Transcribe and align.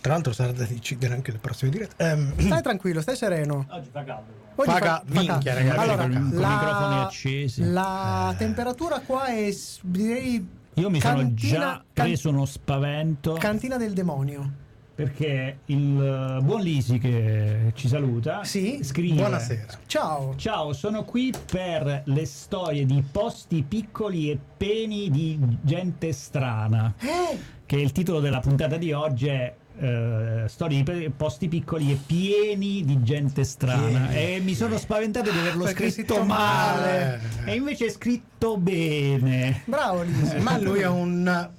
Tra 0.00 0.14
l'altro 0.14 0.32
sarà 0.32 0.52
da 0.52 0.64
decidere 0.64 1.12
anche 1.12 1.30
le 1.30 1.38
prossime 1.38 1.70
dirette. 1.70 2.02
Ehm, 2.10 2.34
Stai 2.40 2.62
tranquillo, 2.62 3.00
stai 3.02 3.16
sereno. 3.16 3.66
Oggi 3.70 3.88
fa 3.92 4.02
caldo. 4.02 4.32
Oggi 4.56 4.70
Fa 4.70 4.76
fa- 4.78 4.80
ca- 4.80 5.02
fa 5.04 5.20
minchia, 5.20 5.52
caldo. 5.54 5.68
ragazzi, 5.68 5.78
Allora. 5.78 6.02
Con 6.02 6.12
i 6.12 6.34
la, 6.40 6.48
microfoni 6.48 6.94
accesi. 7.00 7.62
La 7.70 8.30
Eh. 8.32 8.36
temperatura 8.36 9.00
qua 9.00 9.26
è 9.26 9.54
direi 9.82 10.48
Io 10.74 10.90
mi 10.90 11.00
sono 11.00 11.16
cantina- 11.18 11.58
già 11.58 11.84
can- 11.92 12.06
preso 12.06 12.28
uno 12.30 12.44
spavento 12.46 13.34
cantina 13.34 13.76
del 13.76 13.92
demonio. 13.92 14.62
perché 14.94 15.58
il 15.66 16.00
eh, 16.38 16.42
buon 16.42 16.60
Lisi 16.62 16.98
che 16.98 17.72
ci 17.74 17.88
saluta 17.88 18.44
Sì, 18.44 18.78
scrive 18.82 19.16
buonasera. 19.16 19.66
Ciao. 19.86 20.34
Ciao, 20.36 20.72
sono 20.72 21.04
qui 21.04 21.32
per 21.50 22.02
le 22.06 22.24
storie 22.26 22.86
di 22.86 23.02
posti 23.10 23.62
piccoli 23.66 24.30
e 24.30 24.38
pieni 24.56 25.10
di 25.10 25.38
gente 25.62 26.12
strana. 26.12 26.94
Eh, 27.00 27.38
Che 27.66 27.76
il 27.76 27.90
titolo 27.92 28.20
della 28.20 28.38
puntata 28.40 28.76
di 28.76 28.92
oggi 28.92 29.26
è 29.26 29.52
eh, 29.78 30.44
Storie 30.46 30.76
di 30.78 30.82
pe- 30.84 31.12
posti 31.16 31.48
piccoli 31.48 31.90
e 31.90 31.98
pieni 32.06 32.84
di 32.84 33.02
gente 33.02 33.44
strana. 33.44 34.06
Pieni. 34.06 34.34
E 34.36 34.40
mi 34.40 34.54
sono 34.54 34.78
spaventato 34.78 35.30
di 35.30 35.38
averlo 35.38 35.64
Perché 35.64 35.90
scritto 35.90 36.22
male. 36.24 37.20
male. 37.42 37.50
E 37.50 37.54
invece 37.56 37.86
è 37.86 37.90
scritto 37.90 38.56
bene. 38.56 39.62
bravo 39.64 40.02
Lisi. 40.02 40.36
Ma 40.38 40.58
lui 40.58 40.80
è 40.80 40.86
un. 40.88 41.50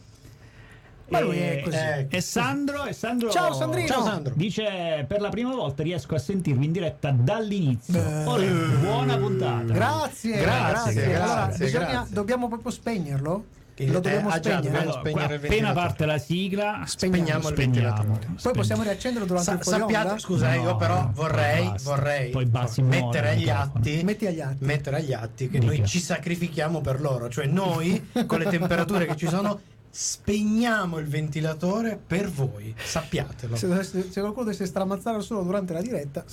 Ma 1.08 1.20
lui 1.20 1.38
E- 1.38 1.60
è 1.60 1.62
così. 1.64 1.76
eh, 1.78 2.08
E 2.10 2.22
Sandro, 2.22 2.86
e 2.86 2.94
Sandro 2.94 3.30
Ciao, 3.30 3.54
Sandrino. 3.54 3.88
Ciao 3.88 4.04
Sandro. 4.04 4.34
Dice 4.36 5.06
per 5.08 5.22
la 5.22 5.30
prima 5.30 5.54
volta 5.54 5.84
riesco 5.84 6.16
a 6.16 6.18
sentirvi 6.18 6.66
in 6.66 6.72
diretta 6.72 7.12
dall'inizio. 7.12 8.00
Ora, 8.28 8.44
buona 8.82 9.16
puntata. 9.18 9.72
Grazie, 9.72 10.40
Grazie, 10.40 10.94
grazie. 10.94 11.16
Allora, 11.16 11.36
grazie, 11.46 11.66
bisogna- 11.66 11.86
grazie. 11.92 12.14
dobbiamo 12.16 12.48
proprio 12.48 12.72
spegnerlo? 12.72 13.46
Che- 13.76 13.86
Lo 13.88 14.00
dobbiamo 14.00 14.30
eh, 14.34 14.40
già, 14.40 14.40
spegnere? 14.40 14.62
dobbiamo 14.62 14.80
Allora, 14.80 15.00
spegnere 15.00 15.26
qua 15.26 15.36
il 15.36 15.46
appena 15.54 15.74
parte 15.74 16.06
la 16.06 16.18
sigla, 16.18 16.84
Spegniamo 16.86 17.50
il 17.50 17.56
spegniamo. 17.56 17.94
ventilatore. 17.98 18.36
Poi 18.42 18.54
possiamo 18.54 18.84
riaccenderlo 18.84 19.28
durante 19.28 19.50
Sa- 19.52 19.58
il 19.58 19.64
fuori 19.64 19.80
sappiate, 19.82 20.08
onda? 20.08 20.20
scusa, 20.20 20.56
No, 20.56 20.62
io 20.64 20.76
però 20.78 21.10
vorrei, 21.14 21.66
basta. 21.68 21.90
vorrei 21.90 22.30
Poi 22.32 22.46
basta, 22.46 22.82
mettere 22.84 23.30
agli 23.32 23.42
il 23.42 23.50
atti, 23.50 24.02
Metti 24.06 24.26
agli 24.28 24.40
atti. 24.40 24.64
mettere 24.66 24.96
agli 24.96 25.12
atti 25.14 25.50
che 25.50 25.60
Mica. 25.60 25.74
noi 25.74 25.86
ci 25.86 26.00
sacrifichiamo 26.00 26.80
per 26.80 27.02
loro, 27.02 27.28
cioè 27.28 27.48
noi 27.48 28.10
con 28.26 28.40
le 28.40 28.46
temperature 28.46 29.06
che 29.08 29.18
ci 29.18 29.28
sono 29.28 29.60
spegniamo 29.90 30.98
il 30.98 31.08
ventilatore 31.08 31.98
per 32.06 32.30
voi, 32.30 32.74
sappiatelo. 32.82 33.58
Se, 33.58 33.68
dovesse- 33.68 34.10
se 34.10 34.20
qualcuno 34.22 34.46
dovesse 34.46 34.66
stramazzare 34.66 35.20
solo 35.22 35.42
durante 35.44 35.74
la 35.74 35.82
diretta, 35.82 36.22
Eh. 36.22 36.24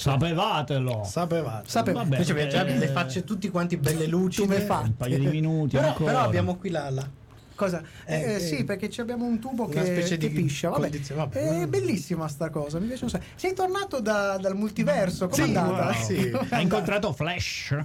Sapevatelo. 0.00 1.04
Sapevate. 1.04 1.68
Sapevate. 1.68 2.04
Vabbè, 2.08 2.20
Invece 2.22 2.32
abbiamo 2.32 2.50
già 2.50 2.62
le 2.78 2.88
facce 2.88 3.24
tutti 3.24 3.48
quanti 3.50 3.76
belle 3.76 4.06
lucide. 4.06 4.46
Come 4.46 4.60
fa? 4.60 4.78
un 4.78 4.96
paio 4.96 5.18
di 5.18 5.26
minuti 5.26 5.76
Però, 5.76 5.88
ancora. 5.88 6.10
però 6.12 6.24
abbiamo 6.24 6.56
qui 6.56 6.70
la, 6.70 6.90
la- 6.90 7.08
Cosa? 7.54 7.82
Eh, 8.06 8.14
Eh, 8.20 8.34
eh, 8.36 8.40
sì, 8.40 8.56
eh, 8.58 8.64
perché 8.64 8.88
ci 8.88 9.02
abbiamo 9.02 9.26
un 9.26 9.38
tubo 9.38 9.64
una 9.66 9.74
che, 9.74 9.84
specie 9.84 10.16
che 10.16 10.28
di 10.30 10.34
piscia. 10.42 10.70
Vabbè. 10.70 10.88
vabbè. 11.14 11.60
È 11.60 11.66
bellissima 11.66 12.26
sta 12.28 12.48
cosa, 12.48 12.78
mi 12.78 12.86
piace 12.86 13.04
un 13.04 13.10
sacco. 13.10 13.24
Sei 13.34 13.52
tornato 13.52 14.00
da- 14.00 14.38
dal 14.38 14.56
multiverso, 14.56 15.28
com'è 15.28 15.44
Sì, 15.44 15.54
andata? 15.54 15.84
wow. 15.84 15.92
Sì. 16.02 16.32
Hai 16.48 16.62
incontrato 16.62 17.12
Flash? 17.12 17.76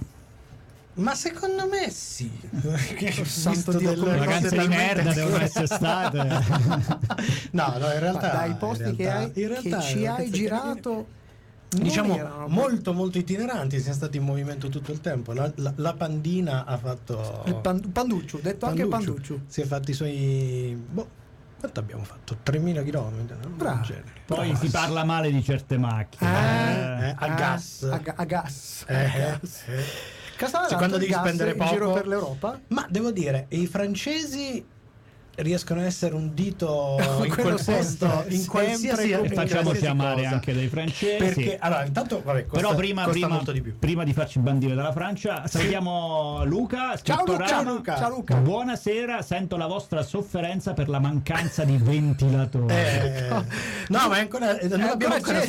Ma 0.94 1.14
secondo 1.14 1.68
me 1.68 1.90
sì. 1.90 2.30
Che 2.96 3.14
ho 3.20 3.24
Santo 3.24 3.72
Dio, 3.76 3.92
come 3.94 4.40
di 4.48 4.66
merda 4.68 5.12
devono 5.12 5.42
essere 5.42 5.66
state. 5.66 6.26
No, 7.52 7.74
no, 7.78 7.92
in 7.92 7.98
realtà 8.00 8.28
Ma 8.32 8.32
dai 8.32 8.54
posti 8.54 8.82
in 8.88 8.96
che, 8.96 9.02
realtà- 9.02 9.18
hai, 9.34 9.42
in 9.42 9.48
realtà 9.48 9.76
che 9.78 9.82
ci 9.82 10.06
hai 10.06 10.30
girato, 10.30 10.90
non 10.92 11.04
diciamo 11.68 12.16
erano- 12.16 12.46
molto 12.48 12.92
molto 12.92 13.18
itineranti 13.18 13.78
siamo 13.80 13.96
stati 13.96 14.16
in 14.18 14.22
movimento 14.24 14.68
tutto 14.68 14.92
il 14.92 15.00
tempo 15.00 15.32
la, 15.32 15.50
la- 15.56 15.72
la 15.76 15.94
pandina 15.94 16.64
ha 16.64 16.76
fatto 16.78 17.42
Il 17.46 17.56
pan- 17.56 17.90
Panduccio, 17.92 18.38
detto 18.40 18.66
anche 18.66 18.86
Panduccio. 18.86 19.40
si 19.46 19.60
è 19.62 19.64
fatti 19.64 19.90
i 19.90 19.94
suoi 19.94 20.80
boh 20.90 21.08
quanto 21.58 21.80
abbiamo 21.80 22.04
fatto 22.04 22.36
3000 22.42 22.82
km 22.82 23.26
Bravo. 23.56 23.86
Poi 24.26 24.54
si 24.56 24.68
parla 24.68 25.04
male 25.04 25.30
di 25.32 25.42
certe 25.42 25.78
macchine. 25.78 26.30
Ah, 26.30 27.00
Eh, 27.00 27.08
eh, 27.08 27.14
a 27.16 27.28
gas. 27.34 27.82
A, 27.90 28.00
a 28.14 28.24
gas. 28.24 28.84
eh, 28.86 28.94
a 28.94 28.98
eh, 29.02 29.38
gas. 29.40 29.62
eh. 29.68 29.84
Cioè, 30.38 30.76
quando 30.76 30.98
devi 30.98 31.10
gas 31.10 31.20
spendere 31.20 31.52
in 31.56 31.64
giro 31.66 31.86
poco- 31.86 31.94
per 31.94 32.06
l'Europa? 32.08 32.60
ma 32.68 32.86
devo 32.90 33.10
dire 33.10 33.46
i 33.50 33.66
francesi 33.66 34.62
riescono 35.36 35.80
a 35.80 35.84
essere 35.84 36.14
un 36.14 36.32
dito 36.34 36.96
in 37.24 37.28
Quello 37.30 37.54
quel 37.54 37.64
posto 37.64 38.24
in 38.28 38.46
qualsiasi 38.46 39.10
e 39.10 39.14
e 39.14 39.18
in 39.18 39.26
facciamo 39.32 39.62
qualsiasi 39.62 39.80
chiamare 39.80 40.22
cosa. 40.22 40.28
anche 40.34 40.54
dai 40.54 40.68
francesi. 40.68 41.16
perché 41.18 41.56
allora 41.60 41.84
intanto 41.84 42.22
vabbè 42.24 42.46
costa, 42.46 42.56
Però 42.64 42.74
prima, 42.76 43.02
costa 43.04 43.18
prima, 43.18 43.34
molto 43.34 43.52
di 43.52 43.60
più 43.60 43.78
prima 43.78 44.04
di 44.04 44.12
farci 44.12 44.38
bandire 44.38 44.74
dalla 44.74 44.92
Francia, 44.92 45.46
salutiamo 45.46 46.44
Luca. 46.44 46.96
Ciao 47.02 47.24
Luca, 47.26 47.46
Rama. 47.46 47.70
Luca. 47.70 47.96
Ciao 47.96 48.10
Luca. 48.10 48.36
Buonasera, 48.36 49.22
sento 49.22 49.56
la 49.56 49.66
vostra 49.66 50.02
sofferenza 50.02 50.72
per 50.72 50.88
la 50.88 50.98
mancanza 50.98 51.64
di 51.64 51.76
ventilatori. 51.76 52.74
Eh, 52.74 53.28
no, 53.88 54.08
ma 54.08 54.16
è 54.16 54.20
ancora, 54.20 54.58
eh, 54.58 54.68
non 54.68 54.80
È 54.80 54.86
l'abbiamo 54.86 55.14
ancora 55.14 55.40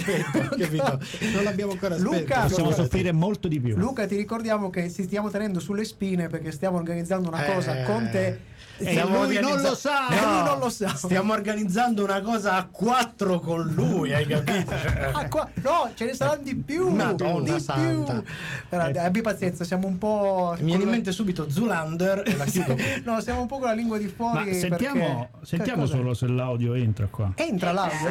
capito? 0.58 1.00
Non 1.34 1.44
l'abbiamo 1.44 1.72
ancora 1.72 1.98
Luca, 1.98 2.18
spento. 2.18 2.48
Possiamo 2.48 2.72
soffrire 2.72 3.12
molto 3.12 3.48
di 3.48 3.60
più. 3.60 3.76
Luca, 3.78 4.06
ti 4.06 4.16
ricordiamo 4.16 4.70
che 4.70 4.92
ci 4.92 5.04
stiamo 5.04 5.30
tenendo 5.30 5.60
sulle 5.60 5.86
spine 5.86 6.28
perché 6.28 6.52
stiamo 6.52 6.78
organizzando 6.78 7.28
una 7.30 7.46
Eh, 7.46 7.54
cosa 7.54 7.84
con 7.84 8.10
te. 8.12 8.56
E 8.80 8.92
Stiamo 8.92 9.24
lui 9.24 9.36
non 9.40 9.52
organizza- 9.52 9.70
lo 9.70 9.76
sa. 9.76 10.08
E 10.10 10.16
lui 10.24 10.44
non 10.44 10.60
lo 10.60 10.70
sa. 10.70 10.96
Stiamo 10.96 11.34
organizzando 11.34 12.04
una 12.04 12.22
cosa 12.22 12.54
a 12.58 12.66
quattro 12.66 13.40
con 13.40 13.62
lui, 13.74 14.14
hai 14.14 14.26
capito? 14.26 14.74
Ah, 15.18 15.28
qua- 15.30 15.50
no, 15.56 15.92
ce 15.96 16.06
ne 16.06 16.14
saranno 16.14 16.44
di 16.44 16.56
più. 16.56 16.90
Madonna 16.90 17.54
di 17.56 17.60
santa. 17.60 18.14
più. 18.14 18.24
Però, 18.70 18.92
dai, 18.92 19.06
abbi 19.06 19.22
pazienza, 19.22 19.64
siamo 19.64 19.88
un 19.88 19.98
po'. 19.98 20.56
Mi 20.60 20.66
viene 20.66 20.84
in 20.84 20.90
mente 20.90 21.12
subito 21.12 21.50
Zulander. 21.50 22.24
No, 23.04 23.20
siamo 23.22 23.42
un 23.42 23.48
po' 23.48 23.58
con 23.58 23.68
la 23.68 23.74
lingua 23.74 23.98
di 23.98 24.08
fuori. 24.08 24.50
Ma 24.50 24.54
sentiamo, 24.54 25.30
perché- 25.32 25.46
sentiamo 25.46 25.86
solo 25.86 26.14
se 26.14 26.28
l'audio 26.28 26.74
entra 26.76 27.08
qua. 27.08 27.32
Entra 27.36 27.72
l'audio. 27.72 28.08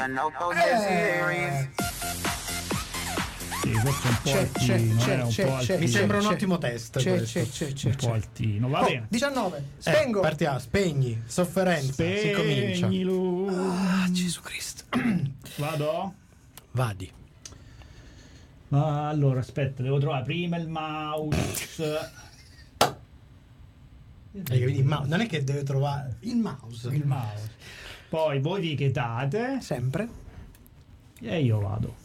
Eh, 0.52 1.70
Sì, 3.66 3.72
forse 3.72 4.08
un 4.08 4.16
po' 4.22 4.30
C'è, 4.30 4.38
altino, 4.38 4.96
c'è, 5.00 5.18
eh, 5.18 5.22
un 5.22 5.28
c'è, 5.28 5.44
po' 5.44 5.50
c'è, 5.50 5.56
altino. 5.58 5.78
Mi 5.78 5.88
sembra 5.88 6.18
un 6.18 6.26
ottimo 6.26 6.58
test 6.58 6.98
C'è, 7.00 7.16
questo. 7.16 7.40
c'è, 7.40 7.48
c'è, 7.50 7.72
c'è. 7.72 7.88
un 7.88 7.94
po' 7.96 8.12
altino, 8.12 8.68
va 8.68 8.80
Oh, 8.80 8.84
bene. 8.86 9.06
19. 9.08 9.56
Eh, 9.56 9.62
Spengo. 9.78 10.20
partiamo, 10.20 10.58
spegni, 10.60 11.22
sofferenza, 11.26 12.04
si 12.04 12.30
comincia. 12.30 12.86
Ah, 12.86 14.06
Gesù 14.12 14.40
Cristo. 14.40 14.84
Vado? 15.56 16.14
Vadi. 16.70 17.10
Ah, 18.68 19.08
allora, 19.08 19.40
aspetta, 19.40 19.82
devo 19.82 19.98
trovare 19.98 20.22
prima 20.22 20.56
il 20.58 20.68
mouse. 20.68 22.10
Il 24.32 24.84
mouse. 24.84 25.08
Non 25.08 25.20
è 25.20 25.26
che 25.26 25.42
deve 25.42 25.62
trovare 25.64 26.16
il 26.20 26.36
mouse. 26.36 26.88
Il 26.94 27.04
mouse. 27.06 27.50
Poi 28.08 28.38
voi 28.40 28.60
vi 28.60 28.74
chetate 28.76 29.58
Sempre. 29.60 30.08
e 31.20 31.40
io 31.42 31.58
vado. 31.58 32.04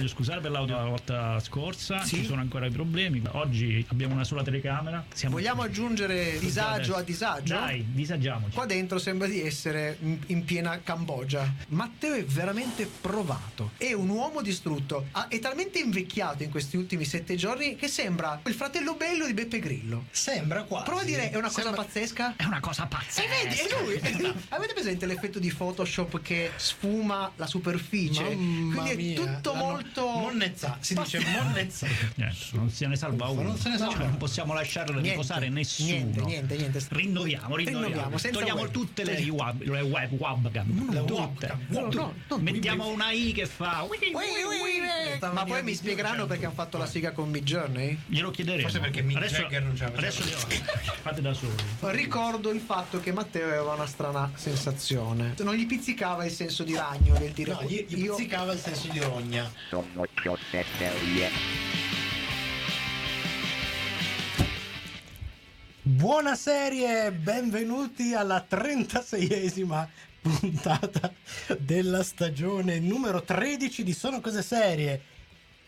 Voglio 0.00 0.08
scusare 0.08 0.40
per 0.40 0.50
l'audio 0.50 0.76
della 0.76 0.88
volta 0.88 1.38
scorsa, 1.40 2.02
Sì. 2.04 2.16
ci 2.16 2.24
sono 2.24 2.40
ancora 2.40 2.66
i 2.66 2.70
problemi. 2.70 3.22
Oggi 3.32 3.84
abbiamo 3.90 4.14
una 4.14 4.24
sola 4.24 4.42
telecamera. 4.42 5.04
Siamo 5.12 5.34
Vogliamo 5.36 5.62
aggiungere 5.62 6.38
disagio 6.38 6.96
a 6.96 7.02
disagio? 7.02 7.54
Dai, 7.54 7.84
disagiamoci. 7.92 8.54
Qua 8.54 8.64
dentro 8.66 8.98
sembra 8.98 9.26
di 9.28 9.42
essere 9.42 9.96
in, 10.00 10.18
in 10.26 10.44
piena 10.44 10.80
Cambogia. 10.82 11.52
Matteo 11.68 12.14
è 12.14 12.24
veramente 12.24 12.88
provato. 13.00 13.72
È 13.76 13.92
un 13.92 14.08
uomo 14.08 14.40
distrutto. 14.40 15.06
Ha- 15.12 15.28
è 15.28 15.38
talmente 15.38 15.78
invecchiato 15.78 16.42
in 16.42 16.50
questi 16.50 16.76
ultimi 16.76 17.04
sette 17.04 17.36
giorni 17.36 17.76
che 17.76 17.88
sembra 17.88 18.40
il 18.46 18.54
fratello 18.54 18.94
bello 18.94 19.26
di 19.26 19.34
Beppe 19.34 19.58
Grillo. 19.58 20.06
Sembra 20.10 20.62
quasi. 20.62 20.84
Prova 20.84 21.02
a 21.02 21.04
dire, 21.04 21.30
è 21.30 21.36
una 21.36 21.48
cosa 21.48 21.62
Sembra- 21.62 21.82
pazzesca? 21.82 22.34
È 22.36 22.44
una 22.44 22.60
cosa 22.60 22.86
pazza. 22.86 23.22
E 23.22 23.26
vedi, 23.28 23.56
è 23.56 23.66
lui! 23.82 24.32
Avete 24.48 24.72
presente 24.72 25.04
l'effetto 25.06 25.38
di 25.38 25.52
Photoshop 25.52 26.22
che 26.22 26.52
sfuma 26.56 27.30
la 27.36 27.46
superficie? 27.46 28.22
Mamma 28.34 28.82
Quindi 28.82 28.90
è 28.90 28.96
mia, 28.96 29.14
tutto 29.34 29.54
molto 29.54 29.88
molto... 29.90 30.06
Monnezza, 30.06 30.76
si 30.80 30.94
dice 30.94 31.20
monnezza. 31.20 31.86
Eh, 31.86 32.32
non 32.52 32.70
se 32.70 32.86
ne 32.86 32.96
salva 32.96 33.26
Uffa, 33.26 33.40
uno. 33.40 33.48
non 33.48 33.58
se 33.58 33.68
ne 33.68 33.78
salva 33.78 33.92
Cioè, 33.94 34.06
non 34.06 34.16
possiamo 34.16 34.54
lasciare 34.54 35.00
riposare 35.00 35.48
nessuno. 35.48 35.88
Niente, 35.88 36.20
niente, 36.22 36.56
niente. 36.56 36.86
Rinnoviamo, 36.88 37.56
rinnoviamo. 37.56 38.16
Togliamo 38.18 38.60
web. 38.62 38.70
tutte 38.70 39.04
le 39.04 39.28
web, 39.30 39.62
le 39.62 39.80
web, 39.80 40.12
webcam. 40.12 40.90
Le 40.90 41.04
tutte. 41.04 41.12
webcam, 41.12 41.58
No, 41.68 41.88
no, 41.90 42.14
no. 42.28 42.38
Mettiamo 42.38 42.88
una 42.88 43.10
I 43.10 43.32
che 43.32 43.46
fa. 43.46 43.86
Ma 45.32 45.44
poi 45.44 45.62
mi 45.62 45.74
spiegheranno 45.74 46.26
perché 46.26 46.46
hanno 46.46 46.54
fatto 46.54 46.78
la 46.78 46.86
siga 46.86 47.12
con 47.12 47.28
Mid 47.28 47.44
Journey? 47.44 47.98
Glielo 48.06 48.30
chiederemo. 48.30 48.62
Forse 48.62 48.80
perché 48.80 49.02
Mick 49.02 49.18
adesso, 49.18 49.42
Jagger 49.42 49.62
non 49.62 49.76
ce 49.76 49.84
la 49.84 49.90
faceva. 49.90 50.08
Adesso 50.08 50.46
glielo 50.48 50.94
fate 51.02 51.20
da 51.20 51.34
soli. 51.34 51.54
Ricordo 51.80 52.50
il 52.50 52.60
fatto 52.60 53.00
che 53.00 53.12
Matteo 53.12 53.46
aveva 53.46 53.74
una 53.74 53.86
strana 53.86 54.30
sensazione. 54.34 55.34
Non 55.40 55.54
gli 55.54 55.66
pizzicava 55.66 56.24
il 56.24 56.30
senso 56.30 56.62
di 56.64 56.74
ragno 56.74 57.18
nel 57.18 57.32
dire 57.32 57.52
No, 57.52 57.62
gli, 57.62 57.84
gli 57.88 58.02
io 58.02 58.14
pizzicava 58.14 58.52
il 58.52 58.58
senso 58.58 58.88
di 58.90 58.98
rogna. 59.00 59.50
Buona 65.82 66.34
serie, 66.36 67.10
benvenuti 67.12 68.14
alla 68.14 68.46
36esima 68.48 69.86
puntata 70.20 71.12
della 71.58 72.02
stagione 72.02 72.78
numero 72.78 73.22
13 73.22 73.82
di 73.82 73.92
Sono 73.94 74.20
Cose 74.20 74.42
Serie, 74.42 75.00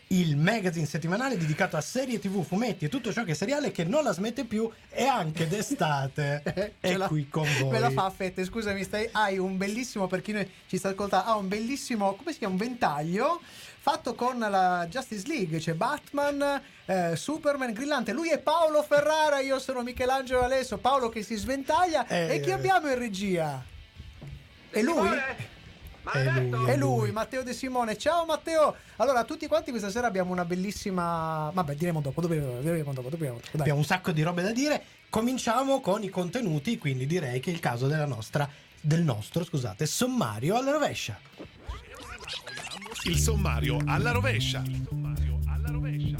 il 0.07 0.37
magazine 0.37 0.85
settimanale 0.85 1.37
dedicato 1.37 1.75
a 1.75 1.81
serie 1.81 2.19
tv, 2.19 2.45
fumetti 2.45 2.85
e 2.85 2.89
tutto 2.89 3.11
ciò 3.11 3.23
che 3.23 3.31
è 3.31 3.35
seriale 3.35 3.71
che 3.71 3.83
non 3.83 4.03
la 4.03 4.13
smette 4.13 4.45
più 4.45 4.69
e 4.89 5.05
anche 5.05 5.47
d'estate 5.47 6.75
è 6.79 6.95
la- 6.95 7.07
qui 7.07 7.27
con 7.27 7.47
voi. 7.59 7.71
Me 7.71 7.79
la 7.79 7.89
fa 7.89 8.09
fette, 8.11 8.45
scusami, 8.45 8.83
stai, 8.83 9.09
hai 9.11 9.39
un 9.39 9.57
bellissimo, 9.57 10.05
per 10.07 10.21
chi 10.21 10.35
ci 10.67 10.77
sta 10.77 10.89
ascoltando, 10.89 11.25
ha 11.31 11.35
un 11.35 11.47
bellissimo, 11.47 12.13
come 12.13 12.31
si 12.31 12.37
chiama, 12.37 12.53
un 12.53 12.59
ventaglio 12.59 13.41
fatto 13.83 14.15
con 14.15 14.39
la 14.39 14.87
Justice 14.89 15.27
League, 15.27 15.59
c'è 15.59 15.73
Batman, 15.73 16.61
eh, 16.85 17.17
Superman, 17.17 17.73
Grillante, 17.73 18.13
lui 18.13 18.29
è 18.29 18.39
Paolo 18.39 18.81
Ferrara, 18.81 19.41
io 19.41 19.59
sono 19.59 19.83
Michelangelo 19.83 20.41
Alesso, 20.41 20.77
Paolo 20.77 21.09
che 21.09 21.21
si 21.21 21.35
sventaglia 21.35 22.07
Eh. 22.07 22.35
e 22.35 22.39
chi 22.39 22.51
abbiamo 22.51 22.87
in 22.89 22.97
regia? 22.97 23.61
E 24.69 24.81
lui? 24.81 25.09
È 26.13 26.23
lui, 26.23 26.69
È 26.69 26.77
lui, 26.77 27.11
Matteo 27.11 27.43
De 27.43 27.51
Simone. 27.51 27.97
Ciao 27.97 28.23
Matteo. 28.25 28.73
Allora, 28.97 29.25
tutti 29.25 29.47
quanti 29.47 29.71
questa 29.71 29.89
sera 29.89 30.07
abbiamo 30.07 30.31
una 30.31 30.45
bellissima. 30.45 31.49
Vabbè, 31.53 31.75
diremo 31.75 31.99
dopo, 31.99 32.25
diremo, 32.25 32.61
diremo 32.61 32.93
dopo, 32.93 33.09
diremo 33.09 33.35
dopo. 33.35 33.47
Dai. 33.51 33.61
Abbiamo 33.61 33.79
un 33.79 33.85
sacco 33.85 34.11
di 34.11 34.21
robe 34.21 34.43
da 34.43 34.51
dire. 34.51 34.81
Cominciamo 35.09 35.81
con 35.81 36.03
i 36.03 36.09
contenuti, 36.09 36.77
quindi 36.77 37.05
direi 37.05 37.41
che 37.41 37.51
è 37.51 37.53
il 37.53 37.59
caso 37.59 37.87
della 37.87 38.05
nostra, 38.05 38.49
del 38.79 39.01
nostro, 39.01 39.43
scusate, 39.43 39.85
sommario 39.85 40.55
alla 40.55 40.71
rovescia. 40.71 41.19
Il 43.05 43.17
sommario 43.17 43.79
alla 43.85 44.11
rovescia. 44.11 44.63
Il 44.65 44.85
sommario 44.87 45.37
alla 45.47 45.67
rovescia. 45.69 46.15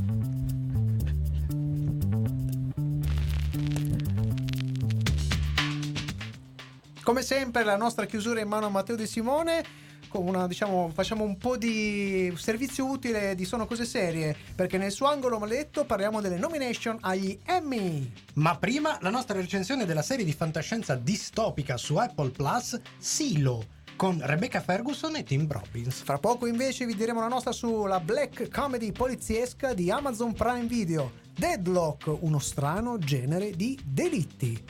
Come 7.02 7.22
sempre, 7.22 7.64
la 7.64 7.78
nostra 7.78 8.06
chiusura 8.06 8.42
in 8.42 8.50
mano 8.50 8.66
a 8.66 8.70
Matteo 8.70 8.98
De 8.98 9.08
Simone. 9.08 9.64
Con 10.10 10.28
una, 10.28 10.46
diciamo, 10.46 10.92
facciamo 10.94 11.24
un 11.24 11.38
po' 11.38 11.56
di 11.56 12.34
servizio 12.36 12.86
utile 12.86 13.34
di 13.34 13.46
Sono 13.46 13.66
Cose 13.66 13.86
Serie. 13.86 14.36
Perché 14.54 14.78
nel 14.78 14.92
suo 14.92 15.08
angolo 15.08 15.40
maledetto 15.40 15.86
parliamo 15.86 16.20
delle 16.20 16.38
nomination 16.38 16.98
agli 17.00 17.40
Emmy. 17.46 18.12
Ma 18.34 18.58
prima 18.58 18.98
la 19.00 19.10
nostra 19.10 19.40
recensione 19.40 19.86
della 19.86 20.02
serie 20.02 20.26
di 20.26 20.34
fantascienza 20.34 20.96
distopica 20.96 21.78
su 21.78 21.96
Apple 21.96 22.32
Plus, 22.32 22.78
Silo, 22.98 23.82
con 24.04 24.20
Rebecca 24.22 24.60
Ferguson 24.60 25.16
e 25.16 25.24
Tim 25.24 25.50
Robbins. 25.50 26.02
Fra 26.02 26.18
poco 26.18 26.46
invece 26.46 26.86
vi 26.86 26.94
diremo 26.94 27.22
la 27.22 27.30
nostra 27.30 27.54
sulla 27.54 28.02
black 28.02 28.50
comedy 28.52 28.92
poliziesca 28.92 29.74
di 29.74 29.90
Amazon 29.90 30.34
Prime 30.34 30.66
Video. 30.66 31.14
Deadlock, 31.34 32.14
uno 32.20 32.40
strano 32.40 32.98
genere 32.98 33.52
di 33.52 33.80
delitti. 33.82 34.62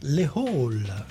Le 0.00 0.30
Hall. 0.32 1.06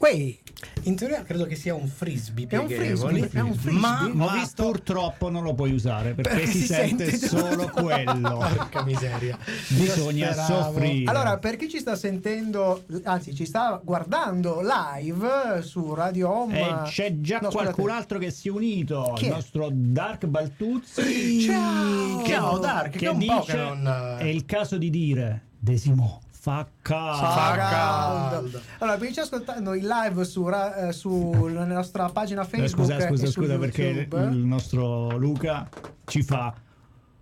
Uè, 0.00 0.38
In 0.86 0.96
teoria 0.96 1.22
credo 1.22 1.46
che 1.46 1.54
sia 1.56 1.74
un 1.74 1.86
frisbee 1.88 2.46
È 2.46 2.56
un 2.58 2.68
frisbee, 2.68 3.30
è 3.32 3.40
un 3.40 3.54
frisbee. 3.54 3.72
ma 3.72 4.10
Ma 4.12 4.32
visto 4.32 4.64
purtroppo 4.64 5.30
non 5.30 5.42
lo 5.42 5.54
puoi 5.54 5.72
usare 5.72 6.12
perché, 6.14 6.34
Perché 6.34 6.46
si, 6.46 6.58
si 6.60 6.66
sente, 6.66 7.10
sente- 7.10 7.26
solo 7.28 7.68
quello. 7.70 8.38
Porca 8.54 8.82
miseria. 8.84 9.38
Bisogna 9.68 10.32
soffrire. 10.34 11.10
Allora, 11.10 11.38
per 11.38 11.56
chi 11.56 11.68
ci 11.70 11.78
sta 11.78 11.96
sentendo, 11.96 12.84
anzi 13.04 13.34
ci 13.34 13.44
sta 13.46 13.80
guardando 13.82 14.60
live 14.62 15.62
su 15.62 15.94
Radio 15.94 16.30
Home, 16.30 16.58
E 16.58 16.62
Eh, 16.62 16.74
c'è 16.84 17.20
già 17.20 17.38
No, 17.40 17.50
scusate. 17.50 17.72
qualcun 17.72 17.90
altro 17.90 18.18
che 18.18 18.30
si 18.30 18.48
è 18.48 18.50
unito, 18.50 19.12
Chi 19.16 19.24
il 19.24 19.30
è? 19.30 19.34
nostro 19.34 19.68
Dark 19.72 20.26
Baltuzzi. 20.26 21.40
Ciao! 21.42 22.24
Ciao, 22.26 22.58
Dark, 22.58 22.90
che 22.90 22.98
che 22.98 23.16
dice 23.16 23.56
non- 23.56 24.16
è 24.18 24.24
il 24.24 24.44
caso 24.44 24.76
di 24.76 24.90
dire 24.90 25.42
Desimo 25.58 26.20
fa 26.44 26.66
caldo. 26.82 27.26
Fa 27.26 27.56
caldo. 27.56 28.60
Allora, 28.80 28.98
per 28.98 29.06
chi 29.08 29.14
ci 29.14 29.22
sta 29.22 29.36
ascoltando 29.36 29.72
in 29.72 29.86
live 29.86 30.24
su, 30.26 30.46
ra- 30.46 30.88
eh, 30.88 30.92
sulla 30.92 31.64
nostra 31.64 32.10
pagina 32.10 32.42
Eh, 32.42 32.44
Facebook 32.44 32.86
Scusa, 32.86 33.06
scusa, 33.08 33.24
su 33.24 33.32
scusa 33.32 33.56
perché 33.56 33.82
YouTube, 33.84 34.24
il 34.24 34.44
nostro 34.44 35.16
Luca 35.16 35.66
ci 36.04 36.22
fa 36.22 36.52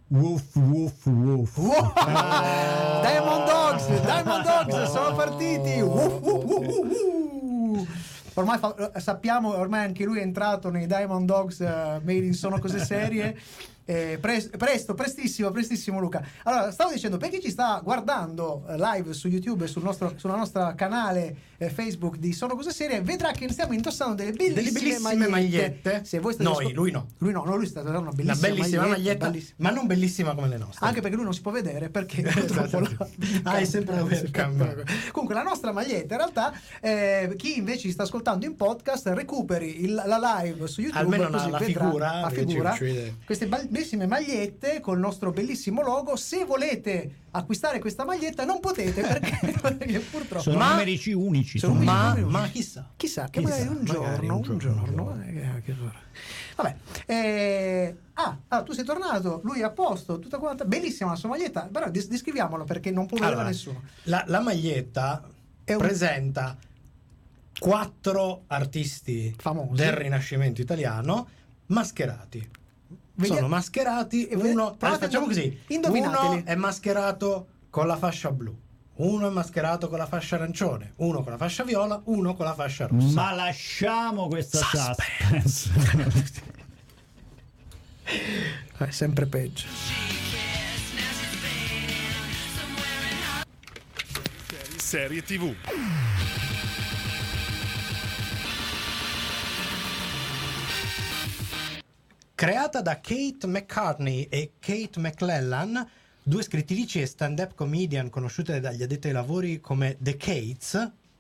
woof 0.09 0.57
woof 0.57 1.07
woof. 1.07 1.57
Wow! 1.57 1.93
Diamond 3.03 3.47
Dogs, 3.47 4.01
Diamond 4.01 4.45
Dogs 4.45 4.91
sono 4.91 5.15
partiti. 5.15 5.81
Uh, 5.81 5.87
uh, 5.87 6.21
uh, 6.21 6.65
uh, 6.67 7.79
uh. 7.79 7.87
Ormai 8.35 8.59
fa- 8.59 8.91
sappiamo, 8.97 9.55
ormai 9.57 9.85
anche 9.85 10.05
lui 10.05 10.19
è 10.19 10.23
entrato 10.23 10.69
nei 10.69 10.87
Diamond 10.87 11.27
Dogs 11.27 11.61
eh, 11.61 12.01
made 12.03 12.25
in 12.25 12.35
sono 12.35 12.59
cose 12.59 12.81
serie. 12.85 13.39
Eh, 13.85 14.19
pres- 14.21 14.49
presto, 14.57 14.95
prestissimo, 14.95 15.51
prestissimo 15.51 15.99
Luca. 15.99 16.25
Allora, 16.45 16.71
stavo 16.71 16.93
dicendo, 16.93 17.17
per 17.17 17.31
chi 17.31 17.41
ci 17.41 17.51
sta 17.51 17.81
guardando 17.83 18.65
eh, 18.69 18.77
live 18.77 19.13
su 19.13 19.29
YouTube 19.29 19.65
e 19.65 19.69
sul 19.69 19.83
nostro, 19.83 20.13
sulla 20.17 20.37
nostra 20.37 20.75
canale 20.75 21.37
eh, 21.59 21.69
Facebook 21.69 22.17
di 22.17 22.33
Sono 22.33 22.55
Cose 22.55 22.71
Serie, 22.73 23.01
vedrà 23.01 23.33
che 23.33 23.51
stiamo 23.51 23.73
indossando 23.73 24.15
delle 24.15 24.31
bellissime, 24.33 24.63
Delle 24.63 24.71
bellissime 24.73 25.27
magliette. 25.29 26.03
Se 26.05 26.19
voi 26.21 26.33
state 26.35 26.49
Noi, 26.49 26.59
ascol- 26.59 26.73
lui 26.75 26.91
no. 26.93 27.07
Lui 27.19 27.33
no, 27.33 27.43
no, 27.45 27.57
lui 27.57 27.67
sta 27.67 27.81
usando 27.81 27.99
una 27.99 28.09
Una 28.11 28.17
bellissima, 28.17 28.49
bellissima 28.49 28.87
maglietta, 28.87 29.27
bellissima. 29.31 29.55
ma 29.69 29.71
non 29.75 29.87
bellissima 29.87 30.35
come 30.35 30.49
le 30.49 30.59
nostre. 30.59 30.87
Anche 30.87 31.01
perché 31.01 31.17
lui 31.17 31.25
non 31.25 31.35
si 31.35 31.41
può 31.41 31.51
vedere 31.51 31.89
perché 31.91 32.23
Esatto. 32.27 32.45
purtroppo 32.79 32.79
la- 32.99 33.09
Ah, 33.51 33.57
è 33.59 33.65
sempre 33.65 33.97
la 33.97 34.03
webcam. 34.05 34.85
Comunque 35.11 35.35
la 35.35 35.43
nostra 35.43 35.73
maglietta 35.73 36.15
in 36.15 36.21
realtà 36.21 36.53
eh, 36.81 37.35
chi 37.37 37.59
invece 37.59 37.81
ci 37.81 37.91
sta 37.93 38.05
ascoltando 38.05 38.45
in 38.47 38.55
podcast 38.57 39.09
recuperi 39.09 39.83
il- 39.85 39.95
la 39.95 40.41
live 40.43 40.67
su 40.69 40.81
YouTube 40.83 41.01
Almeno 41.01 41.29
la- 41.29 41.39
così 41.39 41.51
la 41.51 41.59
vedrà 41.59 41.85
figura, 41.85 42.21
la 42.21 42.31
figura 42.31 42.77
queste 43.25 43.47
bel- 43.47 43.69
bellissime 43.73 44.07
magliette 44.07 44.81
col 44.81 44.99
nostro 44.99 45.31
bellissimo 45.33 45.81
logo 45.81 46.15
se 46.15 46.45
volete 46.45 47.15
acquistare 47.31 47.79
questa 47.79 48.05
maglietta 48.05 48.45
non 48.45 48.61
potete 48.61 49.01
perché, 49.01 49.55
perché 49.61 49.99
purtroppo 50.01 50.43
Sono 50.45 50.59
Ma- 50.59 50.71
numerici 50.73 51.13
unici. 51.13 51.59
Sono 51.59 51.83
ma, 51.83 52.15
ma 52.17 52.47
chissà. 52.49 52.91
Chissà 52.97 53.29
che 53.31 53.41
Chissà, 53.41 53.53
magari 53.65 53.69
un 53.79 53.85
giorno, 53.85 54.03
magari 54.05 54.27
un 54.51 54.59
giorno, 54.59 55.23
eh, 55.23 55.63
che- 55.65 55.75
Vabbè, 56.55 56.77
eh, 57.07 57.97
ah, 58.13 58.39
ah, 58.49 58.63
tu 58.63 58.73
sei 58.73 58.85
tornato, 58.85 59.41
lui 59.43 59.61
è 59.61 59.63
a 59.65 59.71
posto, 59.71 60.19
tutta 60.19 60.37
quanta, 60.37 60.67
bellissima 60.67 61.11
la 61.11 61.17
sua 61.17 61.31
maglietta, 61.31 61.67
però 61.73 61.91
des- 61.91 62.09
descriviamola 62.09 62.65
perché 62.65 62.91
non 62.91 63.07
può 63.07 63.17
vedere 63.17 63.35
Allora, 63.37 63.49
nessuno. 63.49 63.83
La, 64.05 64.23
la 64.27 64.41
maglietta 64.41 65.23
È 65.65 65.73
un- 65.73 65.79
presenta 65.79 66.55
quattro 67.59 68.43
artisti 68.49 69.35
Famosi. 69.39 69.83
del 69.83 69.93
Rinascimento 69.93 70.61
italiano 70.61 71.27
mascherati. 71.67 72.51
Vedi- 73.15 73.35
Sono 73.35 73.49
mascherati. 73.49 74.27
E 74.29 74.35
Uno, 74.37 74.77
allora, 74.81 74.99
facciamo 74.99 75.27
così: 75.27 75.59
indovinateli. 75.69 76.27
uno 76.35 76.45
è 76.45 76.55
mascherato 76.55 77.47
con 77.71 77.87
la 77.87 77.97
fascia 77.97 78.31
blu, 78.33 78.57
uno 78.97 79.27
è 79.29 79.31
mascherato 79.31 79.89
con 79.89 79.99
la 79.99 80.07
fascia 80.07 80.37
arancione, 80.37 80.93
uno 80.97 81.23
con 81.23 81.33
la 81.33 81.39
fascia 81.39 81.63
viola, 81.65 82.01
uno 82.05 82.35
con 82.35 82.47
la 82.47 82.55
fascia 82.55 82.87
rossa. 82.87 83.15
Ma 83.15 83.33
lasciamo 83.35 84.29
questa 84.29 84.59
Suspense. 84.59 85.71
suspense. 85.73 86.51
È 88.83 88.91
sempre 88.91 89.27
peggio. 89.27 89.67
Serie 94.77 95.23
TV. 95.23 95.55
Creata 102.43 102.81
da 102.81 102.99
Kate 102.99 103.47
McCartney 103.47 104.27
e 104.29 104.55
Kate 104.59 104.99
McClellan, 104.99 105.89
due 106.25 106.43
scrittrici 106.43 107.01
e 107.01 107.07
stand-up 107.07 107.55
comedian 107.55 108.11
conosciute 108.11 108.59
dagli 108.59 108.83
addetti 108.83 109.07
ai 109.07 109.13
lavori 109.13 109.61
come 109.61 109.97
The 110.01 110.17
Kates, 110.17 110.75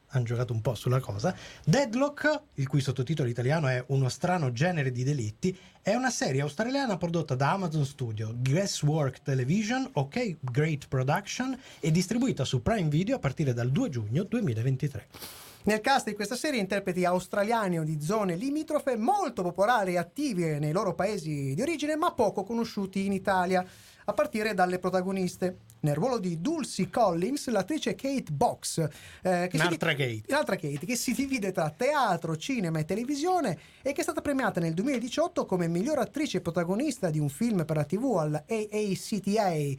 hanno 0.08 0.24
giocato 0.24 0.52
un 0.52 0.60
po' 0.60 0.74
sulla 0.74 0.98
cosa. 0.98 1.32
Deadlock, 1.64 2.40
il 2.54 2.66
cui 2.66 2.80
sottotitolo 2.80 3.28
italiano 3.28 3.68
è 3.68 3.84
Uno 3.86 4.08
strano 4.08 4.50
genere 4.50 4.90
di 4.90 5.04
delitti, 5.04 5.56
è 5.80 5.94
una 5.94 6.10
serie 6.10 6.40
australiana 6.40 6.96
prodotta 6.96 7.36
da 7.36 7.52
Amazon 7.52 7.84
Studio, 7.86 8.34
Guesswork 8.36 9.22
Television, 9.22 9.88
OK 9.92 10.38
Great 10.40 10.88
Production 10.88 11.56
e 11.78 11.92
distribuita 11.92 12.44
su 12.44 12.62
Prime 12.62 12.88
Video 12.88 13.14
a 13.14 13.20
partire 13.20 13.52
dal 13.52 13.70
2 13.70 13.90
giugno 13.90 14.24
2023. 14.24 15.51
Nel 15.64 15.80
cast 15.80 16.06
di 16.08 16.14
questa 16.14 16.34
serie 16.34 16.58
interpreti 16.58 17.04
australiani 17.04 17.78
o 17.78 17.84
di 17.84 18.00
zone 18.00 18.34
limitrofe 18.34 18.96
molto 18.96 19.42
popolari 19.42 19.92
e 19.92 19.98
attivi 19.98 20.42
nei 20.58 20.72
loro 20.72 20.92
paesi 20.94 21.54
di 21.54 21.62
origine 21.62 21.94
ma 21.94 22.12
poco 22.12 22.42
conosciuti 22.42 23.06
in 23.06 23.12
Italia, 23.12 23.64
a 24.06 24.12
partire 24.12 24.54
dalle 24.54 24.80
protagoniste. 24.80 25.58
Nel 25.82 25.94
ruolo 25.96 26.18
di 26.18 26.40
Dulcie 26.40 26.90
Collins, 26.90 27.48
l'attrice 27.48 27.96
Kate 27.96 28.30
Box, 28.32 28.78
eh, 29.22 29.48
che 29.48 29.58
si 29.58 29.64
Un'altra 29.64 29.92
di- 29.92 29.96
Kate. 29.96 30.22
un'altra 30.28 30.54
Kate, 30.56 30.86
che 30.86 30.94
si 30.96 31.12
divide 31.12 31.50
tra 31.50 31.70
teatro, 31.76 32.36
cinema 32.36 32.78
e 32.78 32.84
televisione 32.84 33.58
e 33.82 33.92
che 33.92 34.00
è 34.00 34.04
stata 34.04 34.20
premiata 34.20 34.60
nel 34.60 34.74
2018 34.74 35.44
come 35.44 35.66
miglior 35.66 35.98
attrice 35.98 36.40
protagonista 36.40 37.10
di 37.10 37.18
un 37.18 37.28
film 37.28 37.64
per 37.64 37.76
la 37.76 37.84
TV 37.84 38.16
al 38.16 38.44
AACTA 38.48 39.48
eh, 39.50 39.78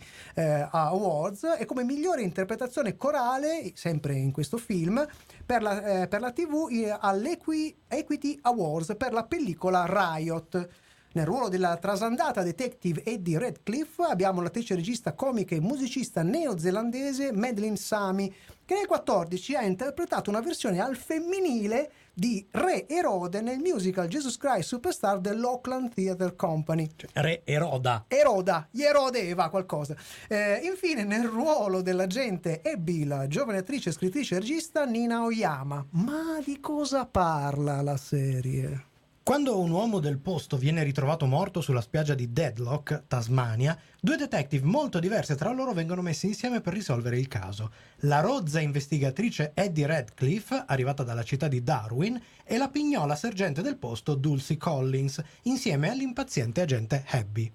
Awards 0.72 1.56
e 1.58 1.64
come 1.66 1.84
migliore 1.86 2.22
interpretazione 2.22 2.98
corale, 2.98 3.72
sempre 3.76 4.16
in 4.16 4.32
questo 4.32 4.58
film, 4.58 5.06
per 5.46 5.62
la, 5.62 6.02
eh, 6.02 6.08
per 6.08 6.22
la 6.22 6.32
TV 6.32 6.98
all'Equity 7.00 8.40
Awards 8.42 8.96
per 8.98 9.14
la 9.14 9.26
pellicola 9.26 9.86
Riot. 9.88 10.70
Nel 11.16 11.26
ruolo 11.26 11.48
della 11.48 11.78
trasandata 11.78 12.42
detective 12.42 13.04
Eddie 13.04 13.38
Radcliffe 13.38 14.02
abbiamo 14.04 14.42
l'attrice 14.42 14.74
regista 14.74 15.14
comica 15.14 15.54
e 15.54 15.62
musicista 15.62 16.24
neozelandese 16.24 17.32
Madeline 17.32 17.78
Sami, 17.78 18.34
che 18.66 18.74
nel 18.74 18.88
14 18.88 19.56
ha 19.56 19.64
interpretato 19.64 20.32
una 20.32 20.42
versione 20.42 20.80
al 20.80 20.96
femminile 20.96 21.92
di 22.14 22.46
Re 22.52 22.88
Erode 22.88 23.42
nel 23.42 23.60
musical 23.60 24.08
Jesus 24.08 24.38
Christ 24.38 24.68
Superstar 24.68 25.20
dell'Auckland 25.20 25.94
Theatre 25.94 26.36
Company. 26.36 26.90
Re 27.14 27.42
Eroda. 27.44 28.06
Eroda, 28.08 28.68
gli 28.70 28.84
erodeva 28.84 29.50
qualcosa. 29.50 29.96
Eh, 30.28 30.60
infine, 30.64 31.04
nel 31.04 31.26
ruolo 31.26 31.82
dell'agente 31.82 32.62
Abby, 32.64 33.06
la 33.06 33.28
giovane 33.28 33.60
attrice, 33.60 33.92
scrittrice 33.92 34.36
e 34.36 34.40
regista 34.40 34.86
Nina 34.86 35.24
Oyama. 35.24 35.86
Ma 35.92 36.40
di 36.44 36.60
cosa 36.60 37.06
parla 37.06 37.82
la 37.82 37.98
serie? 37.98 38.92
Quando 39.24 39.58
un 39.58 39.72
uomo 39.72 40.00
del 40.00 40.18
posto 40.18 40.58
viene 40.58 40.84
ritrovato 40.84 41.26
morto 41.26 41.62
sulla 41.62 41.80
spiaggia 41.80 42.14
di 42.14 42.34
Deadlock, 42.34 43.04
Tasmania, 43.08 43.80
due 44.02 44.18
detective 44.18 44.66
molto 44.66 45.00
diverse 45.00 45.36
tra 45.36 45.54
loro 45.54 45.72
vengono 45.72 46.02
messi 46.02 46.26
insieme 46.26 46.60
per 46.60 46.74
risolvere 46.74 47.18
il 47.18 47.30
caso. 47.30 47.72
La 48.00 48.20
rozza 48.20 48.60
investigatrice 48.60 49.52
Eddie 49.54 49.88
Radcliffe, 49.88 50.66
arrivata 50.68 51.04
dalla 51.04 51.24
città 51.24 51.48
di 51.48 51.64
Darwin, 51.64 52.22
e 52.44 52.58
la 52.58 52.68
pignola 52.68 53.16
sergente 53.16 53.62
del 53.62 53.78
posto 53.78 54.16
Dulcie 54.16 54.58
Collins, 54.58 55.24
insieme 55.44 55.90
all'impaziente 55.90 56.60
agente 56.60 57.06
Abby. 57.08 57.50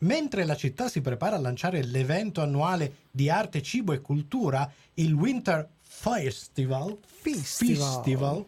Mentre 0.00 0.44
la 0.44 0.56
città 0.56 0.90
si 0.90 1.00
prepara 1.00 1.36
a 1.36 1.40
lanciare 1.40 1.82
l'evento 1.82 2.42
annuale 2.42 2.96
di 3.10 3.30
arte, 3.30 3.62
cibo 3.62 3.94
e 3.94 4.02
cultura, 4.02 4.70
il 4.94 5.14
Winter 5.14 5.70
Festival, 5.80 6.98
Festival. 7.00 7.94
Festival, 7.94 8.44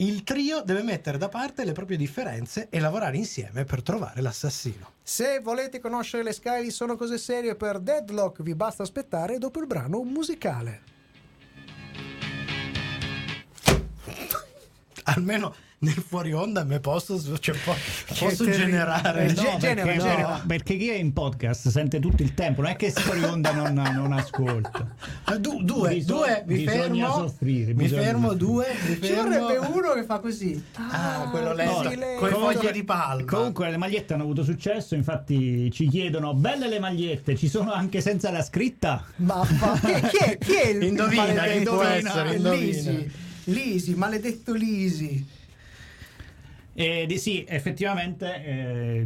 il 0.00 0.22
trio 0.24 0.62
deve 0.62 0.82
mettere 0.82 1.18
da 1.18 1.28
parte 1.28 1.64
le 1.64 1.72
proprie 1.72 1.98
differenze 1.98 2.68
e 2.70 2.80
lavorare 2.80 3.18
insieme 3.18 3.64
per 3.64 3.82
trovare 3.82 4.22
l'assassino. 4.22 4.92
Se 5.02 5.40
volete 5.40 5.78
conoscere 5.78 6.22
le 6.22 6.34
di 6.62 6.70
Sono 6.70 6.96
Cose 6.96 7.18
Serie 7.18 7.54
per 7.54 7.80
Deadlock, 7.80 8.42
vi 8.42 8.54
basta 8.54 8.82
aspettare 8.82 9.36
dopo 9.36 9.60
il 9.60 9.66
brano 9.66 10.02
musicale. 10.02 10.82
Almeno 15.04 15.54
nel 15.82 15.94
fuori 16.06 16.32
onda 16.34 16.62
me 16.64 16.78
posso, 16.78 17.18
cioè, 17.38 17.56
po- 17.64 17.74
posso 18.18 18.44
generare. 18.50 19.24
Eh, 19.24 19.32
no? 19.32 19.42
ge- 19.42 19.56
genera, 19.58 19.82
perché, 19.86 19.98
genera. 19.98 20.28
no, 20.28 20.42
perché 20.46 20.76
chi 20.76 20.88
è 20.90 20.94
in 20.96 21.12
podcast 21.14 21.68
sente 21.68 21.98
tutto 22.00 22.22
il 22.22 22.34
tempo, 22.34 22.60
non 22.60 22.70
è 22.72 22.76
che 22.76 22.90
fuori 22.90 23.22
onda 23.24 23.50
non, 23.52 23.72
non 23.72 24.12
ascolta. 24.12 24.94
Ah, 25.24 25.38
du- 25.38 25.62
due, 25.62 25.94
Bisogna- 25.94 26.42
due, 26.42 26.44
mi 26.46 26.64
fermo. 26.64 27.12
soffrire, 27.12 27.72
mi 27.72 27.88
fermo, 27.88 28.28
soffrire. 28.30 28.36
due, 28.36 28.66
mi 28.88 28.94
Ci 28.94 29.00
fermo. 29.00 29.22
vorrebbe 29.38 29.66
uno 29.68 29.92
che 29.94 30.04
fa 30.04 30.18
così. 30.18 30.64
Ah, 30.74 31.28
quello 31.30 31.54
lento, 31.54 31.88
silenzio. 31.88 32.18
con 32.18 32.28
le 32.28 32.34
foglie 32.34 32.72
di 32.72 32.84
palma. 32.84 33.24
Comunque 33.24 33.70
le 33.70 33.76
magliette 33.78 34.12
hanno 34.12 34.22
avuto 34.24 34.44
successo, 34.44 34.94
infatti 34.94 35.70
ci 35.72 35.88
chiedono 35.88 36.34
belle 36.34 36.68
le 36.68 36.78
magliette, 36.78 37.36
ci 37.36 37.48
sono 37.48 37.72
anche 37.72 38.02
senza 38.02 38.30
la 38.30 38.42
scritta. 38.42 39.02
Ma 39.16 39.46
chi, 39.80 39.90
è, 39.92 40.00
chi 40.08 40.16
è- 40.18 40.38
chi 40.38 40.52
è 40.56 40.68
il 40.68 40.82
Indovina, 40.90 41.46
Indovina. 41.46 41.94
essere, 41.94 42.34
indovina. 42.36 42.60
Lisi, 42.90 43.10
Lisi, 43.44 43.94
maledetto 43.94 44.52
Lisi. 44.52 45.38
E 46.72 47.04
di 47.06 47.18
sì, 47.18 47.44
effettivamente 47.48 48.44
eh, 48.44 49.04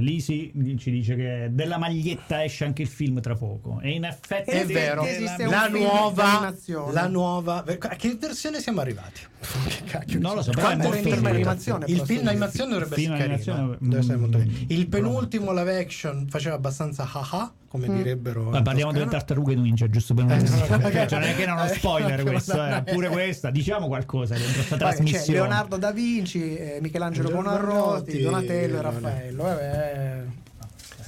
Lisi 0.00 0.52
ci 0.78 0.90
dice 0.90 1.16
che 1.16 1.48
della 1.50 1.78
maglietta 1.78 2.42
esce 2.44 2.64
anche 2.64 2.82
il 2.82 2.88
film 2.88 3.20
tra 3.20 3.34
poco. 3.34 3.80
E 3.80 3.90
in 3.90 4.04
effetti 4.04 4.50
È 4.50 4.64
vero, 4.66 5.04
esiste 5.04 5.44
un 5.44 5.50
la 5.50 5.68
film 5.70 5.82
nuova, 5.84 6.54
la 6.92 7.08
nuova. 7.08 7.64
A 7.64 7.96
che 7.96 8.16
versione 8.18 8.60
siamo 8.60 8.80
arrivati? 8.80 9.20
Che 9.66 9.84
cacchio 9.84 10.18
Non 10.20 10.34
lo 10.34 10.42
so, 10.42 10.50
però 10.50 10.70
è 10.70 11.02
film 11.02 11.26
animazione, 11.26 11.84
Il 11.88 12.00
film 12.02 12.18
sì. 12.18 12.24
d'animazione 12.24 12.70
dovrebbe 12.72 12.94
Film 12.94 13.14
essere 13.14 13.38
carino. 13.38 13.76
Deve 13.78 13.98
essere 13.98 14.16
molto 14.16 14.38
mm, 14.38 14.40
carino. 14.40 14.58
Il 14.68 14.88
penultimo 14.88 15.52
live 15.52 15.78
action 15.78 16.26
faceva 16.28 16.54
abbastanza 16.54 17.08
haha, 17.12 17.52
come 17.68 17.88
direbbero. 17.88 18.50
Ma 18.50 18.62
parliamo 18.62 18.92
delle 18.92 19.06
tartarughe 19.06 19.54
ninja, 19.54 19.88
giusto 19.88 20.14
per 20.14 20.24
non 20.24 20.38
Eh, 20.38 20.46
cioè, 20.46 20.68
no, 20.68 21.18
non 21.18 21.22
è 21.22 21.34
che 21.34 21.42
era 21.42 21.52
uno 21.54 21.66
spoiler 21.68 22.22
questo, 22.24 22.64
eh, 22.64 22.82
pure 22.84 23.08
questa, 23.08 23.50
diciamo 23.50 23.86
qualcosa 23.86 24.34
dentro 24.34 24.54
questa 24.54 24.76
trasmissione. 24.76 25.38
Leonardo 25.38 25.76
da 25.76 25.92
Vinci, 25.92 26.56
eh, 26.56 26.78
Michelangelo 26.80 27.30
Buonarroti, 27.30 28.22
Donatello 28.22 28.78
e. 28.78 28.82
Raffaello. 28.82 29.58
eh, 29.60 29.85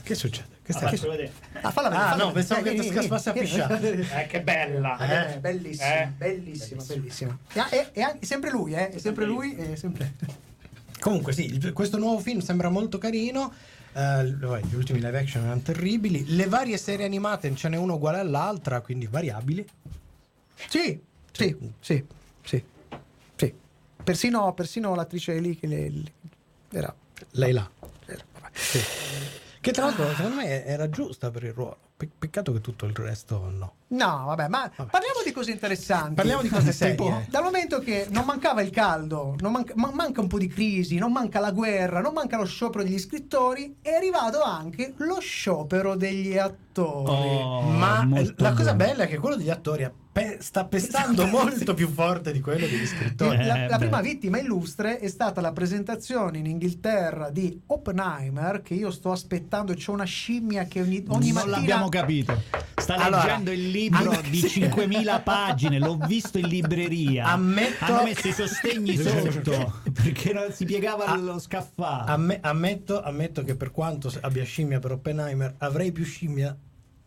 Che 0.02 0.14
succede? 0.14 0.56
Che 0.62 0.72
Ah, 0.72 0.76
stai 0.94 0.98
vedere. 1.10 1.32
Ah, 1.62 1.70
falla 1.70 1.88
vedere, 1.88 2.08
Ah, 2.10 2.16
no, 2.16 2.32
pensavo 2.32 2.62
che 2.62 2.70
Eh, 2.70 2.80
ti 2.80 2.88
eh, 2.88 2.92
scappasse 2.92 3.30
a 3.30 3.32
eh, 3.34 3.40
pisciare. 3.40 4.22
Eh, 4.22 4.26
che 4.26 4.42
bella! 4.42 4.98
Eh, 4.98 5.34
Eh? 5.34 5.38
bellissimo, 5.38 5.88
Eh? 5.94 6.06
bellissimo, 6.16 6.82
bellissimo. 6.84 7.38
E, 7.52 7.60
e- 7.70 7.88
e 7.92 8.02
anche, 8.02 8.26
sempre 8.26 8.50
lui, 8.50 8.74
eh? 8.74 8.90
È 8.90 8.98
sempre 8.98 9.24
lui, 9.24 9.54
è 9.54 9.74
sempre... 9.76 10.14
Comunque 11.00 11.32
sì, 11.32 11.58
questo 11.72 11.96
nuovo 11.96 12.18
film 12.20 12.40
sembra 12.40 12.68
molto 12.68 12.98
carino. 12.98 13.52
eh, 13.94 14.34
vabbè, 14.36 14.60
gli 14.66 14.74
ultimi 14.74 15.00
live 15.00 15.18
action 15.18 15.44
erano 15.44 15.60
terribili. 15.60 16.34
Le 16.34 16.46
varie 16.46 16.76
serie 16.76 17.06
animate 17.06 17.54
ce 17.54 17.68
n'è 17.68 17.76
una 17.76 17.94
uguale 17.94 18.18
all'altra, 18.18 18.80
quindi 18.80 19.06
variabili. 19.06 19.66
Sì, 20.68 21.00
sì, 21.32 21.56
sì, 21.80 22.04
sì, 22.42 22.64
sì. 23.36 23.54
Persino, 24.04 24.52
persino 24.54 24.94
l'attrice 24.94 25.38
lì 25.38 25.56
che 25.56 25.66
le, 25.66 25.88
le- 25.90 26.12
era... 26.72 26.94
Lei 27.32 27.52
là. 27.52 27.68
Vabbè. 28.58 28.60
Sì. 28.60 28.80
Che 29.60 29.72
tra 29.72 29.86
l'altro 29.86 30.08
secondo 30.14 30.36
me 30.36 30.64
era 30.64 30.88
giusta 30.88 31.30
per 31.30 31.42
il 31.42 31.52
ruolo. 31.52 31.76
Pe- 31.96 32.08
peccato 32.16 32.52
che 32.52 32.60
tutto 32.60 32.86
il 32.86 32.94
resto 32.94 33.50
no. 33.50 33.74
No, 33.88 34.22
vabbè, 34.26 34.46
ma 34.46 34.70
parliamo 34.70 35.20
di 35.24 35.32
cose 35.32 35.50
interessanti. 35.50 36.14
Parliamo 36.14 36.42
di 36.42 36.48
cose 36.48 36.70
serie. 36.72 36.94
Tipo, 36.94 37.22
dal 37.28 37.42
momento 37.42 37.80
che 37.80 38.06
non 38.10 38.24
mancava 38.24 38.62
il 38.62 38.70
caldo, 38.70 39.34
non 39.40 39.50
manca, 39.50 39.72
ma- 39.76 39.90
manca 39.92 40.20
un 40.20 40.28
po' 40.28 40.38
di 40.38 40.46
crisi, 40.46 40.96
non 40.98 41.10
manca 41.10 41.40
la 41.40 41.50
guerra, 41.50 42.00
non 42.00 42.12
manca 42.12 42.36
lo 42.36 42.44
sciopero 42.44 42.84
degli 42.84 42.98
scrittori, 43.00 43.78
è 43.82 43.90
arrivato 43.90 44.42
anche 44.42 44.94
lo 44.98 45.18
sciopero 45.18 45.96
degli 45.96 46.38
attori. 46.38 47.10
Oh, 47.10 47.62
Ma 47.62 48.08
la 48.36 48.52
cosa 48.52 48.74
bella 48.74 49.04
è 49.04 49.08
che 49.08 49.18
quello 49.18 49.34
degli 49.34 49.50
attori 49.50 49.82
pe- 50.18 50.36
sta 50.40 50.64
pestando 50.64 51.26
molto 51.26 51.74
più 51.74 51.88
forte 51.88 52.32
di 52.32 52.40
quello 52.40 52.66
degli 52.66 52.86
scrittori. 52.86 53.38
Eh, 53.38 53.46
La, 53.46 53.56
la 53.66 53.76
beh. 53.76 53.78
prima 53.78 54.00
vittima 54.00 54.38
illustre 54.38 54.98
è 54.98 55.08
stata 55.08 55.40
la 55.40 55.52
presentazione 55.52 56.38
in 56.38 56.46
Inghilterra 56.46 57.30
di 57.30 57.60
Oppenheimer, 57.66 58.62
che 58.62 58.74
io 58.74 58.90
sto 58.90 59.12
aspettando, 59.12 59.74
c'è 59.74 59.90
una 59.90 60.04
scimmia 60.04 60.64
che 60.64 60.80
ogni, 60.80 61.04
ogni 61.08 61.32
non 61.32 61.34
mattina... 61.34 61.56
l'abbiamo 61.56 61.88
capito. 61.88 62.42
Sta 62.76 62.94
Allora, 62.94 63.22
leggendo 63.22 63.50
il 63.50 63.68
libro 63.70 64.10
am- 64.10 64.30
di 64.30 64.40
5.000 64.40 65.22
pagine, 65.22 65.78
l'ho 65.78 65.96
visto 66.06 66.38
in 66.38 66.46
libreria. 66.46 67.26
Ammetto- 67.26 67.84
Hanno 67.84 68.02
messo 68.04 68.28
i 68.28 68.32
sostegni 68.32 68.96
sotto 69.02 69.80
perché 69.92 70.32
non 70.32 70.52
si 70.52 70.64
piegava 70.64 71.04
Ah, 71.06 71.16
lo 71.16 71.38
scaffale. 71.38 72.10
Amme- 72.10 72.38
ammetto, 72.40 73.02
ammetto 73.02 73.42
che 73.42 73.56
per 73.56 73.70
quanto 73.72 74.12
abbia 74.20 74.44
scimmia 74.44 74.78
per 74.78 74.92
Oppenheimer, 74.92 75.54
avrei 75.58 75.92
più 75.92 76.04
scimmia 76.04 76.56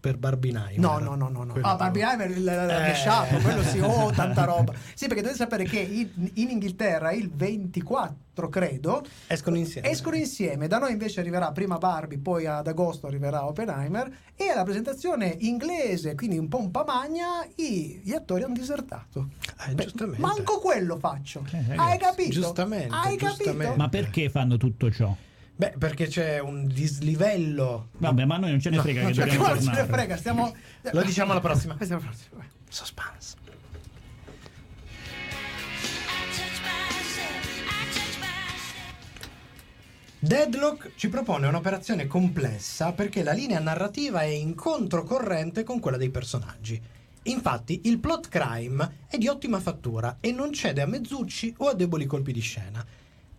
per 0.02 0.18
Barbenheimer. 0.18 0.80
No, 0.80 0.98
no, 0.98 1.14
no, 1.16 1.30
no, 1.30 1.44
no. 1.44 1.54
Ah, 1.62 1.72
no. 1.72 1.78
Barbenheimer 1.78 2.30
il, 2.32 2.48
Eh. 2.48 2.90
il 2.90 2.96
sciapo, 2.96 3.38
quello 3.38 3.62
sì, 3.64 3.80
oh, 3.80 4.10
tanta 4.12 4.44
roba. 4.50 4.74
Sì, 4.96 5.06
perché 5.06 5.22
dovete 5.22 5.38
sapere 5.38 5.64
che 5.64 5.78
in, 5.80 6.10
in 6.34 6.50
Inghilterra 6.50 7.12
il 7.12 7.30
24, 7.32 8.50
credo, 8.50 9.04
Escono 9.28 9.58
insieme. 9.58 9.90
escono 9.90 10.16
insieme. 10.16 10.68
Da 10.68 10.80
noi 10.80 10.92
invece 10.94 11.20
arriverà 11.20 11.52
prima 11.52 11.78
Barbie, 11.78 12.18
poi 12.18 12.48
ad 12.48 12.66
agosto 12.68 13.06
arriverà 13.06 13.46
Oppenheimer 13.46 14.12
e 14.36 14.50
alla 14.50 14.64
presentazione 14.64 15.36
inglese, 15.42 16.16
quindi 16.16 16.40
un 16.40 16.48
po' 16.48 16.58
un 16.60 16.72
pamagna, 16.72 17.46
i- 17.58 18.02
gli 18.04 18.14
attori 18.14 18.42
hanno 18.42 18.54
disertato. 18.56 19.30
Eh, 19.70 19.76
Beh, 19.76 19.84
giustamente. 19.84 20.22
manco 20.22 20.60
quello 20.60 20.98
faccio. 20.98 21.44
Eh, 21.52 21.64
ragazzi, 21.68 21.80
Hai 21.92 21.98
capito? 22.00 22.30
giustamente, 22.32 22.88
Hai 22.96 23.16
capito? 23.18 23.36
giustamente. 23.44 23.78
Ma 23.78 23.88
perché 23.90 24.30
fanno 24.32 24.58
tutto 24.58 24.90
ciò? 24.92 25.16
Beh, 25.62 25.76
perché 25.78 26.08
c'è 26.08 26.40
un 26.40 26.66
dislivello. 26.66 27.90
Vabbè, 28.00 28.26
ma 28.26 28.38
noi 28.38 28.50
non 28.50 28.60
ce 28.60 28.72
ne 28.72 28.80
frega 28.80 29.04
no, 29.04 29.10
che 29.10 29.14
dobbiamo 29.14 29.44
tornare. 29.44 29.64
Non 29.64 29.76
ce 29.76 29.82
ne 29.82 29.88
frega, 29.88 30.18
stiamo... 30.18 30.56
Lo 30.92 31.04
diciamo 31.04 31.32
alla 31.34 31.40
prossima. 31.40 31.76
Questa 31.76 31.94
è 31.94 32.00
la 32.00 32.04
prossima. 32.04 32.44
Suspense. 32.68 33.36
Deadlock 40.18 40.94
ci 40.96 41.10
propone 41.10 41.46
un'operazione 41.46 42.08
complessa 42.08 42.94
perché 42.94 43.22
la 43.22 43.34
linea 43.34 43.60
narrativa 43.60 44.22
è 44.22 44.26
in 44.26 44.56
controcorrente 44.56 45.64
con 45.64 45.80
quella 45.80 45.98
dei 45.98 46.10
personaggi. 46.10 46.82
Infatti, 47.26 47.82
il 47.84 48.00
plot 48.00 48.30
crime 48.30 49.06
è 49.08 49.20
di 49.20 49.28
ottima 49.28 49.60
fattura 49.60 50.18
e 50.22 50.32
non 50.32 50.54
cede 50.54 50.82
a 50.82 50.88
mezzucci 50.88 51.54
o 51.58 51.68
a 51.68 51.76
deboli 51.76 52.08
colpi 52.08 52.34
di 52.34 52.40
scena 52.40 52.84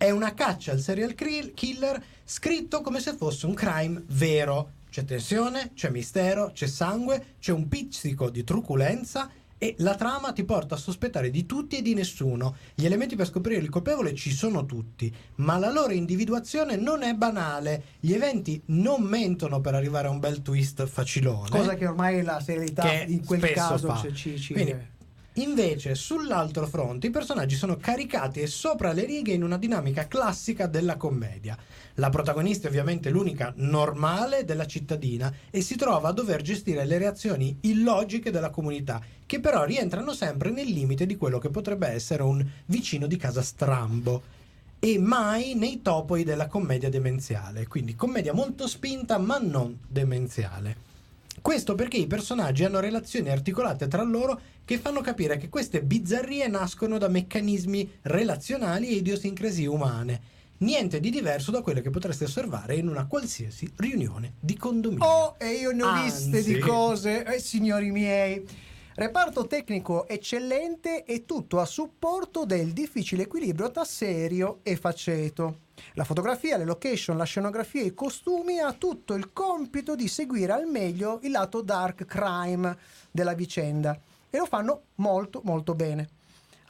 è 0.03 0.11
una 0.11 0.35
caccia 0.35 0.73
al 0.73 0.81
serial 0.81 1.15
killer 1.15 2.03
scritto 2.25 2.81
come 2.81 2.99
se 2.99 3.15
fosse 3.15 3.47
un 3.47 3.55
crime 3.55 4.03
vero. 4.09 4.73
C'è 4.91 5.05
tensione, 5.05 5.71
c'è 5.77 5.91
mistero, 5.91 6.51
c'è 6.53 6.67
sangue, 6.67 7.37
c'è 7.39 7.53
un 7.53 7.69
pizzico 7.69 8.29
di 8.29 8.43
truculenza 8.43 9.31
e 9.57 9.77
la 9.79 9.95
trama 9.95 10.33
ti 10.33 10.43
porta 10.43 10.75
a 10.75 10.79
sospettare 10.79 11.31
di 11.31 11.47
tutti 11.47 11.77
e 11.77 11.83
di 11.83 11.95
nessuno. 11.95 12.57
Gli 12.75 12.85
elementi 12.85 13.15
per 13.15 13.29
scoprire 13.29 13.61
il 13.61 13.69
colpevole 13.69 14.13
ci 14.17 14.33
sono 14.33 14.67
tutti, 14.67 15.15
ma 15.37 15.57
la 15.57 15.71
loro 15.71 15.93
individuazione 15.93 16.75
non 16.75 17.05
è 17.05 17.15
banale. 17.15 17.85
Gli 18.01 18.13
eventi 18.13 18.61
non 18.67 19.03
mentono 19.03 19.61
per 19.61 19.77
arrivare 19.77 20.09
a 20.09 20.11
un 20.11 20.19
bel 20.19 20.43
twist 20.43 20.85
facilone. 20.85 21.49
Cosa 21.49 21.75
che 21.77 21.87
ormai 21.87 22.23
la 22.25 22.41
serialità 22.41 22.91
in 23.05 23.25
quel 23.25 23.41
caso 23.53 23.87
fa. 23.87 24.13
ci- 24.13 24.37
ci- 24.37 24.53
Quindi, 24.53 24.75
Invece, 25.37 25.95
sull'altro 25.95 26.67
fronte, 26.67 27.07
i 27.07 27.11
personaggi 27.11 27.57
sono 27.57 27.79
caricati 27.79 28.41
e 28.41 28.47
sopra 28.47 28.93
le 28.93 29.07
righe 29.07 29.33
in 29.33 29.43
una 29.43 29.57
dinamica 29.57 30.07
classica 30.07 30.67
della 30.67 30.99
commedia. 30.99 31.57
La 31.95 32.11
protagonista 32.11 32.67
è 32.67 32.71
ovviamente 32.71 33.09
l'unica 33.09 33.51
normale 33.57 34.45
della 34.45 34.67
cittadina 34.67 35.33
e 35.51 35.63
si 35.63 35.77
trova 35.77 36.11
a 36.11 36.13
dover 36.13 36.43
gestire 36.43 36.85
le 36.85 36.99
reazioni 36.99 37.57
illogiche 37.63 38.31
della 38.31 38.51
comunità, 38.51 39.01
che 39.25 39.41
però 39.41 39.65
rientrano 39.65 40.13
sempre 40.13 40.51
nel 40.51 40.69
limite 40.69 41.07
di 41.07 41.17
quello 41.17 41.39
che 41.39 41.49
potrebbe 41.49 41.89
essere 41.89 42.23
un 42.23 42.47
vicino 42.67 43.07
di 43.07 43.17
casa 43.17 43.41
strambo. 43.41 44.41
E 44.79 44.99
mai 44.99 45.55
nei 45.55 45.81
topoi 45.81 46.25
della 46.25 46.49
commedia 46.49 46.91
demenziale. 46.91 47.67
Quindi 47.69 47.95
commedia 47.95 48.35
molto 48.35 48.67
spinta 48.67 49.17
ma 49.17 49.39
non 49.39 49.79
demenziale. 49.87 50.92
Questo 51.43 51.75
perché 51.75 51.97
i 51.97 52.07
personaggi 52.07 52.63
hanno 52.63 52.79
relazioni 52.79 53.29
articolate 53.29 53.89
tra 53.89 54.05
loro 54.05 54.41
che 54.65 54.79
fanno 54.79 55.01
capire 55.01 55.39
che 55.39 55.49
queste 55.49 55.83
bizzarrie 55.83 56.47
nascono 56.47 56.99
da 56.99 57.09
meccanismi 57.09 57.99
relazionali 58.03 58.87
e 58.87 58.93
idiosincrasie 58.93 59.67
umane. 59.67 60.21
Niente 60.59 61.01
di 61.01 61.11
diverso 61.11 61.51
da 61.51 61.61
quello 61.61 61.81
che 61.81 61.91
potreste 61.91 62.25
osservare 62.25 62.77
in 62.77 62.87
una 62.87 63.07
qualsiasi 63.07 63.69
riunione 63.79 64.35
di 64.39 64.57
condominio. 64.57 65.05
Oh, 65.05 65.35
e 65.37 65.55
io 65.55 65.73
ne 65.73 65.83
ho 65.83 66.03
viste 66.05 66.37
Anzi. 66.37 66.55
di 66.55 66.61
cose, 66.61 67.25
eh, 67.25 67.41
signori 67.41 67.91
miei. 67.91 68.47
Reparto 68.95 69.47
tecnico 69.47 70.07
eccellente 70.07 71.05
e 71.05 71.25
tutto 71.25 71.61
a 71.61 71.65
supporto 71.65 72.45
del 72.45 72.75
difficile 72.75 73.23
equilibrio 73.23 73.71
tra 73.71 73.85
serio 73.85 74.59
e 74.63 74.77
faceto. 74.77 75.61
La 75.95 76.05
fotografia, 76.05 76.59
le 76.59 76.67
location, 76.67 77.17
la 77.17 77.25
scenografia 77.25 77.81
e 77.81 77.87
i 77.87 77.95
costumi 77.95 78.59
ha 78.59 78.75
tutto 78.75 79.15
il 79.15 79.33
compito 79.33 79.95
di 79.95 80.09
seguire 80.09 80.53
al 80.53 80.67
meglio 80.67 81.21
il 81.23 81.31
lato 81.31 81.63
dark 81.63 82.05
crime 82.05 82.77
della 83.11 83.33
vicenda 83.33 83.99
e 84.29 84.37
lo 84.37 84.45
fanno 84.45 84.83
molto 84.97 85.41
molto 85.43 85.75
bene. 85.75 86.09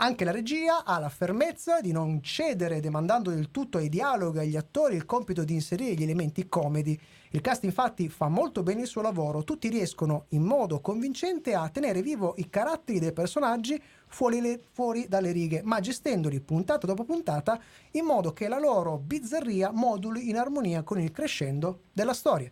Anche 0.03 0.25
la 0.25 0.33
regia 0.33 0.83
ha 0.83 0.99
la 0.99 1.09
fermezza 1.09 1.81
di 1.81 1.93
non 1.93 2.21
cedere 2.25 2.81
demandando 2.81 3.31
del 3.31 3.53
tutto 3.53 3.79
ai 3.79 3.89
dialoghi 3.89 4.39
e 4.39 4.41
agli 4.41 4.57
attori 4.57 4.97
il 4.97 5.05
compito 5.05 5.45
di 5.45 5.55
inserire 5.55 5.95
gli 5.95 6.03
elementi 6.03 6.49
comedi. 6.49 7.01
Il 7.31 7.41
cast 7.41 7.63
infatti 7.63 8.09
fa 8.09 8.27
molto 8.27 8.65
bene 8.65 8.81
il 8.81 8.89
suo 8.89 9.01
lavoro, 9.01 9.45
tutti 9.45 9.69
riescono 9.69 10.25
in 10.31 10.43
modo 10.43 10.81
convincente 10.81 11.55
a 11.55 11.69
tenere 11.69 12.03
vivo 12.03 12.35
i 12.39 12.51
caratteri 12.51 12.99
dei 12.99 13.13
personaggi 13.13 13.81
fuori, 14.09 14.41
le- 14.41 14.61
fuori 14.73 15.07
dalle 15.07 15.31
righe, 15.31 15.63
ma 15.63 15.79
gestendoli 15.79 16.41
puntata 16.41 16.85
dopo 16.85 17.05
puntata 17.05 17.61
in 17.93 18.05
modo 18.05 18.33
che 18.33 18.49
la 18.49 18.59
loro 18.59 18.99
bizzarria 18.99 19.71
moduli 19.71 20.29
in 20.29 20.37
armonia 20.37 20.83
con 20.83 20.99
il 20.99 21.13
crescendo 21.13 21.83
della 21.93 22.13
storia. 22.13 22.51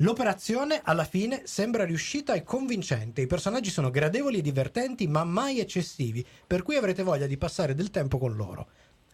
L'operazione 0.00 0.82
alla 0.84 1.04
fine 1.04 1.42
sembra 1.44 1.84
riuscita 1.84 2.34
e 2.34 2.42
convincente. 2.42 3.22
I 3.22 3.26
personaggi 3.26 3.70
sono 3.70 3.90
gradevoli 3.90 4.38
e 4.38 4.42
divertenti, 4.42 5.06
ma 5.06 5.24
mai 5.24 5.58
eccessivi, 5.58 6.24
per 6.46 6.62
cui 6.62 6.76
avrete 6.76 7.02
voglia 7.02 7.26
di 7.26 7.38
passare 7.38 7.74
del 7.74 7.90
tempo 7.90 8.18
con 8.18 8.36
loro. 8.36 8.68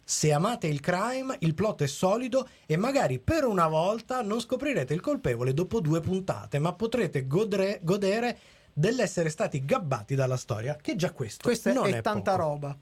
Se 0.05 0.33
amate 0.33 0.67
il 0.67 0.81
crime, 0.81 1.37
il 1.41 1.55
plot 1.55 1.85
è 1.85 1.87
solido 1.87 2.49
e 2.67 2.77
magari 2.77 3.21
per 3.21 3.45
una 3.45 3.69
volta 3.69 4.23
non 4.23 4.41
scoprirete 4.41 4.93
il 4.93 5.01
colpevole 5.01 5.55
dopo 5.55 5.81
due 5.81 6.01
puntate, 6.01 6.59
ma 6.59 6.73
potrete 6.73 7.29
godre- 7.29 7.79
godere 7.83 8.39
dell'essere 8.73 9.29
stati 9.29 9.65
gabbati 9.65 10.15
dalla 10.15 10.37
storia, 10.37 10.77
che 10.77 10.97
già 10.97 11.13
questo 11.13 11.43
Questa 11.43 11.73
non 11.73 11.89
è, 11.89 11.99
è, 11.99 12.01
tanta 12.01 12.37
poco. 12.37 12.43
roba. 12.43 12.77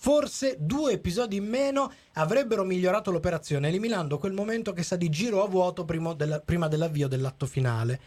Forse 0.00 0.56
due 0.60 0.92
episodi 0.92 1.36
in 1.36 1.46
meno 1.46 1.92
avrebbero 2.14 2.62
migliorato 2.64 3.10
l'operazione, 3.10 3.68
eliminando 3.68 4.18
quel 4.18 4.32
momento 4.32 4.72
che 4.72 4.84
sa 4.84 4.96
di 4.96 5.08
giro 5.08 5.42
a 5.42 5.48
vuoto 5.48 5.84
prima, 5.84 6.14
della- 6.14 6.40
prima 6.40 6.68
dell'avvio 6.68 7.08
dell'atto 7.08 7.46
finale. 7.46 8.00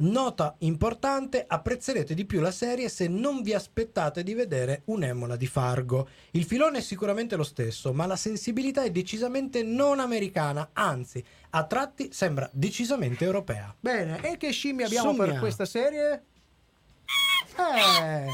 Nota 0.00 0.54
importante, 0.60 1.44
apprezzerete 1.46 2.14
di 2.14 2.24
più 2.24 2.40
la 2.40 2.50
serie 2.50 2.88
se 2.88 3.06
non 3.06 3.42
vi 3.42 3.52
aspettate 3.52 4.22
di 4.22 4.32
vedere 4.32 4.82
un'emola 4.86 5.36
di 5.36 5.46
Fargo. 5.46 6.08
Il 6.30 6.44
filone 6.44 6.78
è 6.78 6.80
sicuramente 6.80 7.36
lo 7.36 7.42
stesso, 7.42 7.92
ma 7.92 8.06
la 8.06 8.16
sensibilità 8.16 8.82
è 8.82 8.90
decisamente 8.90 9.62
non 9.62 10.00
americana, 10.00 10.70
anzi, 10.72 11.22
a 11.50 11.64
tratti 11.64 12.12
sembra 12.12 12.48
decisamente 12.52 13.24
europea. 13.24 13.74
Bene, 13.78 14.20
e 14.22 14.38
che 14.38 14.52
scimmie 14.52 14.86
abbiamo 14.86 15.14
per 15.14 15.28
Sogna. 15.28 15.40
questa 15.40 15.64
serie? 15.66 16.24
Eh, 17.58 18.26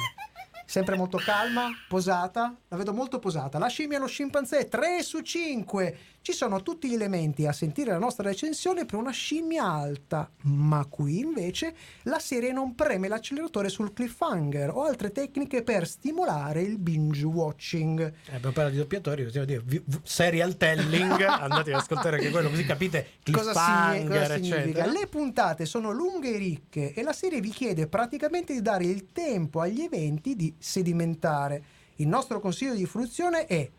sempre 0.67 0.97
molto 0.97 1.19
calma, 1.19 1.71
posata. 1.89 2.55
La 2.69 2.77
vedo 2.77 2.93
molto 2.93 3.19
posata. 3.19 3.59
La 3.59 3.67
scimmia 3.69 3.97
e 3.97 4.01
lo 4.01 4.07
scimpanzé 4.07 4.69
3 4.69 5.03
su 5.03 5.21
5. 5.21 5.99
Ci 6.27 6.33
sono 6.33 6.61
tutti 6.61 6.89
gli 6.89 6.95
elementi 6.95 7.47
a 7.47 7.53
sentire 7.53 7.93
la 7.93 7.99
nostra 7.99 8.29
recensione 8.29 8.85
per 8.85 8.99
una 8.99 9.13
scimmia 9.13 9.63
alta, 9.63 10.29
ma 10.43 10.85
qui 10.91 11.21
invece 11.21 11.73
la 12.03 12.19
serie 12.19 12.51
non 12.51 12.75
preme 12.75 13.07
l'acceleratore 13.07 13.69
sul 13.69 13.93
cliffhanger 13.93 14.71
o 14.71 14.83
altre 14.83 15.13
tecniche 15.13 15.63
per 15.63 15.87
stimolare 15.87 16.63
il 16.63 16.79
binge 16.79 17.25
watching. 17.25 18.01
Eh, 18.01 18.35
abbiamo 18.35 18.53
parlato 18.53 18.71
di 18.71 18.79
doppiatori, 18.79 19.23
possiamo 19.23 19.47
dire 19.47 19.63
vi- 19.65 19.81
v- 19.87 20.01
serial 20.03 20.57
telling, 20.57 21.13
andate 21.23 21.73
ad 21.73 21.79
ascoltare 21.79 22.17
anche 22.17 22.31
quello, 22.31 22.51
così 22.51 22.65
capite 22.65 23.07
Cosa, 23.31 23.53
signi- 23.53 24.09
cosa 24.09 24.35
significa? 24.35 24.85
Le 24.85 25.07
puntate 25.07 25.65
sono 25.65 25.93
lunghe 25.93 26.35
e 26.35 26.39
ricche 26.39 26.93
e 26.93 27.05
la 27.05 27.13
serie 27.13 27.41
vi 27.41 27.51
chiede 27.51 27.87
praticamente 27.87 28.53
di 28.53 28.63
dare 28.63 28.85
il 28.85 29.13
tempo 29.13 29.61
agli 29.61 29.83
eventi 29.83 30.35
di 30.35 30.53
sedimentare. 30.59 31.63
Il 31.99 32.09
nostro 32.09 32.41
consiglio 32.41 32.75
di 32.75 32.85
fruizione 32.85 33.47
è 33.47 33.71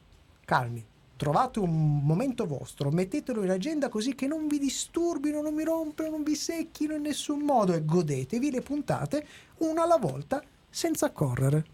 calmi. 0.45 0.95
Trovate 1.17 1.57
un 1.57 2.03
momento 2.03 2.45
vostro, 2.45 2.91
mettetelo 2.91 3.43
in 3.43 3.49
agenda 3.49 3.89
così 3.89 4.13
che 4.13 4.27
non 4.27 4.47
vi 4.47 4.59
disturbino, 4.59 5.41
non 5.41 5.55
vi 5.55 5.63
rompono, 5.63 6.11
non 6.11 6.21
vi 6.23 6.35
secchino 6.35 6.93
in 6.93 7.01
nessun 7.01 7.39
modo 7.39 7.73
e 7.73 7.83
godetevi 7.83 8.51
le 8.51 8.61
puntate 8.61 9.25
una 9.57 9.81
alla 9.83 9.97
volta 9.97 10.43
senza 10.69 11.09
correre. 11.09 11.65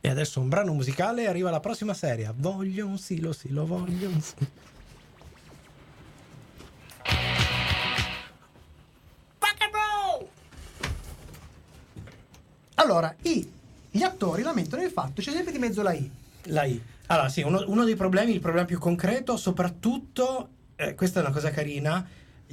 E 0.00 0.08
adesso 0.08 0.40
un 0.40 0.48
brano 0.48 0.72
musicale 0.72 1.22
e 1.22 1.26
arriva 1.26 1.50
la 1.50 1.60
prossima 1.60 1.92
serie. 1.92 2.32
Voglio 2.34 2.86
un 2.86 2.96
silo, 2.96 3.32
sì, 3.32 3.50
lo 3.50 3.66
voglio 3.66 4.08
un 4.08 4.20
silo. 4.22 4.64
Allora, 12.76 13.14
i- 13.22 13.50
gli 13.90 14.02
attori 14.02 14.42
lamentano 14.42 14.82
il 14.82 14.90
fatto, 14.90 15.20
c'è 15.20 15.32
sempre 15.32 15.52
di 15.52 15.58
mezzo 15.58 15.82
la 15.82 15.92
I. 15.92 16.10
La 16.44 16.64
I. 16.64 16.80
Allora, 17.08 17.28
sì, 17.28 17.42
uno, 17.42 17.62
uno 17.68 17.84
dei 17.84 17.94
problemi, 17.94 18.32
il 18.32 18.40
problema 18.40 18.66
più 18.66 18.78
concreto, 18.78 19.36
soprattutto, 19.36 20.48
eh, 20.74 20.94
questa 20.94 21.20
è 21.20 21.22
una 21.22 21.32
cosa 21.32 21.50
carina, 21.50 22.04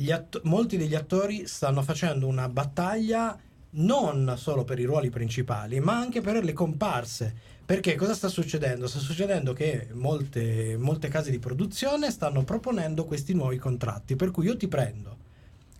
atto- 0.09 0.41
molti 0.43 0.77
degli 0.77 0.93
attori 0.93 1.47
stanno 1.47 1.81
facendo 1.81 2.27
una 2.27 2.47
battaglia 2.49 3.37
non 3.75 4.35
solo 4.37 4.63
per 4.63 4.77
i 4.77 4.83
ruoli 4.83 5.09
principali, 5.09 5.79
ma 5.79 5.97
anche 5.97 6.21
per 6.21 6.43
le 6.43 6.53
comparse. 6.53 7.35
Perché 7.65 7.95
cosa 7.95 8.13
sta 8.13 8.27
succedendo? 8.27 8.85
Sta 8.85 8.99
succedendo 8.99 9.53
che 9.53 9.87
molte, 9.93 10.77
molte 10.77 11.07
case 11.07 11.31
di 11.31 11.39
produzione 11.39 12.11
stanno 12.11 12.43
proponendo 12.43 13.05
questi 13.05 13.33
nuovi 13.33 13.57
contratti, 13.57 14.15
per 14.15 14.29
cui 14.29 14.45
io 14.45 14.57
ti 14.57 14.67
prendo, 14.67 15.17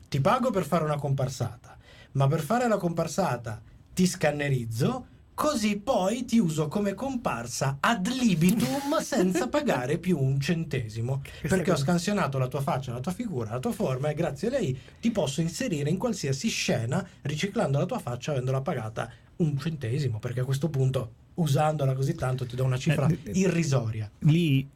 ti 0.09 0.19
pago 0.19 0.49
per 0.49 0.63
fare 0.65 0.83
una 0.83 0.97
comparsata, 0.97 1.77
ma 2.13 2.27
per 2.27 2.41
fare 2.41 2.67
la 2.67 2.77
comparsata 2.77 3.61
ti 3.93 4.07
scannerizzo, 4.07 5.07
così 5.33 5.77
poi 5.77 6.25
ti 6.25 6.37
uso 6.39 6.67
come 6.67 6.93
comparsa 6.93 7.77
ad 7.79 8.07
libitum 8.07 8.99
senza 9.01 9.47
pagare 9.47 9.97
più 9.97 10.17
un 10.19 10.39
centesimo. 10.39 11.21
Perché 11.41 11.71
ho 11.71 11.75
scansionato 11.75 12.37
la 12.37 12.47
tua 12.47 12.61
faccia, 12.61 12.93
la 12.93 12.99
tua 12.99 13.11
figura, 13.11 13.51
la 13.51 13.59
tua 13.59 13.71
forma 13.71 14.09
e 14.09 14.13
grazie 14.13 14.47
a 14.49 14.51
lei 14.51 14.77
ti 14.99 15.11
posso 15.11 15.41
inserire 15.41 15.89
in 15.89 15.97
qualsiasi 15.97 16.49
scena 16.49 17.05
riciclando 17.23 17.77
la 17.79 17.85
tua 17.85 17.99
faccia 17.99 18.31
avendola 18.31 18.61
pagata 18.61 19.11
un 19.37 19.57
centesimo, 19.57 20.19
perché 20.19 20.41
a 20.41 20.45
questo 20.45 20.69
punto 20.69 21.11
usandola 21.35 21.93
così 21.93 22.13
tanto 22.13 22.45
ti 22.45 22.55
do 22.55 22.63
una 22.63 22.77
cifra 22.77 23.07
Eh, 23.07 23.17
eh, 23.23 23.31
irrisoria. 23.33 24.09
lì 24.19 24.67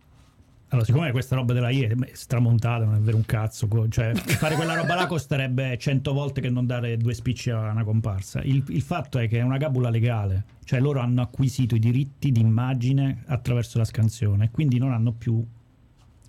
allora 0.70 0.86
siccome 0.86 1.12
questa 1.12 1.36
roba 1.36 1.54
della 1.54 1.70
IE 1.70 1.88
è 1.88 1.96
stramontata 2.12 2.84
non 2.84 2.96
è 2.96 3.00
vero 3.00 3.16
un 3.16 3.26
cazzo 3.26 3.68
cioè 3.90 4.14
fare 4.16 4.56
quella 4.56 4.76
roba 4.76 4.96
là 4.96 5.06
costerebbe 5.08 5.78
100 5.78 6.12
volte 6.14 6.42
che 6.42 6.50
non 6.50 6.66
dare 6.66 6.98
due 6.98 7.14
spicci 7.14 7.50
a 7.52 7.72
una 7.72 7.84
comparsa. 7.86 8.42
Il, 8.44 8.64
il 8.68 8.82
fatto 8.82 9.18
è 9.18 9.28
che 9.30 9.40
è 9.40 9.42
una 9.44 9.58
gabula 9.58 9.90
legale 9.90 10.44
cioè 10.66 10.80
loro 10.82 11.00
hanno 11.00 11.22
acquisito 11.22 11.76
i 11.76 11.80
diritti 11.80 12.32
d'immagine 12.32 13.24
attraverso 13.28 13.78
la 13.78 13.86
scansione 13.86 14.52
quindi 14.52 14.78
non 14.78 14.92
hanno 14.92 15.14
più 15.14 15.42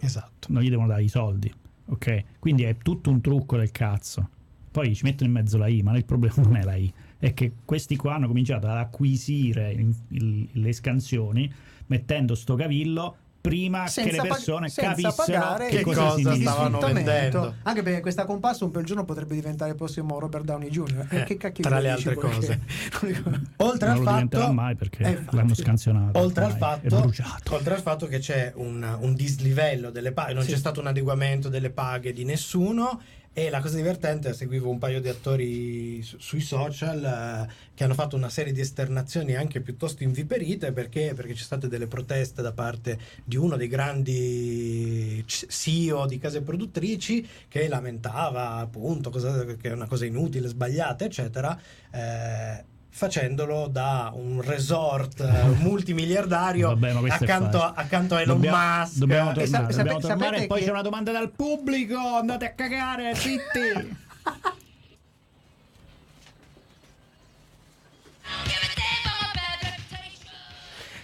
Esatto. 0.00 0.48
non 0.52 0.62
gli 0.62 0.70
devono 0.70 0.86
dare 0.88 1.02
i 1.02 1.08
soldi 1.08 1.52
ok? 1.86 2.24
Quindi 2.38 2.62
è 2.62 2.76
tutto 2.78 3.10
un 3.10 3.20
trucco 3.20 3.56
del 3.56 3.70
cazzo. 3.72 4.28
Poi 4.70 4.94
ci 4.94 5.04
mettono 5.04 5.30
in 5.30 5.34
mezzo 5.34 5.56
la 5.58 5.66
I 5.66 5.82
ma 5.82 5.96
il 5.96 6.04
problema 6.04 6.34
non 6.42 6.56
è 6.56 6.62
la 6.62 6.76
I 6.76 6.92
è 7.18 7.34
che 7.34 7.52
questi 7.64 7.96
qua 7.96 8.14
hanno 8.14 8.28
cominciato 8.28 8.68
ad 8.68 8.76
acquisire 8.76 9.72
il- 9.72 9.94
il- 10.10 10.48
le 10.52 10.72
scansioni 10.72 11.52
mettendo 11.86 12.34
sto 12.36 12.54
cavillo 12.54 13.16
prima 13.40 13.84
che 13.84 14.02
le 14.02 14.10
Senza 14.10 14.16
pag- 14.22 14.28
persone 14.32 14.68
senza 14.68 14.90
capissero 14.90 15.56
che 15.56 15.68
che 15.68 15.80
cosa, 15.82 16.08
cosa 16.10 16.34
stavano 16.34 16.78
vendendo. 16.80 17.54
Anche 17.62 17.82
perché 17.82 18.00
questa 18.00 18.24
comparsa 18.24 18.64
un 18.64 18.70
bel 18.72 18.84
giorno 18.84 19.04
potrebbe 19.04 19.34
diventare 19.34 19.70
il 19.70 19.76
prossimo 19.76 20.18
Robert 20.18 20.44
Downey 20.44 20.68
Jr. 20.70 21.06
Eh, 21.08 21.16
Eh, 21.20 21.24
che 21.24 21.36
cacchio 21.36 21.62
tra 21.64 21.78
gli 21.78 21.82
le 21.82 21.90
altre 21.90 22.14
cose. 22.14 22.60
Oltre 23.58 23.88
non 23.92 24.06
al 24.08 24.28
fatto 24.28 24.52
mai 24.52 24.74
perché 24.74 25.02
Eh, 25.04 25.10
infatti. 25.10 25.36
l'hanno 25.36 25.54
scansionato 25.54 26.18
oltre 26.18 26.44
al, 26.44 26.56
fatto, 26.56 27.00
bruciato 27.00 27.54
oltre 27.54 27.74
al 27.74 27.80
fatto 27.80 28.06
che 28.06 28.18
c'è 28.18 28.52
un, 28.56 28.96
un 29.00 29.14
dislivello 29.14 29.90
delle 29.90 30.12
paghe, 30.12 30.34
non 30.34 30.42
Sì. 30.42 30.50
c'è 30.50 30.56
stato 30.56 30.80
un 30.80 30.86
adeguamento 30.88 31.48
delle 31.48 31.70
paghe 31.70 32.12
di 32.12 32.24
nessuno. 32.24 33.00
E 33.38 33.50
la 33.50 33.60
cosa 33.60 33.76
divertente, 33.76 34.34
seguivo 34.34 34.68
un 34.68 34.78
paio 34.78 35.00
di 35.00 35.08
attori 35.08 36.02
su- 36.02 36.18
sui 36.18 36.40
social 36.40 37.04
eh, 37.04 37.52
che 37.72 37.84
hanno 37.84 37.94
fatto 37.94 38.16
una 38.16 38.30
serie 38.30 38.52
di 38.52 38.60
esternazioni 38.60 39.36
anche 39.36 39.60
piuttosto 39.60 40.02
inviperite 40.02 40.72
perché, 40.72 41.12
perché 41.14 41.34
c'è 41.34 41.42
state 41.44 41.68
delle 41.68 41.86
proteste 41.86 42.42
da 42.42 42.50
parte 42.50 42.98
di 43.22 43.36
uno 43.36 43.56
dei 43.56 43.68
grandi 43.68 45.22
CEO 45.24 46.06
di 46.06 46.18
case 46.18 46.42
produttrici 46.42 47.24
che 47.46 47.68
lamentava 47.68 48.54
appunto 48.56 49.08
cosa- 49.10 49.44
che 49.44 49.68
è 49.68 49.72
una 49.72 49.86
cosa 49.86 50.04
inutile, 50.04 50.48
sbagliata, 50.48 51.04
eccetera. 51.04 51.56
eh, 51.92 52.64
facendolo 52.98 53.68
da 53.68 54.10
un 54.12 54.42
resort 54.42 55.20
eh, 55.20 55.44
multimiliardario 55.62 56.68
Vabbè, 56.76 57.06
accanto, 57.10 57.62
a, 57.62 57.72
accanto 57.76 58.16
a 58.16 58.20
Elon 58.22 58.34
Dobbiamo- 58.34 58.56
Musk. 58.80 58.96
dobbiamo 58.96 59.32
tornare, 59.32 59.46
sa- 59.70 59.76
dobbiamo 59.76 59.98
tornare 60.00 60.24
sapete 60.24 60.42
e 60.42 60.46
poi 60.48 60.58
che- 60.58 60.64
c'è 60.64 60.70
una 60.72 60.82
domanda 60.82 61.12
dal 61.12 61.30
pubblico 61.30 61.96
andate 61.96 62.44
a 62.46 62.52
cagare 62.54 63.14
zitti! 63.14 64.06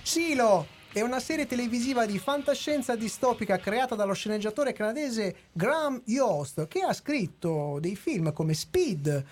Silo 0.02 0.66
è 0.92 1.00
una 1.00 1.18
serie 1.18 1.46
televisiva 1.46 2.06
di 2.06 2.18
fantascienza 2.18 2.94
distopica 2.94 3.58
creata 3.58 3.94
dallo 3.96 4.12
sceneggiatore 4.12 4.72
canadese 4.72 5.36
Graham 5.52 6.00
Yost 6.06 6.68
che 6.68 6.80
ha 6.82 6.92
scritto 6.92 7.78
dei 7.80 7.96
film 7.96 8.32
come 8.32 8.54
Speed 8.54 9.24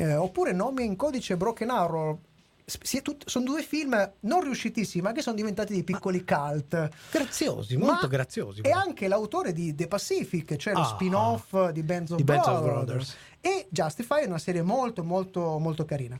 eh, 0.00 0.14
oppure 0.14 0.52
Nomi 0.52 0.84
in 0.84 0.96
codice 0.96 1.36
Broken 1.36 1.70
Arrow. 1.70 2.18
Tut- 3.02 3.26
sono 3.26 3.46
due 3.46 3.62
film 3.62 4.12
non 4.20 4.42
riuscitissimi 4.42 5.02
ma 5.02 5.12
che 5.12 5.22
sono 5.22 5.34
diventati 5.36 5.72
dei 5.72 5.84
piccoli 5.84 6.22
cult. 6.22 6.90
graziosi, 7.10 7.78
Ma 7.78 7.86
molto 7.86 8.08
graziosi. 8.08 8.60
È 8.60 8.70
anche 8.70 9.08
l'autore 9.08 9.54
di 9.54 9.74
The 9.74 9.86
Pacific, 9.88 10.56
cioè 10.56 10.74
lo 10.74 10.80
Ah. 10.80 10.84
spin-off 10.84 11.70
di 11.70 11.82
Bands 11.82 12.10
of, 12.10 12.16
Di 12.20 12.22
of 12.22 12.28
Brothers. 12.28 12.60
Brothers. 12.62 13.16
E 13.40 13.66
Justify 13.70 14.24
è 14.24 14.26
una 14.26 14.36
serie 14.38 14.60
molto, 14.60 15.02
molto, 15.02 15.58
molto 15.58 15.86
carina. 15.86 16.18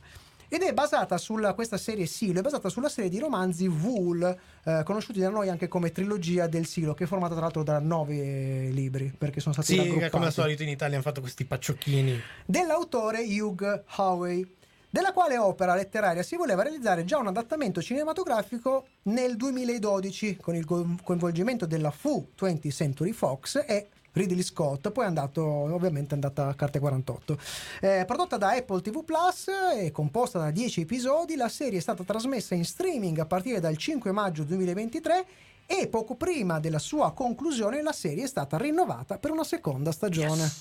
Ed 0.51 0.63
è 0.63 0.73
basata 0.73 1.19
sulla, 1.19 1.53
questa 1.53 1.77
serie 1.77 2.07
Silo, 2.07 2.39
è 2.39 2.41
basata 2.41 2.69
sulla 2.69 2.89
serie 2.89 3.09
di 3.09 3.19
romanzi 3.19 3.67
Wool, 3.67 4.35
eh, 4.65 4.81
conosciuti 4.83 5.19
da 5.19 5.29
noi 5.29 5.47
anche 5.47 5.67
come 5.67 5.91
trilogia 5.91 6.47
del 6.47 6.65
Silo, 6.65 6.95
che 6.95 7.03
è 7.03 7.07
formata 7.07 7.33
tra 7.33 7.43
l'altro 7.43 7.61
da 7.61 7.77
nove 7.77 8.69
libri, 8.71 9.13
perché 9.15 9.39
sono 9.39 9.53
stati 9.53 9.73
Sì, 9.73 9.77
raggruppati 9.77 10.09
come 10.09 10.25
al 10.25 10.33
solito 10.33 10.63
in 10.63 10.69
Italia 10.69 10.95
hanno 10.95 11.03
fatto 11.03 11.21
questi 11.21 11.45
pacciocchini. 11.45 12.19
dell'autore 12.47 13.21
Hugh 13.23 13.83
Howey, 13.97 14.55
della 14.89 15.13
quale 15.13 15.37
opera 15.37 15.75
letteraria 15.75 16.23
si 16.23 16.35
voleva 16.35 16.63
realizzare 16.63 17.05
già 17.05 17.19
un 17.19 17.27
adattamento 17.27 17.79
cinematografico 17.79 18.87
nel 19.03 19.37
2012 19.37 20.37
con 20.37 20.55
il 20.55 20.65
co- 20.65 20.95
coinvolgimento 21.03 21.67
della 21.67 21.91
Fu 21.91 22.29
20th 22.35 22.71
Century 22.71 23.11
Fox 23.11 23.63
e 23.67 23.89
Ridley 24.13 24.43
Scott, 24.43 24.89
poi 24.89 25.05
è 25.05 25.07
andato, 25.07 25.43
ovviamente 25.43 26.11
è 26.11 26.13
andata 26.13 26.47
a 26.47 26.55
carte 26.55 26.79
48. 26.79 27.37
Eh, 27.81 28.03
prodotta 28.05 28.37
da 28.37 28.51
Apple 28.51 28.81
TV 28.81 29.03
Plus 29.03 29.47
e 29.75 29.91
composta 29.91 30.39
da 30.39 30.51
10 30.51 30.81
episodi, 30.81 31.35
la 31.35 31.49
serie 31.49 31.79
è 31.79 31.81
stata 31.81 32.03
trasmessa 32.03 32.55
in 32.55 32.65
streaming 32.65 33.19
a 33.19 33.25
partire 33.25 33.59
dal 33.59 33.77
5 33.77 34.11
maggio 34.11 34.43
2023 34.43 35.25
e 35.65 35.87
poco 35.87 36.15
prima 36.15 36.59
della 36.59 36.79
sua 36.79 37.13
conclusione 37.13 37.83
la 37.83 37.91
serie 37.91 38.23
è 38.23 38.27
stata 38.27 38.57
rinnovata 38.57 39.19
per 39.19 39.29
una 39.29 39.43
seconda 39.43 39.91
stagione. 39.91 40.51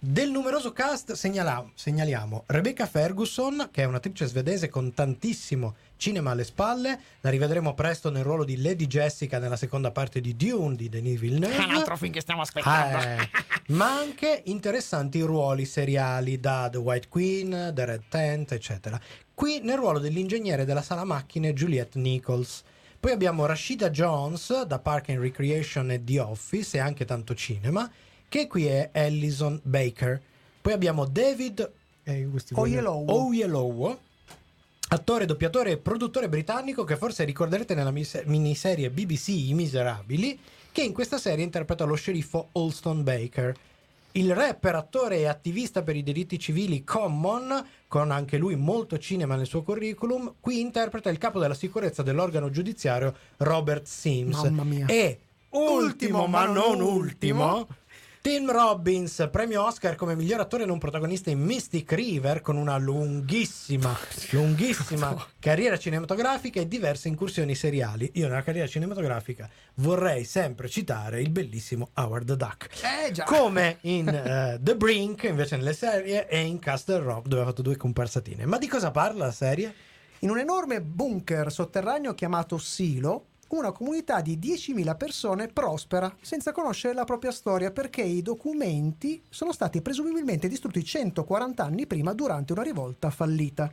Del 0.00 0.30
numeroso 0.30 0.72
cast 0.72 1.14
segnala- 1.14 1.68
segnaliamo 1.74 2.44
Rebecca 2.46 2.86
Ferguson, 2.86 3.68
che 3.72 3.82
è 3.82 3.84
un'attrice 3.84 4.26
svedese 4.26 4.68
con 4.68 4.94
tantissimo 4.94 5.74
cinema 5.98 6.30
alle 6.30 6.44
spalle. 6.44 6.98
La 7.20 7.28
rivedremo 7.28 7.74
presto 7.74 8.10
nel 8.10 8.24
ruolo 8.24 8.44
di 8.44 8.62
Lady 8.62 8.86
Jessica 8.86 9.38
nella 9.38 9.56
seconda 9.56 9.90
parte 9.90 10.22
di 10.22 10.34
Dune 10.34 10.76
di 10.76 10.88
Denis 10.88 11.20
Villeneuve. 11.20 11.64
Un 11.64 11.74
altro 11.74 11.96
film 11.98 12.12
che 12.12 12.22
stiamo 12.22 12.40
aspettando. 12.40 12.98
Eh, 12.98 13.28
ma 13.74 13.92
anche 13.98 14.42
interessanti 14.46 15.20
ruoli 15.20 15.66
seriali 15.66 16.40
da 16.40 16.68
The 16.70 16.78
White 16.78 17.08
Queen, 17.08 17.72
The 17.74 17.84
Red 17.84 18.02
Tent, 18.08 18.52
eccetera. 18.52 18.98
Qui 19.34 19.60
nel 19.62 19.76
ruolo 19.76 19.98
dell'ingegnere 19.98 20.64
della 20.64 20.82
sala 20.82 21.04
macchine 21.04 21.52
Juliette 21.52 21.98
Nichols. 21.98 22.62
Poi 22.98 23.12
abbiamo 23.12 23.46
Rashida 23.46 23.90
Jones 23.90 24.62
da 24.62 24.78
Park 24.78 25.10
and 25.10 25.20
Recreation 25.20 25.90
e 25.90 26.02
The 26.02 26.20
Office 26.20 26.76
e 26.76 26.80
anche 26.80 27.04
tanto 27.04 27.34
cinema, 27.34 27.88
che 28.28 28.46
qui 28.46 28.66
è 28.66 28.90
Allison 28.92 29.60
Baker. 29.62 30.20
Poi 30.60 30.72
abbiamo 30.72 31.04
David 31.04 31.70
eh, 32.02 32.28
Oyelowo. 32.54 34.00
Attore, 34.90 35.26
doppiatore 35.26 35.72
e 35.72 35.76
produttore 35.76 36.30
britannico 36.30 36.82
che 36.82 36.96
forse 36.96 37.24
ricorderete 37.24 37.74
nella 37.74 37.92
miniserie 38.24 38.88
BBC 38.88 39.28
I 39.28 39.52
Miserabili, 39.52 40.38
che 40.72 40.82
in 40.82 40.94
questa 40.94 41.18
serie 41.18 41.44
interpreta 41.44 41.84
lo 41.84 41.94
sceriffo 41.94 42.48
Alston 42.52 43.02
Baker. 43.02 43.54
Il 44.12 44.34
rapper, 44.34 44.76
attore 44.76 45.18
e 45.18 45.26
attivista 45.26 45.82
per 45.82 45.94
i 45.94 46.02
diritti 46.02 46.38
civili 46.38 46.84
Common, 46.84 47.62
con 47.86 48.10
anche 48.10 48.38
lui 48.38 48.56
molto 48.56 48.96
cinema 48.96 49.36
nel 49.36 49.44
suo 49.44 49.62
curriculum, 49.62 50.36
qui 50.40 50.60
interpreta 50.60 51.10
il 51.10 51.18
capo 51.18 51.38
della 51.38 51.52
sicurezza 51.52 52.02
dell'organo 52.02 52.48
giudiziario 52.48 53.14
Robert 53.36 53.84
Sims. 53.84 54.42
Mamma 54.42 54.64
mia. 54.64 54.86
E 54.86 55.18
ultimo 55.50 56.26
ma 56.26 56.46
non 56.46 56.80
ultimo, 56.80 57.68
Tim 58.28 58.50
Robbins, 58.50 59.26
premio 59.32 59.64
Oscar 59.64 59.96
come 59.96 60.14
miglior 60.14 60.40
attore 60.40 60.66
non 60.66 60.78
protagonista 60.78 61.30
in 61.30 61.40
Mystic 61.40 61.90
River 61.92 62.42
con 62.42 62.58
una 62.58 62.76
lunghissima, 62.76 63.96
lunghissima 64.32 65.16
carriera 65.38 65.78
cinematografica 65.78 66.60
e 66.60 66.68
diverse 66.68 67.08
incursioni 67.08 67.54
seriali. 67.54 68.10
Io 68.16 68.28
nella 68.28 68.42
carriera 68.42 68.68
cinematografica 68.68 69.48
vorrei 69.76 70.24
sempre 70.24 70.68
citare 70.68 71.22
il 71.22 71.30
bellissimo 71.30 71.88
Howard 71.94 72.26
the 72.26 72.36
Duck. 72.36 72.68
Eh 72.84 73.12
già. 73.12 73.24
Come 73.24 73.78
in 73.80 74.08
eh, 74.08 74.58
The 74.60 74.76
Brink, 74.76 75.22
invece 75.22 75.56
nelle 75.56 75.72
serie, 75.72 76.28
e 76.28 76.38
in 76.38 76.58
Castle 76.58 76.98
Rock, 76.98 77.28
dove 77.28 77.40
ha 77.40 77.46
fatto 77.46 77.62
due 77.62 77.78
comparsatine. 77.78 78.44
Ma 78.44 78.58
di 78.58 78.68
cosa 78.68 78.90
parla 78.90 79.24
la 79.24 79.32
serie? 79.32 79.74
In 80.18 80.28
un 80.28 80.38
enorme 80.38 80.82
bunker 80.82 81.50
sotterraneo 81.50 82.12
chiamato 82.12 82.58
Silo, 82.58 83.27
una 83.48 83.72
comunità 83.72 84.20
di 84.20 84.38
10.000 84.38 84.96
persone 84.96 85.48
prospera 85.48 86.14
senza 86.20 86.52
conoscere 86.52 86.94
la 86.94 87.04
propria 87.04 87.30
storia 87.30 87.70
perché 87.70 88.02
i 88.02 88.20
documenti 88.20 89.22
sono 89.28 89.52
stati 89.52 89.80
presumibilmente 89.80 90.48
distrutti 90.48 90.84
140 90.84 91.64
anni 91.64 91.86
prima 91.86 92.12
durante 92.12 92.52
una 92.52 92.62
rivolta 92.62 93.10
fallita. 93.10 93.72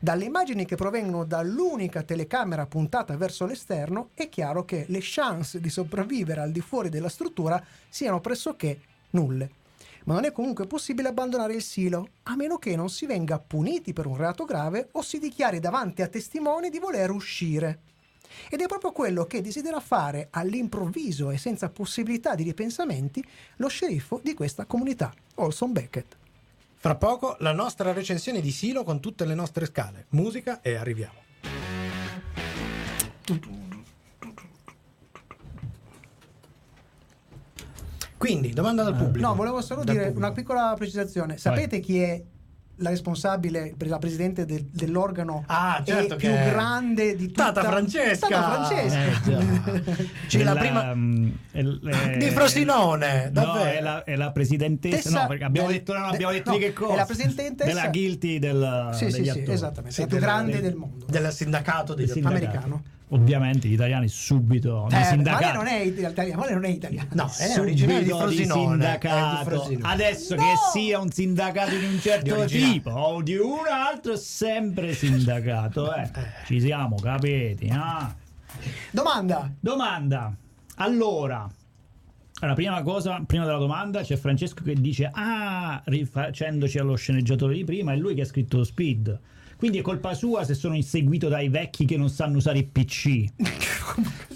Dalle 0.00 0.24
immagini 0.24 0.64
che 0.64 0.76
provengono 0.76 1.24
dall'unica 1.24 2.02
telecamera 2.02 2.66
puntata 2.66 3.16
verso 3.16 3.46
l'esterno 3.46 4.10
è 4.14 4.28
chiaro 4.28 4.64
che 4.64 4.84
le 4.88 5.00
chance 5.02 5.60
di 5.60 5.68
sopravvivere 5.68 6.40
al 6.40 6.52
di 6.52 6.60
fuori 6.60 6.88
della 6.88 7.08
struttura 7.08 7.62
siano 7.88 8.20
pressoché 8.20 8.80
nulle. 9.10 9.50
Ma 10.04 10.14
non 10.14 10.24
è 10.24 10.32
comunque 10.32 10.66
possibile 10.66 11.08
abbandonare 11.08 11.54
il 11.54 11.62
silo, 11.62 12.10
a 12.24 12.36
meno 12.36 12.58
che 12.58 12.76
non 12.76 12.88
si 12.88 13.06
venga 13.06 13.40
puniti 13.40 13.92
per 13.92 14.06
un 14.06 14.16
reato 14.16 14.44
grave 14.44 14.88
o 14.92 15.02
si 15.02 15.18
dichiari 15.18 15.58
davanti 15.58 16.00
a 16.02 16.06
testimoni 16.06 16.70
di 16.70 16.78
voler 16.78 17.10
uscire. 17.10 17.80
Ed 18.48 18.60
è 18.60 18.66
proprio 18.66 18.92
quello 18.92 19.24
che 19.26 19.40
desidera 19.40 19.80
fare 19.80 20.28
all'improvviso 20.30 21.30
e 21.30 21.38
senza 21.38 21.68
possibilità 21.70 22.34
di 22.34 22.42
ripensamenti 22.42 23.24
lo 23.56 23.68
sceriffo 23.68 24.20
di 24.22 24.34
questa 24.34 24.64
comunità, 24.66 25.12
Olson 25.36 25.72
Beckett. 25.72 26.16
Fra 26.74 26.94
poco 26.94 27.36
la 27.40 27.52
nostra 27.52 27.92
recensione 27.92 28.40
di 28.40 28.50
Silo 28.50 28.84
con 28.84 29.00
tutte 29.00 29.24
le 29.24 29.34
nostre 29.34 29.66
scale, 29.66 30.06
musica 30.10 30.60
e 30.60 30.74
arriviamo. 30.74 31.24
Quindi, 38.16 38.50
domanda 38.50 38.82
dal 38.82 38.96
pubblico. 38.96 39.26
No, 39.26 39.34
volevo 39.34 39.60
solo 39.60 39.84
Dal 39.84 39.94
dire 39.94 40.06
pubblico. 40.06 40.26
una 40.26 40.34
piccola 40.34 40.74
precisazione. 40.74 41.36
Sapete 41.36 41.80
chi 41.80 42.00
è 42.00 42.22
la 42.80 42.90
responsabile, 42.90 43.74
la 43.78 43.98
presidente 43.98 44.44
del- 44.44 44.66
dell'organo 44.70 45.44
Ah, 45.46 45.82
certo 45.84 46.16
che 46.16 46.28
più 46.28 46.30
è 46.36 46.50
grande 46.50 47.16
di 47.16 47.26
tutta 47.28 47.52
Tata 47.52 47.68
Francesca. 47.70 48.28
Tata 48.28 48.64
Francesca. 48.66 49.38
Eh. 49.38 50.06
C'è 50.28 50.42
la 50.42 50.52
Della, 50.52 50.54
prima- 50.60 50.94
mm, 50.94 51.28
è 51.52 51.62
l- 51.62 51.88
è- 51.88 52.16
Di 52.18 52.30
Frosinone, 52.30 53.30
No, 53.32 53.54
è 53.56 53.80
la, 53.80 54.04
è 54.04 54.14
la 54.16 54.30
presidentessa. 54.30 54.96
Tessa 54.96 55.20
No, 55.22 55.26
perché 55.26 55.44
abbiamo 55.44 55.68
del- 55.68 55.76
detto, 55.78 55.92
no, 55.94 56.00
de- 56.10 56.14
abbiamo 56.14 56.32
detto 56.32 56.50
no, 56.50 56.56
di 56.56 56.62
che 56.62 56.68
è 56.68 56.72
cosa? 56.74 56.94
la 56.96 57.04
presidentessa- 57.06 57.64
Della 57.74 57.88
guilty 57.88 58.38
del, 58.38 58.90
Sì, 58.92 59.04
sì, 59.10 59.12
degli 59.12 59.24
sì, 59.24 59.30
attori. 59.30 59.52
esattamente, 59.52 59.90
Sì, 59.94 60.00
la 60.02 60.06
più 60.06 60.18
grande 60.18 60.52
del- 60.52 60.62
del 60.62 60.74
mondo. 60.74 61.06
Del 61.08 61.32
sindacato 61.32 61.94
degli 61.94 62.04
Del 62.06 62.14
sindacato. 62.14 62.44
Americano. 62.44 62.82
Ovviamente 63.10 63.68
gli 63.68 63.74
italiani 63.74 64.08
subito 64.08 64.86
di 64.88 64.94
Eh, 64.96 64.98
ma 64.98 65.04
sindacato. 65.04 65.44
lei 65.44 65.54
non 65.54 65.66
è 65.68 66.08
italiano, 66.10 66.40
ma 66.40 66.44
lei 66.46 66.54
non 66.54 66.64
è 66.64 66.68
italiano. 66.68 67.08
No, 67.12 67.30
è 67.38 67.60
originario 67.60 67.98
di 68.02 68.04
Subito 68.08 68.18
Frosinone. 68.24 68.70
sindacato. 68.70 69.16
è 69.16 69.38
di 69.44 69.44
Frosinone. 69.50 69.92
Adesso 69.92 70.34
No! 70.34 70.42
che 70.42 70.52
sia 70.72 70.98
un 70.98 71.10
sindacato 71.12 71.76
di 71.78 71.84
un 71.84 71.90
Di 71.92 72.00
certo 72.00 72.36
originale. 72.36 72.72
tipo 72.72 72.90
o 72.90 73.22
di 73.22 73.36
un 73.36 73.60
altro, 73.70 74.16
sempre 74.16 74.92
sindacato. 74.92 75.94
Eh. 75.94 76.10
Ci 76.46 76.60
siamo 76.60 76.96
capiti. 76.96 77.68
ah. 77.72 78.12
Domanda. 78.90 79.52
Domanda. 79.60 80.34
Allora, 80.76 81.48
allora, 82.40 82.54
prima 82.54 82.82
cosa, 82.82 83.22
prima 83.24 83.44
della 83.44 83.58
domanda, 83.58 84.02
c'è 84.02 84.16
Francesco 84.16 84.62
che 84.64 84.74
dice: 84.74 85.10
Ah, 85.12 85.80
rifacendoci 85.84 86.78
allo 86.78 86.96
sceneggiatore 86.96 87.54
di 87.54 87.64
prima, 87.64 87.92
è 87.92 87.96
lui 87.96 88.14
che 88.14 88.22
ha 88.22 88.26
scritto 88.26 88.64
Speed. 88.64 89.20
Quindi 89.56 89.78
è 89.78 89.82
colpa 89.82 90.14
sua 90.14 90.44
se 90.44 90.54
sono 90.54 90.74
inseguito 90.74 91.28
dai 91.28 91.48
vecchi 91.48 91.84
che 91.84 91.96
non 91.96 92.10
sanno 92.10 92.36
usare 92.36 92.58
il 92.58 92.66
PC. 92.66 93.24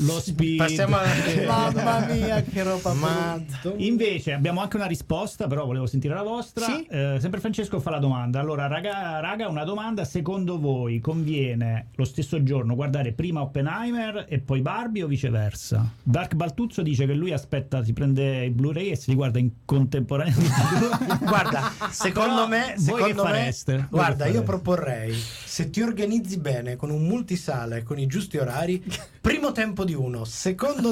Lo 0.00 0.20
Speed. 0.20 0.56
Passiamo 0.58 0.96
avanti. 0.96 1.44
Mamma 1.44 2.06
mia, 2.06 2.42
che 2.42 2.62
roba 2.62 2.92
Ma. 2.92 3.40
Invece 3.76 4.32
abbiamo 4.32 4.60
anche 4.60 4.76
una 4.76 4.86
risposta, 4.86 5.46
però 5.46 5.64
volevo 5.64 5.86
sentire 5.86 6.14
la 6.14 6.22
vostra. 6.22 6.66
Sì? 6.66 6.86
Eh, 6.86 7.16
sempre 7.20 7.40
Francesco 7.40 7.80
fa 7.80 7.90
la 7.90 7.98
domanda. 7.98 8.40
Allora, 8.40 8.66
raga, 8.66 9.20
raga, 9.20 9.48
una 9.48 9.64
domanda. 9.64 10.04
Secondo 10.04 10.58
voi 10.58 11.00
conviene 11.00 11.88
lo 11.94 12.04
stesso 12.04 12.42
giorno 12.42 12.74
guardare 12.74 13.12
prima 13.12 13.40
Oppenheimer 13.42 14.26
e 14.28 14.38
poi 14.40 14.60
Barbie 14.60 15.02
o 15.02 15.06
viceversa? 15.06 15.90
Dark 16.02 16.34
Baltuzzo 16.34 16.82
dice 16.82 17.06
che 17.06 17.14
lui 17.14 17.32
aspetta, 17.32 17.82
si 17.84 17.92
prende 17.92 18.44
i 18.44 18.50
Blu-ray 18.50 18.90
e 18.90 18.96
si 18.96 19.10
li 19.10 19.16
guarda 19.16 19.38
in 19.38 19.50
contemporanea. 19.64 20.34
Guarda, 21.26 21.72
secondo 21.90 22.46
Però 22.46 22.48
me, 22.48 22.74
voi 22.76 22.78
secondo 22.78 23.06
che 23.06 23.14
me- 23.14 23.20
fareste? 23.22 23.72
Voi 23.72 23.82
che 23.82 23.88
guarda, 23.90 24.26
io 24.26 24.42
proporrei 24.42 25.14
se 25.14 25.70
ti 25.70 25.80
organizzi 25.80 26.38
bene 26.38 26.76
con 26.76 26.90
un 26.90 27.06
multisala 27.06 27.76
e 27.76 27.82
con 27.82 27.98
i 27.98 28.06
giusti 28.06 28.36
orari, 28.36 28.65
primo 29.20 29.52
tempo 29.52 29.84
di 29.84 29.94
uno, 29.94 30.24
secondo 30.24 30.90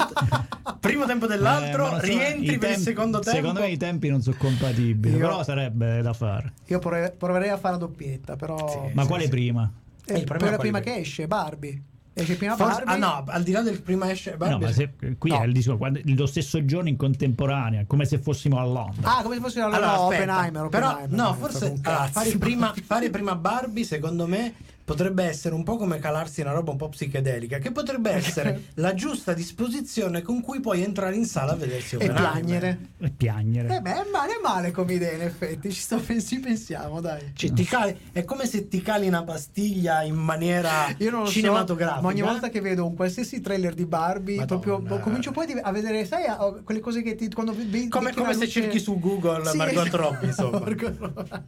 primo 0.80 1.06
tempo 1.06 1.24
Eh, 1.26 1.28
dell'altro, 1.28 1.88
so, 1.90 1.98
rientri 2.00 2.42
i 2.54 2.58
per 2.58 2.70
il 2.70 2.74
tempi- 2.74 2.80
secondo 2.82 3.18
tempo. 3.20 3.38
Secondo 3.38 3.60
me 3.60 3.70
i 3.70 3.76
tempi 3.76 4.08
non 4.08 4.22
sono 4.22 4.36
compatibili, 4.38 5.14
Io- 5.16 5.20
però 5.20 5.42
sarebbe 5.42 6.02
da 6.02 6.12
fare. 6.12 6.52
Io 6.66 6.78
prove- 6.78 7.14
proverei 7.16 7.50
a 7.50 7.56
fare 7.56 7.74
la 7.74 7.80
doppietta, 7.80 8.36
però. 8.36 8.68
Sì. 8.68 8.92
Ma 8.94 9.06
quale 9.06 9.28
prima? 9.28 9.70
Eh, 10.06 10.18
il 10.18 10.24
problema 10.24 10.38
quella 10.38 10.56
è 10.56 10.58
prima 10.58 10.80
quello. 10.80 10.94
che 10.96 11.00
esce, 11.02 11.26
Barbie. 11.26 11.82
Esce 12.16 12.36
prima 12.36 12.54
Forse- 12.54 12.84
Barbie. 12.84 13.04
ah 13.04 13.08
no, 13.08 13.24
al 13.26 13.42
di 13.42 13.50
là 13.50 13.60
del 13.62 13.82
prima 13.82 14.08
esce 14.08 14.30
No, 14.32 14.36
Barbie, 14.36 14.66
ma 14.66 14.72
se, 14.72 14.90
qui 15.18 15.30
No. 15.30 15.40
è 15.40 15.46
il 15.46 15.52
discorso, 15.52 15.78
quando- 15.78 16.00
lo 16.04 16.26
stesso 16.26 16.64
giorno 16.64 16.88
in 16.88 16.96
contemporanea, 16.96 17.86
come 17.88 18.04
se 18.04 18.18
fossimo 18.18 18.58
a 18.60 18.64
Londra. 18.64 19.16
Ah, 19.18 19.22
come 19.22 19.34
se 19.34 19.40
fosse 19.40 19.60
allora, 19.60 19.76
Allora, 19.78 19.92
no, 19.96 20.02
aspetta, 20.08 20.22
Oppenheimer, 20.32 20.68
però 20.68 20.90
Oppenheimer, 20.90 21.18
no, 21.18 21.34
forse 21.34 21.74
allora, 21.82 22.06
fare, 22.06 22.36
prima, 22.38 22.72
fare 22.86 23.10
prima 23.10 23.34
Barbie, 23.34 23.82
secondo 23.84 24.28
me, 24.28 24.54
potrebbe 24.84 25.24
essere 25.24 25.54
un 25.54 25.62
po' 25.64 25.76
come 25.76 25.98
calarsi 25.98 26.40
una 26.42 26.52
roba 26.52 26.70
un 26.70 26.76
po' 26.76 26.88
psichedelica, 26.90 27.58
che 27.58 27.72
potrebbe 27.72 28.10
essere 28.10 28.64
la 28.74 28.92
giusta 28.94 29.32
disposizione 29.32 30.20
con 30.22 30.40
cui 30.42 30.60
puoi 30.60 30.82
entrare 30.82 31.14
in 31.16 31.24
sala 31.24 31.52
a 31.52 31.56
vedersi 31.56 31.94
e 31.94 32.08
Oppenheimer. 32.08 32.32
piangere. 32.32 32.78
E 33.00 33.10
piangere. 33.10 33.76
Eh 33.76 33.80
beh, 33.80 33.92
è 34.02 34.06
male, 34.12 34.32
è 34.32 34.40
male 34.42 34.70
come 34.70 34.92
idea, 34.94 35.12
in 35.12 35.22
effetti. 35.22 35.72
Ci 35.72 35.80
sto 35.80 36.02
ci 36.20 36.38
pensiamo, 36.40 37.00
dai. 37.00 37.32
Cioè, 37.34 37.52
ti 37.52 37.64
cali- 37.64 37.96
è 38.12 38.24
come 38.24 38.46
se 38.46 38.68
ti 38.68 38.82
cali 38.82 39.06
una 39.08 39.22
pastiglia 39.24 40.02
in 40.02 40.16
maniera 40.16 40.94
Io 40.98 41.10
non 41.10 41.20
lo 41.20 41.26
so, 41.26 41.32
cinematografica. 41.32 42.00
ma 42.02 42.08
ogni 42.08 42.20
volta 42.22 42.48
che 42.50 42.60
vedo 42.60 42.86
un 42.86 42.94
qualsiasi 42.94 43.40
trailer 43.40 43.74
di 43.74 43.86
Barbie, 43.86 44.36
Madonna. 44.36 44.60
proprio 44.60 44.98
comincio 45.00 45.30
poi 45.30 45.46
a 45.62 45.72
vedere, 45.72 46.04
sai, 46.04 46.24
quelle 46.62 46.80
cose 46.80 47.02
che 47.02 47.14
ti 47.14 47.30
quando 47.32 47.54
vedi 47.54 47.88
come, 47.88 48.12
come 48.12 48.26
una 48.26 48.32
se 48.34 48.44
luce- 48.44 48.60
cerchi 48.60 48.78
su 48.78 48.98
Google 48.98 49.44
Sì, 49.46 49.56
Margot 49.56 49.86
esatto. 49.86 49.96
Robbie, 49.96 50.28
insomma. 50.28 50.58
Margot. 50.64 51.42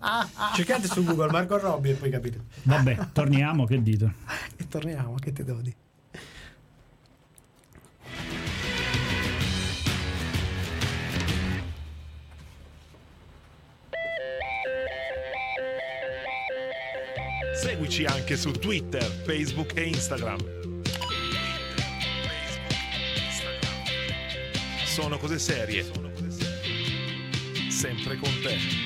Cercate 0.55 0.89
su 0.89 1.05
Google 1.05 1.31
Margot 1.31 1.61
Robbie 1.61 1.93
e 1.93 1.95
poi 1.95 2.11
capite. 2.11 2.41
Vabbè, 2.63 2.97
torniamo, 3.13 3.25
che 3.67 3.83
dite? 3.83 4.15
E 4.57 4.69
torniamo, 4.69 5.17
che 5.17 5.33
te 5.33 5.43
devo 5.43 5.61
dire. 5.61 5.77
Seguici 17.55 18.05
anche 18.05 18.37
su 18.37 18.53
Twitter, 18.53 19.03
Facebook 19.03 19.77
e 19.77 19.89
Instagram. 19.89 20.39
Sono 24.85 25.19
cose 25.19 25.39
serie. 25.39 25.85
Sempre 27.69 28.17
con 28.19 28.31
te. 28.43 28.86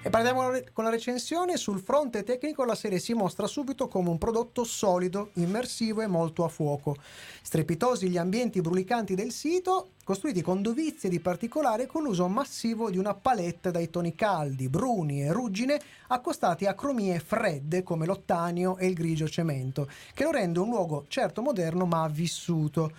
E 0.00 0.10
partiamo 0.10 0.52
con 0.72 0.84
la 0.84 0.90
recensione. 0.90 1.56
Sul 1.56 1.80
fronte 1.80 2.22
tecnico 2.22 2.64
la 2.64 2.76
serie 2.76 3.00
si 3.00 3.14
mostra 3.14 3.48
subito 3.48 3.88
come 3.88 4.08
un 4.10 4.16
prodotto 4.16 4.62
solido, 4.62 5.30
immersivo 5.34 6.02
e 6.02 6.06
molto 6.06 6.44
a 6.44 6.48
fuoco. 6.48 6.94
Strepitosi 7.42 8.08
gli 8.08 8.16
ambienti 8.16 8.60
brulicanti 8.60 9.16
del 9.16 9.32
sito, 9.32 9.90
costruiti 10.04 10.40
con 10.40 10.62
dovizie 10.62 11.08
di 11.08 11.18
particolare 11.18 11.86
con 11.86 12.04
l'uso 12.04 12.28
massivo 12.28 12.90
di 12.90 12.96
una 12.96 13.14
palette 13.14 13.72
dai 13.72 13.90
toni 13.90 14.14
caldi, 14.14 14.68
bruni 14.68 15.24
e 15.24 15.32
ruggine 15.32 15.80
accostati 16.06 16.66
a 16.66 16.74
cromie 16.74 17.18
fredde 17.18 17.82
come 17.82 18.06
l'ottanio 18.06 18.78
e 18.78 18.86
il 18.86 18.94
grigio 18.94 19.28
cemento, 19.28 19.90
che 20.14 20.22
lo 20.22 20.30
rende 20.30 20.60
un 20.60 20.70
luogo 20.70 21.06
certo 21.08 21.42
moderno 21.42 21.86
ma 21.86 22.06
vissuto. 22.06 22.92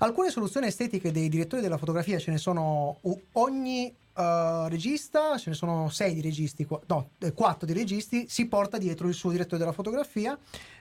Alcune 0.00 0.30
soluzioni 0.30 0.66
estetiche 0.66 1.10
dei 1.10 1.30
direttori 1.30 1.62
della 1.62 1.78
fotografia 1.78 2.18
ce 2.18 2.30
ne 2.30 2.36
sono 2.36 2.98
ogni 3.32 3.94
eh, 4.16 4.68
regista, 4.68 5.36
ce 5.38 5.50
ne 5.50 5.56
sono 5.56 5.88
sei 5.90 6.14
di 6.14 6.20
registi, 6.20 6.66
no, 6.86 7.10
eh, 7.18 7.32
quattro 7.32 7.66
di 7.66 7.72
registi, 7.72 8.26
si 8.28 8.46
porta 8.46 8.78
dietro 8.78 9.08
il 9.08 9.14
suo 9.14 9.30
direttore 9.30 9.58
della 9.58 9.72
fotografia 9.72 10.38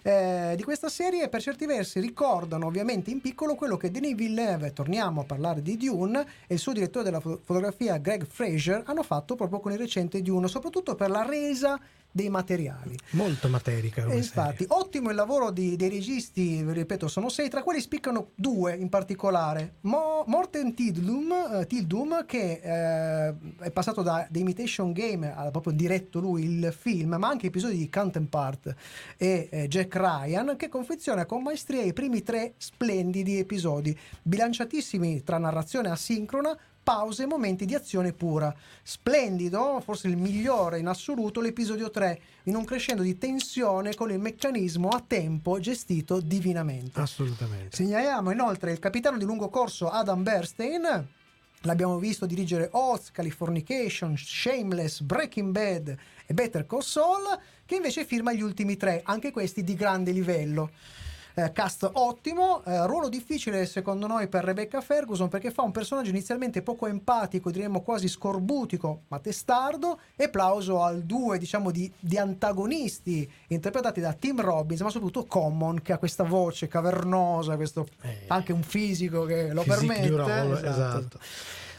eh, 0.08 0.54
di 0.56 0.62
questa 0.62 0.88
serie 0.88 1.30
per 1.30 1.42
certi 1.42 1.66
versi 1.66 2.00
ricordano 2.00 2.68
ovviamente 2.68 3.10
in 3.10 3.22
piccolo 3.22 3.56
quello 3.56 3.76
che 3.76 3.90
Denis 3.90 4.14
Villeneuve, 4.14 4.72
torniamo 4.72 5.22
a 5.22 5.24
parlare 5.24 5.64
di 5.64 5.78
Dune, 5.78 6.24
e 6.46 6.54
il 6.54 6.60
suo 6.60 6.74
direttore 6.74 7.06
della 7.06 7.20
fo- 7.20 7.42
fotografia 7.44 7.98
Greg 7.98 8.24
Fraser 8.28 8.84
hanno 8.86 9.02
fatto 9.02 9.34
proprio 9.34 9.60
con 9.60 9.72
il 9.72 9.80
recente 9.80 10.22
Dune, 10.22 10.48
soprattutto 10.48 10.94
per 10.94 11.10
la 11.10 11.26
resa 11.26 11.80
dei 12.16 12.30
materiali. 12.30 12.98
Molto 13.10 13.50
materica. 13.50 14.06
E 14.06 14.16
infatti, 14.16 14.64
serie. 14.64 14.78
ottimo 14.78 15.10
il 15.10 15.18
lavoro 15.18 15.52
di- 15.52 15.76
dei 15.76 15.90
registi, 15.90 16.64
ripeto, 16.66 17.10
sono 17.10 17.28
sei, 17.28 17.50
tra 17.50 17.62
quelli 17.62 17.82
spiccano 17.82 18.30
due 18.36 18.74
in 18.74 18.88
particolare. 18.88 19.74
Mo- 19.82 20.24
Morten 20.28 20.74
Tildum, 20.74 21.34
eh, 21.60 21.66
Tildum, 21.68 22.26
che 22.26 22.62
eh, 22.64 23.36
è 23.60 23.70
passato 23.70 24.02
da 24.02 24.26
The 24.30 24.40
Imitation 24.40 24.94
Game, 24.94 25.30
ha 25.30 25.52
proprio 25.52 25.74
diretto 25.74 26.22
lui 26.22 26.44
il 26.46 26.74
film, 26.78 27.16
ma 27.16 27.28
anche 27.28 27.48
episodi 27.48 27.76
di 27.76 27.90
Counterpart 27.90 28.74
e 29.18 29.50
eh, 29.52 29.68
Jack 29.68 29.95
Ryan, 29.96 30.56
che 30.58 30.70
confeziona 30.70 31.26
con 31.26 31.42
maestria 31.42 31.82
i 31.82 31.94
primi 31.94 32.22
tre 32.22 32.54
splendidi 32.58 33.40
episodi, 33.40 33.98
bilanciatissimi 34.22 35.24
tra 35.24 35.38
narrazione 35.38 35.90
asincrona, 35.90 36.58
pause 36.84 37.24
e 37.24 37.26
momenti 37.26 37.66
di 37.66 37.74
azione 37.74 38.14
pura. 38.14 38.54
Splendido, 38.84 39.82
forse 39.84 40.08
il 40.08 40.18
migliore 40.18 40.78
in 40.80 40.88
assoluto, 40.88 41.42
l'episodio 41.42 41.90
3, 41.90 42.22
in 42.44 42.56
un 42.56 42.64
crescendo 42.64 43.02
di 43.02 43.18
tensione 43.18 43.96
con 43.96 44.12
il 44.12 44.20
meccanismo 44.20 44.90
a 44.90 45.04
tempo 45.06 45.60
gestito 45.60 46.20
divinamente. 46.20 47.00
Assolutamente. 47.00 47.76
Segnaliamo 47.76 48.32
inoltre 48.32 48.72
il 48.72 48.80
capitano 48.80 49.18
di 49.18 49.26
lungo 49.26 49.50
corso 49.50 49.90
Adam 49.90 50.22
Bernstein 50.22 51.08
L'abbiamo 51.66 51.98
visto 51.98 52.28
dirigere 52.28 52.70
Oz, 52.74 53.10
Californication, 53.10 54.16
Shameless, 54.16 55.02
Breaking 55.02 55.52
Bad 55.52 55.98
e 56.28 56.34
Better 56.34 56.68
Call 56.68 56.82
Saul, 56.82 57.24
che 57.66 57.76
invece 57.76 58.06
firma 58.06 58.32
gli 58.34 58.44
ultimi 58.44 58.78
tre, 58.78 59.02
anche 59.04 59.32
questi 59.32 59.64
di 59.64 59.74
grande 59.74 60.12
livello. 60.12 60.70
Eh, 61.38 61.52
cast 61.52 61.90
ottimo, 61.94 62.64
eh, 62.64 62.88
ruolo 62.88 63.10
difficile 63.10 63.66
secondo 63.66 64.08
noi 64.08 64.30
per 64.30 64.46
Rebecca 64.46 64.80
Ferguson 64.80 65.28
perché 65.28 65.52
fa 65.52 65.64
un 65.64 65.72
personaggio 65.72 66.10
inizialmente 66.10 66.62
poco 66.62 66.88
empatico, 66.88 67.52
diremmo 67.52 67.82
quasi 67.82 68.08
scorbutico, 68.08 69.02
ma 69.10 69.20
testardo. 69.20 70.00
E 70.16 70.24
applauso 70.26 70.82
al 70.82 71.04
duo 71.04 71.36
diciamo 71.38 71.72
di, 71.72 71.92
di 72.00 72.18
antagonisti 72.18 73.30
interpretati 73.48 74.00
da 74.00 74.14
Tim 74.14 74.40
Robbins, 74.40 74.80
ma 74.80 74.90
soprattutto 74.90 75.26
Common 75.26 75.82
che 75.82 75.92
ha 75.92 75.98
questa 75.98 76.24
voce 76.24 76.68
cavernosa, 76.70 77.58
questo, 77.58 77.86
Eh. 78.02 78.26
anche 78.28 78.54
un 78.54 78.64
fisico 78.64 79.26
che 79.26 79.52
lo 79.52 79.64
permette. 79.64 80.08
esatto. 80.08 80.68
esatto. 80.68 81.20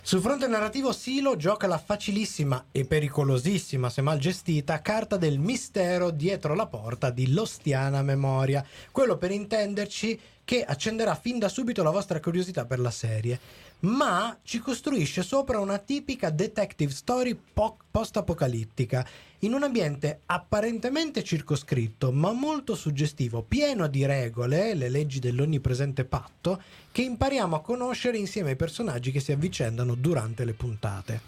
Sul 0.07 0.21
fronte 0.21 0.47
narrativo 0.47 0.93
Silo 0.93 1.35
gioca 1.35 1.67
la 1.67 1.79
facilissima 1.79 2.67
e 2.71 2.85
pericolosissima, 2.85 3.91
se 3.91 4.03
mal 4.03 4.21
gestita, 4.21 4.81
carta 4.81 5.17
del 5.17 5.41
mistero 5.41 6.13
dietro 6.13 6.55
la 6.55 6.69
porta 6.69 7.11
di 7.11 7.33
Lostiana 7.33 8.03
Memoria. 8.03 8.65
Quello 8.93 9.17
per 9.17 9.33
intenderci 9.33 10.17
che 10.45 10.63
accenderà 10.63 11.17
fin 11.17 11.41
da 11.41 11.49
subito 11.49 11.83
la 11.83 11.91
vostra 11.91 12.21
curiosità 12.21 12.65
per 12.67 12.79
la 12.79 12.93
serie, 12.93 13.41
ma 13.81 14.39
ci 14.43 14.59
costruisce 14.59 15.23
sopra 15.23 15.59
una 15.59 15.79
tipica 15.79 16.31
detective 16.31 16.93
story 16.93 17.39
po- 17.53 17.77
post-apocalittica, 17.91 19.07
in 19.41 19.53
un 19.53 19.63
ambiente 19.63 20.21
apparentemente 20.27 21.23
circoscritto, 21.23 22.11
ma 22.11 22.33
molto 22.33 22.75
suggestivo, 22.75 23.43
pieno 23.43 23.87
di 23.87 24.07
regole, 24.07 24.75
le 24.75 24.89
leggi 24.89 25.19
dell'onnipresente 25.19 26.05
patto, 26.05 26.63
che 26.91 27.03
impariamo 27.03 27.57
a 27.57 27.61
conoscere 27.61 28.17
insieme 28.17 28.51
ai 28.51 28.57
personaggi 28.57 29.13
che 29.13 29.21
si 29.21 29.33
avvicendano 29.33 29.95
durante 29.95 30.45
le 30.45 30.55
puntate. 30.55 31.21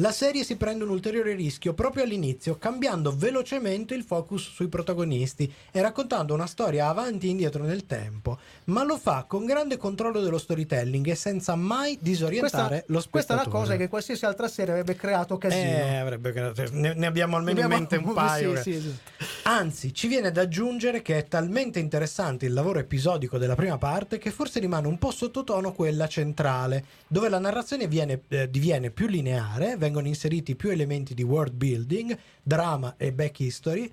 La 0.00 0.12
serie 0.12 0.44
si 0.44 0.56
prende 0.56 0.84
un 0.84 0.88
ulteriore 0.90 1.34
rischio 1.34 1.74
proprio 1.74 2.04
all'inizio, 2.04 2.56
cambiando 2.56 3.14
velocemente 3.14 3.94
il 3.94 4.02
focus 4.02 4.50
sui 4.50 4.68
protagonisti 4.68 5.52
e 5.70 5.82
raccontando 5.82 6.32
una 6.32 6.46
storia 6.46 6.88
avanti 6.88 7.26
e 7.26 7.30
indietro 7.30 7.64
nel 7.64 7.84
tempo, 7.84 8.38
ma 8.64 8.82
lo 8.82 8.96
fa 8.96 9.24
con 9.28 9.44
grande 9.44 9.76
controllo 9.76 10.22
dello 10.22 10.38
storytelling 10.38 11.06
e 11.06 11.14
senza 11.14 11.54
mai 11.54 11.98
disorientare 12.00 12.68
Questa, 12.68 12.92
lo 12.92 13.00
spettatore. 13.00 13.10
questa 13.10 13.32
è 13.34 13.36
una 13.36 13.48
cosa 13.48 13.76
che 13.76 13.88
qualsiasi 13.88 14.24
altra 14.24 14.48
serie 14.48 14.72
avrebbe 14.72 14.96
creato 14.96 15.36
casino. 15.36 15.68
Eh, 15.68 15.96
avrebbe 15.96 16.32
creato- 16.32 16.64
ne, 16.72 16.94
ne 16.94 17.06
abbiamo 17.06 17.36
almeno 17.36 17.60
Abbiamo- 17.60 17.74
in 17.82 17.86
mente 17.90 18.08
un 18.08 18.14
paio. 18.14 18.56
Sì, 18.56 18.62
sì, 18.62 18.70
esatto. 18.78 19.24
Anzi, 19.42 19.92
ci 19.92 20.06
viene 20.08 20.32
da 20.32 20.42
aggiungere 20.42 21.02
che 21.02 21.18
è 21.18 21.24
talmente 21.28 21.78
interessante 21.78 22.46
il 22.46 22.54
lavoro 22.54 22.78
episodico 22.78 23.36
della 23.36 23.54
prima 23.54 23.76
parte 23.76 24.16
che 24.16 24.30
forse 24.30 24.60
rimane 24.60 24.86
un 24.86 24.96
po' 24.96 25.10
sottotono 25.10 25.72
quella 25.72 26.06
centrale, 26.08 26.84
dove 27.06 27.28
la 27.28 27.38
narrazione 27.38 27.86
viene, 27.86 28.22
eh, 28.28 28.48
diviene 28.48 28.90
più 28.90 29.06
lineare, 29.06 29.76
vengono 29.90 30.06
inseriti 30.06 30.54
più 30.54 30.70
elementi 30.70 31.14
di 31.14 31.24
world 31.24 31.52
building, 31.52 32.16
drama 32.42 32.94
e 32.96 33.12
back 33.12 33.40
history, 33.40 33.92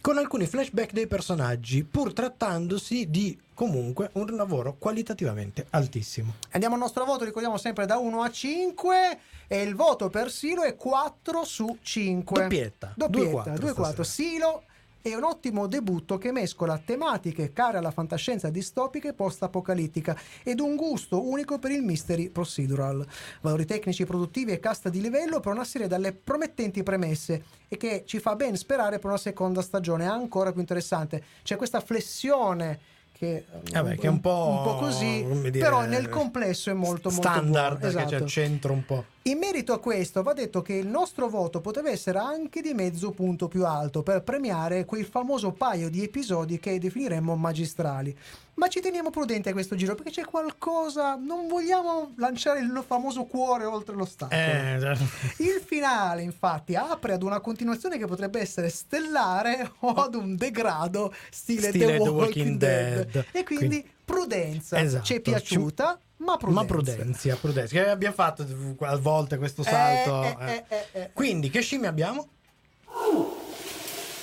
con 0.00 0.18
alcuni 0.18 0.46
flashback 0.46 0.92
dei 0.92 1.06
personaggi, 1.06 1.84
pur 1.84 2.12
trattandosi 2.12 3.08
di 3.10 3.38
comunque 3.54 4.10
un 4.14 4.26
lavoro 4.34 4.74
qualitativamente 4.76 5.66
altissimo. 5.70 6.34
Andiamo 6.50 6.74
al 6.74 6.80
nostro 6.80 7.04
voto, 7.04 7.24
ricordiamo 7.24 7.58
sempre 7.58 7.86
da 7.86 7.98
1 7.98 8.22
a 8.22 8.30
5 8.30 9.18
e 9.46 9.62
il 9.62 9.76
voto 9.76 10.08
per 10.08 10.32
Silo 10.32 10.62
è 10.62 10.74
4 10.74 11.44
su 11.44 11.78
5. 11.80 12.40
Doppietta, 12.40 12.92
Doppietta, 12.96 13.52
2-4 13.52 13.56
2-4. 13.56 13.72
stasera. 13.72 14.04
Silo 14.04 14.62
è 15.02 15.14
un 15.14 15.24
ottimo 15.24 15.66
debutto 15.66 16.18
che 16.18 16.30
mescola 16.30 16.78
tematiche 16.78 17.52
care 17.52 17.78
alla 17.78 17.90
fantascienza 17.90 18.50
distopica 18.50 19.08
e 19.08 19.14
post-apocalittica 19.14 20.16
ed 20.42 20.60
un 20.60 20.76
gusto 20.76 21.26
unico 21.26 21.58
per 21.58 21.70
il 21.70 21.82
mystery 21.82 22.28
procedural. 22.28 23.06
Valori 23.40 23.64
tecnici 23.64 24.04
produttivi 24.04 24.52
e 24.52 24.60
cast 24.60 24.88
di 24.88 25.00
livello 25.00 25.40
per 25.40 25.52
una 25.52 25.64
serie 25.64 25.86
dalle 25.86 26.12
promettenti 26.12 26.82
premesse 26.82 27.44
e 27.68 27.76
che 27.76 28.02
ci 28.04 28.18
fa 28.18 28.36
ben 28.36 28.56
sperare 28.56 28.98
per 28.98 29.10
una 29.10 29.18
seconda 29.18 29.62
stagione 29.62 30.06
ancora 30.06 30.52
più 30.52 30.60
interessante. 30.60 31.24
C'è 31.42 31.56
questa 31.56 31.80
flessione 31.80 32.98
che, 33.20 33.44
Vabbè, 33.70 33.98
che 33.98 34.06
è 34.06 34.08
un 34.08 34.18
po', 34.18 34.46
un 34.48 34.62
po' 34.62 34.76
così, 34.76 35.22
dire, 35.50 35.58
però 35.58 35.84
nel 35.84 36.08
complesso 36.08 36.70
è 36.70 36.72
molto 36.72 37.10
molto 37.10 37.28
standard, 37.28 37.78
buono. 37.78 37.92
che 37.92 37.98
c'è 37.98 38.06
Esatto. 38.06 38.22
al 38.24 38.28
centro 38.30 38.72
un 38.72 38.84
po'. 38.86 39.04
In 39.24 39.36
merito 39.36 39.74
a 39.74 39.78
questo 39.78 40.22
va 40.22 40.32
detto 40.32 40.62
che 40.62 40.72
il 40.72 40.86
nostro 40.86 41.28
voto 41.28 41.60
poteva 41.60 41.90
essere 41.90 42.18
anche 42.18 42.62
di 42.62 42.72
mezzo 42.72 43.10
punto 43.10 43.46
più 43.46 43.66
alto 43.66 44.02
per 44.02 44.22
premiare 44.22 44.86
quel 44.86 45.04
famoso 45.04 45.52
paio 45.52 45.90
di 45.90 46.02
episodi 46.02 46.58
che 46.58 46.78
definiremmo 46.78 47.36
magistrali. 47.36 48.16
Ma 48.60 48.68
ci 48.68 48.80
teniamo 48.82 49.08
prudenti 49.08 49.48
a 49.48 49.52
questo 49.52 49.74
giro 49.74 49.94
perché 49.94 50.10
c'è 50.10 50.24
qualcosa, 50.26 51.14
non 51.14 51.48
vogliamo 51.48 52.12
lanciare 52.16 52.60
il 52.60 52.84
famoso 52.86 53.24
cuore 53.24 53.64
oltre 53.64 53.94
l'ostacolo. 53.94 54.38
Eh, 54.38 54.76
Il 55.42 55.62
finale, 55.64 56.20
infatti, 56.20 56.76
apre 56.76 57.14
ad 57.14 57.22
una 57.22 57.40
continuazione 57.40 57.96
che 57.96 58.04
potrebbe 58.04 58.38
essere 58.38 58.68
stellare 58.68 59.72
o 59.78 59.94
ad 59.94 60.14
un 60.14 60.36
degrado 60.36 61.14
stile, 61.30 61.70
Stile 61.70 61.96
The 61.96 62.08
Walking, 62.10 62.58
Dead. 62.58 63.24
E 63.32 63.44
quindi, 63.44 63.66
Quindi- 63.66 63.90
prudenza. 64.04 64.78
Esatto. 64.78 65.04
Ci 65.06 65.14
è 65.14 65.20
piaciuta, 65.20 65.98
ma 66.18 66.36
prudenza. 66.36 66.60
Ma 66.60 66.66
prudenza, 66.66 67.36
prudenza. 67.36 67.72
Che 67.72 67.88
abbiamo 67.88 68.14
fatto 68.14 68.46
a 68.80 68.96
volte 68.98 69.38
questo 69.38 69.62
salto. 69.62 70.22
Eh, 70.22 70.28
eh. 70.28 70.52
eh, 70.52 70.64
eh, 70.68 70.86
eh, 70.92 71.00
eh. 71.00 71.10
Quindi, 71.14 71.48
che 71.48 71.62
scimmie 71.62 71.88
abbiamo? 71.88 72.28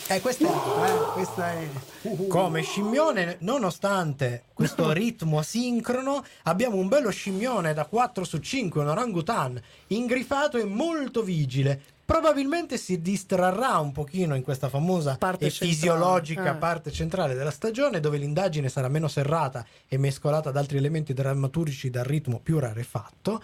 Eh, 0.09 0.21
questa 0.21 0.47
è, 0.47 0.89
eh, 0.89 1.69
è. 2.01 2.27
Come 2.29 2.61
scimmione, 2.61 3.35
nonostante 3.39 4.43
questo 4.53 4.91
ritmo 4.93 5.39
asincrono, 5.39 6.23
abbiamo 6.43 6.77
un 6.77 6.87
bello 6.87 7.09
scimmione 7.09 7.73
da 7.73 7.83
4 7.83 8.23
su 8.23 8.37
5, 8.37 8.79
un 8.79 8.87
orangutan, 8.87 9.61
ingrifato 9.87 10.57
e 10.57 10.63
molto 10.63 11.23
vigile. 11.23 11.81
Probabilmente 12.05 12.77
si 12.77 13.01
distrarrà 13.01 13.79
un 13.79 13.91
pochino 13.91 14.33
in 14.35 14.43
questa 14.43 14.69
famosa 14.69 15.17
Parte 15.17 15.47
e 15.47 15.49
centrale, 15.49 15.73
fisiologica 15.73 16.55
eh. 16.55 16.57
parte 16.57 16.89
centrale 16.89 17.33
della 17.33 17.51
stagione, 17.51 17.99
dove 17.99 18.17
l'indagine 18.17 18.69
sarà 18.69 18.87
meno 18.87 19.09
serrata 19.09 19.65
e 19.89 19.97
mescolata 19.97 20.47
ad 20.47 20.55
altri 20.55 20.77
elementi 20.77 21.13
drammaturgici 21.13 21.89
dal 21.89 22.05
ritmo 22.05 22.39
più 22.39 22.59
rarefatto. 22.59 23.43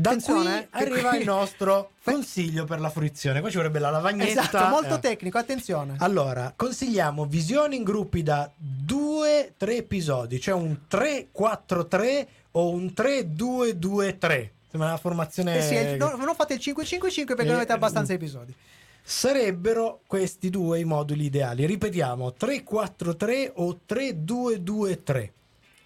Da 0.00 0.10
Attenzione, 0.10 0.68
qui 0.70 0.80
eh, 0.80 0.82
arriva 0.84 1.16
il 1.16 1.24
nostro 1.26 1.90
consiglio 2.02 2.64
per 2.64 2.80
la 2.80 2.88
fruizione. 2.88 3.40
Qua 3.40 3.50
ci 3.50 3.56
vorrebbe 3.56 3.78
la 3.78 3.90
lavagnetta. 3.90 4.42
Esatto, 4.44 4.68
molto 4.68 4.94
eh. 4.94 4.98
tecnico, 4.98 5.36
attenzione. 5.36 5.96
Allora, 5.98 6.54
consigliamo 6.56 7.26
visioni 7.26 7.76
in 7.76 7.82
gruppi 7.82 8.22
da 8.22 8.50
2-3 8.86 9.52
episodi, 9.58 10.40
cioè 10.40 10.54
un 10.54 10.74
3-4-3 10.90 12.26
o 12.52 12.70
un 12.70 12.86
3-2-2-3. 12.96 14.48
Sembra 14.70 14.88
una 14.88 14.96
formazione. 14.96 15.58
Eh 15.58 15.62
sì, 15.62 15.74
il- 15.74 15.96
no, 15.98 16.16
non 16.16 16.34
fate 16.34 16.54
il 16.54 16.60
5-5-5 16.62 17.24
perché 17.26 17.44
non 17.44 17.56
avete 17.56 17.72
Eh, 17.72 17.76
abbastanza 17.76 18.14
episodi. 18.14 18.54
Sarebbero 19.02 20.00
questi 20.06 20.48
due 20.48 20.78
i 20.78 20.84
moduli 20.84 21.24
ideali. 21.24 21.66
Ripetiamo: 21.66 22.34
3-4-3 22.40 23.52
o 23.56 23.80
3-2-2-3. 23.86 25.28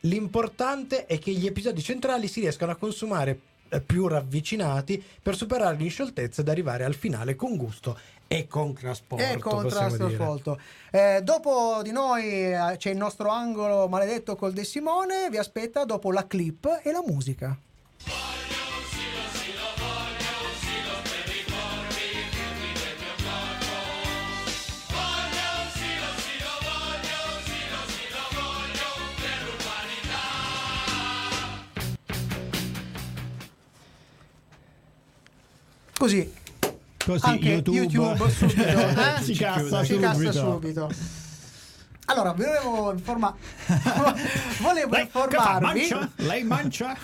L'importante 0.00 1.06
è 1.06 1.18
che 1.18 1.32
gli 1.32 1.46
episodi 1.46 1.82
centrali 1.82 2.28
si 2.28 2.40
riescano 2.40 2.70
a 2.72 2.76
consumare 2.76 3.30
eh, 3.30 3.38
più 3.84 4.06
ravvicinati 4.06 5.02
per 5.22 5.36
superare 5.36 5.76
l'inscioltezza 5.76 6.40
ed 6.40 6.48
arrivare 6.48 6.84
al 6.84 6.94
finale 6.94 7.34
con 7.34 7.56
gusto 7.56 7.98
e 8.26 8.46
con 8.46 8.74
trasporto. 8.74 9.24
E 9.24 9.36
dire. 10.06 10.16
folto. 10.16 10.60
Eh, 10.90 11.20
dopo 11.22 11.80
di 11.82 11.92
noi 11.92 12.52
eh, 12.52 12.74
c'è 12.76 12.90
il 12.90 12.96
nostro 12.96 13.28
angolo 13.30 13.88
maledetto 13.88 14.36
col 14.36 14.52
De 14.52 14.64
Simone. 14.64 15.28
Vi 15.30 15.38
aspetta 15.38 15.84
dopo 15.84 16.10
la 16.10 16.26
clip 16.26 16.80
e 16.82 16.90
la 16.90 17.02
musica. 17.06 17.56
Così, 35.98 36.32
Così 37.04 37.26
anche 37.26 37.48
YouTube, 37.48 37.76
YouTube, 37.78 38.30
subito 38.30 38.62
eh? 38.62 39.22
si 39.22 39.34
cassa 39.34 39.84
Si 39.84 39.98
cassa 39.98 40.32
subito. 40.32 40.32
subito. 40.32 40.90
Allora, 42.06 42.32
volevo 42.32 42.92
informa- 42.92 43.34
volevo 44.60 44.90
Lei, 44.90 45.02
informarvi, 45.02 45.64
Mancia? 45.64 46.10
Lei 46.16 46.42
mancia? 46.44 46.94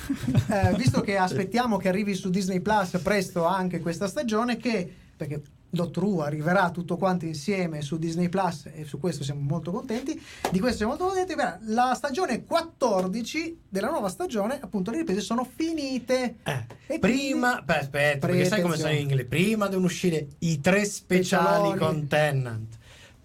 eh, 0.49 0.75
visto 0.77 1.01
che 1.01 1.17
aspettiamo 1.17 1.79
che 1.79 1.89
arrivi 1.89 2.15
su 2.15 2.29
Disney 2.29 2.61
Plus 2.61 2.99
presto 3.03 3.45
anche 3.47 3.81
questa 3.81 4.07
stagione, 4.09 4.59
che 4.59 4.95
perché 5.17 5.41
Doctor 5.73 6.03
Who 6.05 6.23
arriverà 6.23 6.71
tutto 6.71 6.97
quanto 6.97 7.27
insieme 7.27 7.81
su 7.81 7.97
Disney 7.97 8.29
Plus 8.29 8.69
e 8.75 8.85
su 8.85 8.99
questo 8.99 9.23
siamo 9.23 9.41
molto 9.41 9.71
contenti. 9.71 10.21
Di 10.51 10.59
questo 10.59 10.79
siamo 10.79 10.93
molto 10.97 11.07
contenti. 11.07 11.35
Beh, 11.37 11.73
La 11.73 11.93
stagione 11.95 12.45
14 12.45 13.61
della 13.69 13.89
nuova 13.91 14.09
stagione, 14.09 14.59
appunto, 14.61 14.91
le 14.91 14.99
riprese 14.99 15.21
sono 15.21 15.45
finite. 15.45 16.37
Eh, 16.43 16.67
E 16.89 16.99
prima, 16.99 17.49
quindi- 17.51 17.65
beh, 17.67 17.79
aspetta, 17.79 18.27
perché 18.27 18.45
sai 18.47 18.63
come 18.63 18.77
sono 18.77 18.91
in 18.93 18.99
inglese? 19.03 19.25
Prima 19.27 19.69
devono 19.69 19.87
uscire 19.87 20.27
i 20.41 20.61
tre 20.61 20.85
speciali 20.85 21.79
con 21.79 22.07
Tennant, 22.09 22.77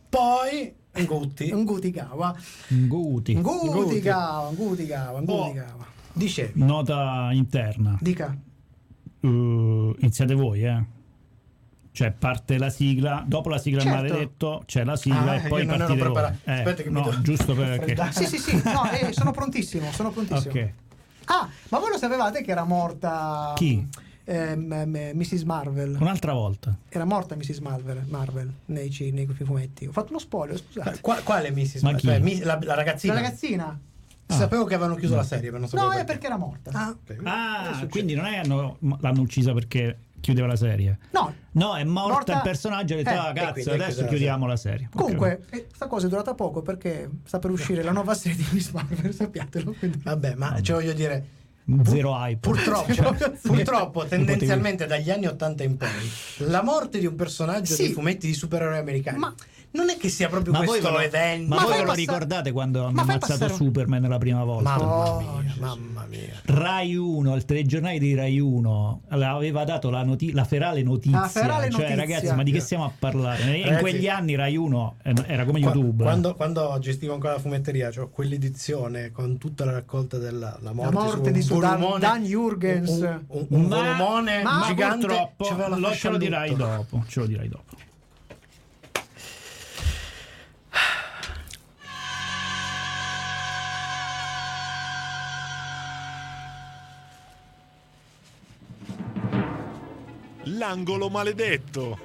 poi 0.09 0.73
Gutti. 1.05 1.49
Un 1.51 1.65
Gutigawa. 1.65 2.33
Guti. 2.69 3.33
Un 3.33 3.41
Gutigawa, 3.41 4.47
un 4.47 4.55
Gutigawa, 4.55 5.19
un 5.19 5.25
Boh. 5.25 5.43
Gutigawa. 5.47 5.85
Dicevi. 6.13 6.63
Nota 6.63 7.29
interna. 7.33 7.97
Dica. 7.99 8.33
Uh, 9.21 9.93
iniziate 9.99 10.33
voi, 10.35 10.63
eh. 10.63 10.85
Cioè, 11.95 12.11
parte 12.11 12.57
la 12.57 12.69
sigla, 12.69 13.23
dopo 13.25 13.47
la 13.47 13.57
sigla 13.57 13.79
Certo. 13.81 13.95
maledetto 13.95 14.63
c'è 14.65 14.83
la 14.83 14.97
sigla 14.97 15.31
Ah, 15.31 15.35
e 15.35 15.47
poi 15.47 15.65
non 15.65 15.75
ero 15.75 15.87
voi. 15.87 15.97
preparato. 15.97 16.37
Eh, 16.43 16.51
Aspetta 16.51 16.83
che 16.83 16.89
mi 16.89 16.99
no, 16.99 17.09
devo- 17.09 17.21
giusto 17.21 17.55
perché... 17.55 17.95
Sì, 18.11 18.25
sì, 18.25 18.37
sì, 18.37 18.61
no, 18.65 18.89
eh, 18.91 19.13
sono 19.13 19.31
prontissimo, 19.31 19.89
sono 19.93 20.11
prontissimo. 20.11 20.51
Ok. 20.53 20.69
Ah, 21.27 21.47
ma 21.69 21.79
voi 21.79 21.91
lo 21.91 21.97
sapevate 21.97 22.41
che 22.43 22.51
era 22.51 22.65
morta 22.65 23.53
Chi? 23.55 23.87
ehm, 24.25 24.71
ehm, 24.73 25.11
Mrs. 25.13 25.43
Marvel? 25.43 25.95
Un'altra 25.97 26.33
volta. 26.33 26.75
Era 26.89 27.05
morta 27.05 27.35
Mrs. 27.37 27.59
Marvel, 27.59 28.03
Marvel 28.09 28.51
nei, 28.65 28.93
nei 29.13 29.25
fumetti. 29.27 29.85
Ho 29.87 29.91
fatto 29.93 30.09
uno 30.09 30.19
spoiler, 30.19 30.57
scusate. 30.57 30.99
Qua- 30.99 31.21
quale 31.23 31.49
Mrs. 31.51 31.81
Ma 31.81 31.91
Ma 31.91 31.97
chi? 31.97 32.07
cioè, 32.07 32.19
mi- 32.19 32.39
la, 32.39 32.59
la 32.61 32.73
ragazzina? 32.75 33.13
La 33.13 33.21
ragazzina? 33.21 33.79
Sapevo 34.27 34.65
che 34.65 34.73
avevano 34.73 34.95
chiuso 34.95 35.15
la 35.15 35.23
serie, 35.23 35.49
ma 35.51 35.59
non 35.59 35.67
sapevo 35.69 35.91
No, 35.93 35.97
è 35.97 36.03
perché 36.03 36.25
era 36.25 36.35
morta. 36.37 36.71
Ah, 36.73 36.89
ok. 36.89 37.19
Ah, 37.23 37.85
quindi 37.89 38.15
non 38.15 38.25
è 38.25 38.31
che 38.31 38.37
hanno- 38.39 38.77
l'hanno 38.99 39.21
uccisa 39.21 39.53
perché 39.53 39.97
chiudeva 40.25 40.47
la 40.47 40.55
serie. 40.55 40.97
No, 41.11 41.33
No, 41.51 41.75
è 41.77 41.83
morta, 41.83 42.13
Morta- 42.13 42.33
il 42.33 42.41
personaggio 42.41 42.95
e 42.95 42.99
ha 42.99 43.03
detto, 43.03 43.15
Eh, 43.15 43.17
ah, 43.17 43.31
cazzo, 43.33 43.71
adesso 43.71 44.05
chiudiamo 44.05 44.45
la 44.47 44.55
serie. 44.57 44.89
Comunque, 44.93 45.43
eh, 45.51 45.67
sta 45.73 45.85
cosa 45.87 46.07
è 46.07 46.09
durata 46.09 46.33
poco 46.33 46.61
perché 46.63 47.09
sta 47.23 47.37
per 47.39 47.51
uscire 47.51 47.81
la 47.83 47.91
nuova 47.91 48.13
serie 48.15 48.35
di 48.37 48.45
Miss 48.51 48.71
Marvel, 48.71 49.13
sappiatelo. 49.15 49.73
quindi- 49.77 49.99
Vabbè, 50.03 50.33
ma 50.35 50.59
cioè, 50.61 50.75
voglio 50.77 50.93
dire. 50.93 51.25
Zero 51.83 52.13
hype. 52.15 52.39
purtroppo, 52.47 52.91
Sì. 53.41 53.47
purtroppo 53.47 54.05
tendenzialmente 54.05 54.85
dagli 54.85 55.09
anni 55.09 55.25
80 55.27 55.63
in 55.63 55.77
poi, 55.77 55.89
la 56.49 56.61
morte 56.61 56.99
di 56.99 57.05
un 57.07 57.15
personaggio 57.15 57.73
Sì. 57.73 57.83
dei 57.83 57.91
fumetti 57.93 58.27
di 58.27 58.33
supereroi 58.33 58.77
americani 58.77 59.17
Ma- 59.17 59.33
non 59.75 59.89
è 59.89 59.97
che 59.97 60.09
sia 60.09 60.27
proprio 60.29 60.51
Ma 60.53 60.59
voi 60.59 60.67
questo 60.67 60.87
ve 60.87 60.93
lo, 60.93 60.99
evento. 61.01 61.47
ma 61.47 61.55
Ma 61.55 61.61
voi 61.63 61.71
lo 61.71 61.79
passare- 61.83 61.99
ricordate 61.99 62.51
quando 62.51 62.85
hanno 62.85 63.01
ammazzato 63.01 63.27
passare 63.33 63.51
un- 63.51 63.57
Superman 63.57 64.01
la 64.03 64.17
prima 64.17 64.43
volta? 64.43 64.77
Mamma 64.77 65.41
mia, 65.41 65.53
mamma 65.59 66.05
mia. 66.09 66.41
Rai 66.45 66.95
1, 66.95 67.35
il 67.35 67.45
telegiornale 67.45 67.99
di 67.99 68.15
Rai 68.15 68.39
1 68.39 69.01
aveva 69.09 69.63
dato 69.65 69.89
la, 69.89 70.03
noti- 70.03 70.31
la 70.31 70.43
ferale 70.45 70.81
notizia. 70.83 71.19
La 71.19 71.27
ferale 71.27 71.69
cioè, 71.69 71.81
notizia. 71.81 71.95
ragazzi, 71.95 72.33
ma 72.35 72.43
di 72.43 72.51
che 72.51 72.59
stiamo 72.61 72.85
a 72.85 72.91
parlare? 72.97 73.57
In 73.57 73.63
Ragazzi, 73.65 73.81
quegli 73.81 74.07
anni 74.07 74.35
Rai 74.35 74.55
1 74.55 74.95
eh, 75.03 75.13
era 75.27 75.45
come 75.45 75.59
YouTube. 75.59 76.01
eh. 76.03 76.05
Quando, 76.05 76.33
quando 76.35 76.77
gestivo 76.79 77.13
ancora 77.13 77.33
la 77.33 77.39
fumetteria, 77.39 77.91
cioè 77.91 78.09
quell'edizione 78.09 79.11
con 79.11 79.37
tutta 79.37 79.65
la 79.65 79.71
raccolta 79.73 80.17
della 80.17 80.57
la 80.61 80.71
morte, 80.71 80.93
La 80.95 81.01
morte 81.01 81.25
su 81.25 81.31
di 81.31 81.39
un 81.39 81.43
su 81.43 81.59
Dan- 81.59 81.71
volumone- 81.79 81.99
Dan 81.99 82.23
Jurgens. 82.23 82.89
un, 82.89 83.23
un, 83.27 83.45
un 83.49 83.65
Ma- 83.65 83.75
volumone 83.75 84.41
ma 84.43 84.63
gigante 84.67 85.05
purtroppo 85.07 85.75
lo 85.77 85.91
ce 85.93 86.09
lo 86.09 86.17
dirai 86.17 86.55
dopo. 86.55 87.03
Ce 87.07 87.19
lo 87.19 87.25
dirai 87.25 87.47
dopo. 87.49 87.75
L'angolo 100.57 101.09
maledetto. 101.09 101.99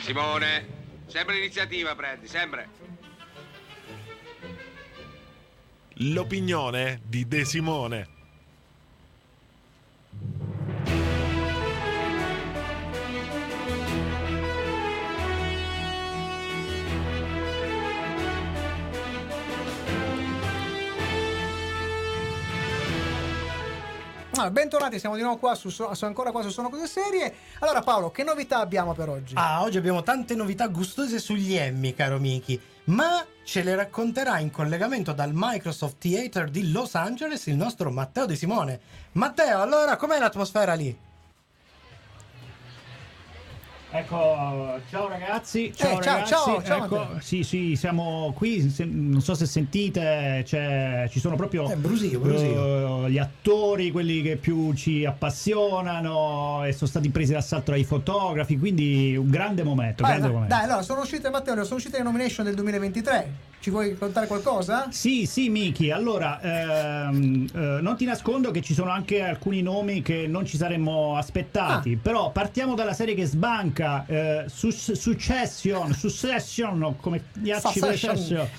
Simone, 0.00 0.66
sempre 1.06 1.34
l'iniziativa 1.34 1.94
prendi, 1.94 2.26
sempre. 2.26 2.68
L'opinione 5.98 7.00
di 7.04 7.28
De 7.28 7.44
Simone. 7.44 8.13
Ah, 24.36 24.50
bentornati, 24.50 24.98
siamo 24.98 25.14
di 25.14 25.22
nuovo 25.22 25.36
qua 25.38 25.54
su, 25.54 25.68
su- 25.68 25.86
ancora 26.00 26.32
qua 26.32 26.42
su 26.42 26.50
Sono 26.50 26.68
Cose 26.68 26.88
Serie. 26.88 27.32
Allora 27.60 27.82
Paolo, 27.82 28.10
che 28.10 28.24
novità 28.24 28.58
abbiamo 28.58 28.92
per 28.92 29.08
oggi? 29.08 29.34
Ah, 29.36 29.62
oggi 29.62 29.78
abbiamo 29.78 30.02
tante 30.02 30.34
novità 30.34 30.66
gustose 30.66 31.20
sugli 31.20 31.54
Emmy, 31.54 31.94
caro 31.94 32.18
Miki, 32.18 32.60
ma 32.86 33.24
ce 33.44 33.62
le 33.62 33.76
racconterà 33.76 34.40
in 34.40 34.50
collegamento 34.50 35.12
dal 35.12 35.30
Microsoft 35.32 35.98
Theater 35.98 36.50
di 36.50 36.72
Los 36.72 36.96
Angeles 36.96 37.46
il 37.46 37.54
nostro 37.54 37.92
Matteo 37.92 38.26
De 38.26 38.34
Simone. 38.34 38.80
Matteo, 39.12 39.60
allora 39.60 39.96
com'è 39.96 40.18
l'atmosfera 40.18 40.74
lì? 40.74 41.03
Ecco, 43.96 44.80
ciao 44.90 45.06
ragazzi, 45.06 45.72
ciao 45.72 46.00
Eh, 46.00 46.02
ciao, 46.02 46.14
ragazzi. 46.14 46.32
ciao, 46.32 46.62
ciao, 46.64 46.84
Ecco, 46.84 47.08
sì, 47.20 47.44
sì, 47.44 47.76
siamo 47.76 48.32
qui, 48.34 48.68
se- 48.68 48.84
non 48.90 49.20
so 49.20 49.34
se 49.36 49.46
sentite, 49.46 50.42
c'è- 50.44 51.06
ci 51.08 51.20
sono 51.20 51.36
proprio 51.36 51.70
Eh, 51.70 51.76
brusio, 51.76 52.18
brusio. 52.18 53.06
eh, 53.06 53.10
gli 53.12 53.18
attori, 53.18 53.92
quelli 53.92 54.20
che 54.20 54.34
più 54.34 54.72
ci 54.74 55.04
appassionano 55.04 56.64
e 56.64 56.72
sono 56.72 56.90
stati 56.90 57.08
presi 57.10 57.34
d'assalto 57.34 57.70
dai 57.70 57.84
fotografi, 57.84 58.58
quindi 58.58 59.14
un 59.16 59.30
grande 59.30 59.62
momento, 59.62 60.02
Vai, 60.02 60.10
grande 60.18 60.26
dai, 60.26 60.34
momento. 60.34 60.54
dai, 60.56 60.64
allora 60.64 60.82
sono 60.82 61.00
uscite 61.02 61.30
Matteo, 61.30 61.62
sono 61.62 61.76
uscite 61.76 61.98
le 61.98 62.02
nomination 62.02 62.44
del 62.46 62.56
2023. 62.56 63.52
Ci 63.64 63.70
vuoi 63.70 63.96
contare 63.96 64.26
qualcosa? 64.26 64.88
Sì, 64.90 65.24
sì, 65.24 65.48
Miki. 65.48 65.90
Allora, 65.90 66.38
ehm, 66.42 67.46
eh, 67.54 67.58
non 67.80 67.96
ti 67.96 68.04
nascondo 68.04 68.50
che 68.50 68.60
ci 68.60 68.74
sono 68.74 68.90
anche 68.90 69.22
alcuni 69.22 69.62
nomi 69.62 70.02
che 70.02 70.26
non 70.26 70.44
ci 70.44 70.58
saremmo 70.58 71.16
aspettati. 71.16 71.94
Ah. 71.94 71.98
Però 72.02 72.30
partiamo 72.30 72.74
dalla 72.74 72.92
serie 72.92 73.14
che 73.14 73.24
sbanca. 73.24 73.83
Eh, 74.06 74.44
Sus- 74.48 74.92
Succession, 74.92 75.92
Succession, 75.92 76.96
come. 77.00 77.22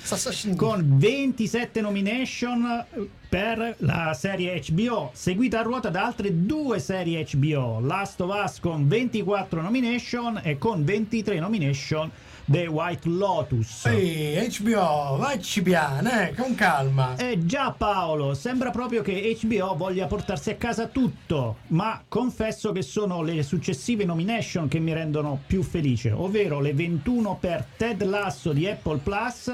Succession. 0.02 0.56
con 0.56 0.98
27 0.98 1.82
nomination 1.82 2.86
eh, 2.94 3.10
per 3.28 3.76
la 3.80 4.14
serie 4.18 4.62
HBO, 4.70 5.10
seguita 5.14 5.60
a 5.60 5.64
ruota 5.64 5.90
da 5.90 6.06
altre 6.06 6.46
due 6.46 6.80
serie 6.80 7.26
HBO, 7.30 7.80
Last 7.82 8.22
of 8.22 8.32
Us 8.44 8.60
con 8.60 8.88
24 8.88 9.62
nomination 9.62 10.40
e 10.44 10.58
con 10.58 10.84
23 10.86 11.40
nomination 11.40 12.10
The 12.48 12.68
White 12.68 13.10
Lotus. 13.10 13.86
Ehi, 13.88 14.48
HBO, 14.60 15.18
vacci 15.18 15.64
piano, 15.64 16.10
eh, 16.12 16.34
con 16.36 16.54
calma. 16.54 17.16
Eh 17.16 17.44
già 17.44 17.72
Paolo, 17.72 18.36
sembra 18.36 18.70
proprio 18.70 19.02
che 19.02 19.36
HBO 19.42 19.76
voglia 19.76 20.06
portarsi 20.06 20.52
a 20.52 20.56
casa 20.56 20.86
tutto, 20.86 21.58
ma 21.68 22.04
confesso 22.08 22.72
che 22.72 22.84
sono 22.84 23.24
le 23.24 23.42
successive 23.42 24.06
nomination 24.06 24.68
che 24.68 24.78
mi 24.78 24.94
rendono 24.94 25.42
più 25.48 25.64
felice, 25.64 26.12
ovvero 26.12 26.60
le 26.60 26.74
21 26.76 27.36
per 27.40 27.66
Ted 27.78 28.04
Lasso 28.04 28.54
di 28.54 28.68
Apple 28.68 29.00
Plus 29.00 29.52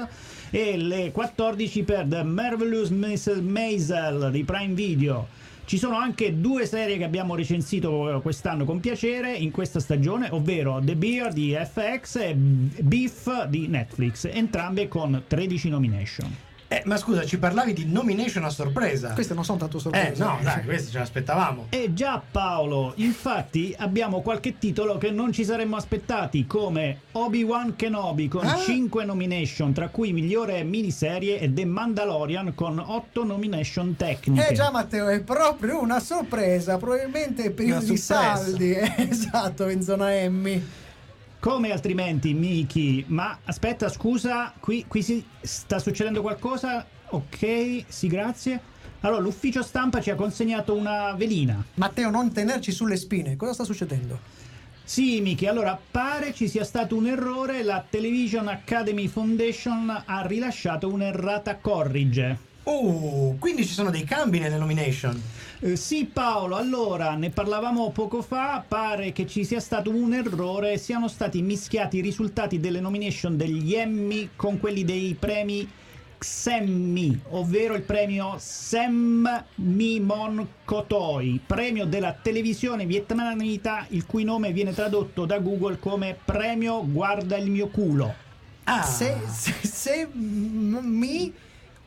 e 0.50 0.76
le 0.76 1.12
14 1.12 1.82
per 1.84 2.04
The 2.06 2.22
Marvelous 2.22 2.90
Mrs. 2.90 3.38
Maisel 3.40 4.30
di 4.30 4.44
Prime 4.44 4.74
Video. 4.74 5.40
Ci 5.64 5.78
sono 5.78 5.96
anche 5.96 6.38
due 6.38 6.66
serie 6.66 6.98
che 6.98 7.04
abbiamo 7.04 7.34
recensito 7.34 8.20
quest'anno 8.22 8.64
con 8.64 8.80
piacere 8.80 9.34
in 9.34 9.50
questa 9.50 9.80
stagione, 9.80 10.28
ovvero 10.30 10.80
The 10.82 10.96
Bear 10.96 11.32
di 11.32 11.54
FX 11.54 12.16
e 12.16 12.34
Beef 12.34 13.46
di 13.46 13.68
Netflix, 13.68 14.28
entrambe 14.30 14.88
con 14.88 15.22
13 15.26 15.68
nomination. 15.70 16.51
Eh, 16.72 16.82
ma 16.86 16.96
scusa, 16.96 17.24
ci 17.26 17.38
parlavi 17.38 17.72
di 17.74 17.84
nomination 17.86 18.44
a 18.44 18.50
sorpresa. 18.50 19.10
Queste 19.12 19.34
non 19.34 19.44
sono 19.44 19.58
tanto 19.58 19.76
Eh, 19.76 19.80
sorprese. 19.80 20.22
no, 20.24 20.38
dai, 20.42 20.64
questo 20.64 20.90
ce 20.90 20.98
l'aspettavamo. 20.98 21.66
Eh 21.68 21.92
già 21.92 22.22
Paolo, 22.30 22.92
infatti 22.96 23.74
abbiamo 23.76 24.22
qualche 24.22 24.56
titolo 24.58 24.96
che 24.96 25.10
non 25.10 25.32
ci 25.32 25.44
saremmo 25.44 25.76
aspettati 25.76 26.46
come 26.46 27.00
Obi-Wan 27.12 27.76
Kenobi 27.76 28.28
con 28.28 28.46
Ah? 28.46 28.56
5 28.56 29.04
nomination, 29.04 29.72
tra 29.74 29.88
cui 29.88 30.12
migliore 30.12 30.62
miniserie 30.64 31.38
e 31.40 31.52
The 31.52 31.64
Mandalorian 31.64 32.54
con 32.54 32.78
8 32.78 33.24
nomination 33.24 33.94
tecniche. 33.96 34.48
Eh 34.48 34.54
già 34.54 34.70
Matteo, 34.70 35.08
è 35.08 35.20
proprio 35.20 35.80
una 35.80 36.00
sorpresa, 36.00 36.78
probabilmente 36.78 37.52
di 37.52 37.96
sorpresa. 37.96 38.36
saldi, 38.36 38.72
eh, 38.72 38.94
esatto, 39.10 39.68
in 39.68 39.82
zona 39.82 40.14
Emmy. 40.14 40.80
Come 41.42 41.72
altrimenti, 41.72 42.34
Miki? 42.34 43.04
Ma 43.08 43.36
aspetta, 43.46 43.88
scusa, 43.88 44.52
qui, 44.60 44.84
qui 44.86 45.02
si 45.02 45.24
sta 45.40 45.80
succedendo 45.80 46.20
qualcosa? 46.20 46.86
Ok, 47.08 47.82
sì, 47.88 48.06
grazie. 48.06 48.60
Allora, 49.00 49.20
l'ufficio 49.20 49.60
stampa 49.60 50.00
ci 50.00 50.10
ha 50.10 50.14
consegnato 50.14 50.72
una 50.72 51.12
velina. 51.14 51.60
Matteo, 51.74 52.10
non 52.10 52.30
tenerci 52.30 52.70
sulle 52.70 52.94
spine, 52.94 53.34
cosa 53.34 53.54
sta 53.54 53.64
succedendo? 53.64 54.20
Sì, 54.84 55.20
Miki, 55.20 55.48
allora 55.48 55.76
pare 55.90 56.32
ci 56.32 56.46
sia 56.46 56.62
stato 56.62 56.94
un 56.94 57.08
errore, 57.08 57.64
la 57.64 57.84
Television 57.90 58.46
Academy 58.46 59.08
Foundation 59.08 60.04
ha 60.06 60.24
rilasciato 60.24 60.92
un'errata 60.92 61.56
corrige. 61.56 62.50
Uh, 62.64 63.36
quindi 63.38 63.66
ci 63.66 63.72
sono 63.72 63.90
dei 63.90 64.04
cambi 64.04 64.38
nelle 64.38 64.56
nomination. 64.56 65.20
Eh, 65.60 65.76
sì 65.76 66.04
Paolo, 66.04 66.56
allora 66.56 67.14
ne 67.14 67.30
parlavamo 67.30 67.90
poco 67.90 68.22
fa, 68.22 68.64
pare 68.66 69.12
che 69.12 69.26
ci 69.26 69.44
sia 69.44 69.60
stato 69.60 69.90
un 69.90 70.12
errore, 70.12 70.78
siano 70.78 71.08
stati 71.08 71.42
mischiati 71.42 71.98
i 71.98 72.00
risultati 72.00 72.60
delle 72.60 72.80
nomination 72.80 73.36
degli 73.36 73.74
Emmy 73.74 74.30
con 74.36 74.58
quelli 74.58 74.84
dei 74.84 75.16
premi 75.18 75.68
XEMMI, 76.18 77.20
ovvero 77.30 77.74
il 77.74 77.82
premio 77.82 78.36
Sem 78.38 79.44
Mimon 79.56 80.46
Kotoi, 80.64 81.40
premio 81.44 81.84
della 81.84 82.12
televisione 82.12 82.86
vietnamita 82.86 83.86
il 83.88 84.06
cui 84.06 84.22
nome 84.22 84.52
viene 84.52 84.72
tradotto 84.72 85.24
da 85.26 85.40
Google 85.40 85.80
come 85.80 86.16
premio 86.24 86.84
Guarda 86.88 87.36
il 87.36 87.50
mio 87.50 87.66
culo. 87.68 88.14
Ah, 88.64 88.82
Se, 88.84 89.16
se, 89.28 89.52
se 89.66 90.08
mi 90.12 91.32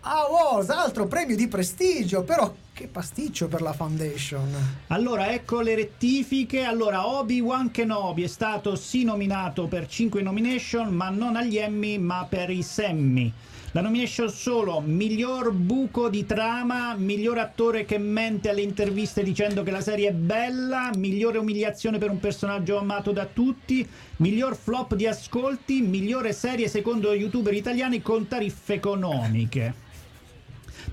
Awards, 0.07 0.69
altro 0.69 1.07
premio 1.07 1.35
di 1.35 1.47
prestigio, 1.47 2.21
però 2.21 2.53
Che 2.71 2.87
pasticcio 2.87 3.47
per 3.47 3.61
la 3.61 3.73
Foundation. 3.73 4.53
Allora, 4.87 5.31
ecco 5.31 5.61
le 5.61 5.73
rettifiche. 5.73 6.63
Allora, 6.63 7.07
Obi-Wan 7.07 7.71
Kenobi 7.71 8.21
è 8.21 8.27
stato 8.27 8.75
sì 8.75 9.03
nominato 9.03 9.65
per 9.65 9.87
5 9.87 10.21
nomination, 10.21 10.93
ma 10.93 11.09
non 11.09 11.37
agli 11.37 11.57
Emmy, 11.57 11.97
ma 11.97 12.27
per 12.29 12.51
i 12.51 12.61
Semmy. 12.61 13.31
La 13.71 13.81
nomination 13.81 14.29
solo 14.29 14.79
miglior 14.79 15.51
buco 15.51 16.07
di 16.07 16.25
trama, 16.25 16.93
miglior 16.95 17.39
attore 17.39 17.85
che 17.85 17.97
mente 17.97 18.49
alle 18.49 18.61
interviste 18.61 19.23
dicendo 19.23 19.63
che 19.63 19.71
la 19.71 19.81
serie 19.81 20.09
è 20.09 20.13
bella, 20.13 20.91
migliore 20.97 21.39
umiliazione 21.39 21.97
per 21.97 22.11
un 22.11 22.19
personaggio 22.19 22.77
amato 22.77 23.11
da 23.11 23.25
tutti, 23.25 23.87
miglior 24.17 24.55
flop 24.55 24.93
di 24.93 25.07
ascolti, 25.07 25.81
migliore 25.81 26.31
serie 26.31 26.67
secondo 26.67 27.11
youtuber 27.13 27.53
italiani 27.53 28.01
con 28.01 28.27
tariffe 28.27 28.73
economiche 28.73 29.83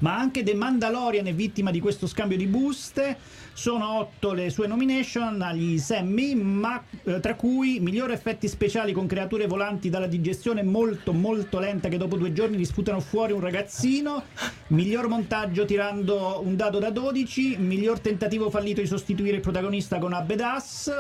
ma 0.03 0.17
anche 0.17 0.43
The 0.43 0.55
Mandalorian 0.55 1.27
è 1.27 1.35
vittima 1.35 1.71
di 1.71 1.81
questo 1.81 2.07
scambio 2.07 2.37
di 2.37 2.47
buste. 2.47 3.17
Sono 3.55 3.99
otto 3.99 4.33
le 4.33 4.51
sue 4.51 4.67
nomination 4.67 5.41
agli 5.43 5.79
Sammy, 5.79 6.35
ma 6.35 6.83
eh, 7.05 7.21
tra 7.21 7.35
cui 7.35 7.81
migliori 7.81 8.13
effetti 8.13 8.49
speciali 8.49 8.93
con 8.93 9.07
creature 9.07 9.47
volanti 9.47 9.91
dalla 9.91 10.07
digestione 10.07 10.63
molto 10.63 11.13
molto 11.13 11.59
lenta 11.59 11.89
che 11.89 11.99
dopo 11.99 12.17
due 12.17 12.33
giorni 12.33 12.57
disputano 12.57 13.01
fuori 13.01 13.33
un 13.33 13.41
ragazzino, 13.41 14.25
miglior 14.69 15.09
montaggio 15.09 15.65
tirando 15.65 16.41
un 16.43 16.57
dado 16.57 16.79
da 16.79 16.91
12, 16.91 17.59
miglior 17.59 18.01
tentativo 18.01 18.51
fallito 18.51 18.81
di 18.81 18.87
sostituire 18.87 19.37
il 19.37 19.43
protagonista 19.43 19.99
con 19.99 20.13
Abedas. 20.13 20.91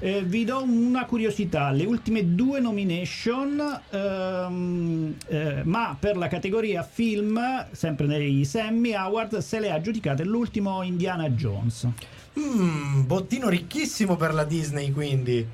Eh, 0.00 0.22
vi 0.22 0.44
do 0.44 0.62
una 0.62 1.06
curiosità, 1.06 1.70
le 1.70 1.84
ultime 1.84 2.34
due 2.34 2.60
nomination, 2.60 3.80
ehm, 3.90 5.14
eh, 5.28 5.62
ma 5.64 5.96
per 5.98 6.16
la 6.16 6.26
categoria 6.28 6.82
film, 6.82 7.40
sempre 7.70 8.06
nei 8.06 8.44
Sammy 8.44 8.92
Award, 8.92 9.38
se 9.38 9.60
le 9.60 9.70
ha 9.70 9.74
aggiudicate 9.74 10.24
l'ultimo 10.24 10.82
Indiana 10.82 11.30
Jones. 11.30 11.88
Mm, 12.38 13.06
bottino 13.06 13.48
ricchissimo 13.48 14.16
per 14.16 14.34
la 14.34 14.44
Disney, 14.44 14.90
quindi. 14.90 15.46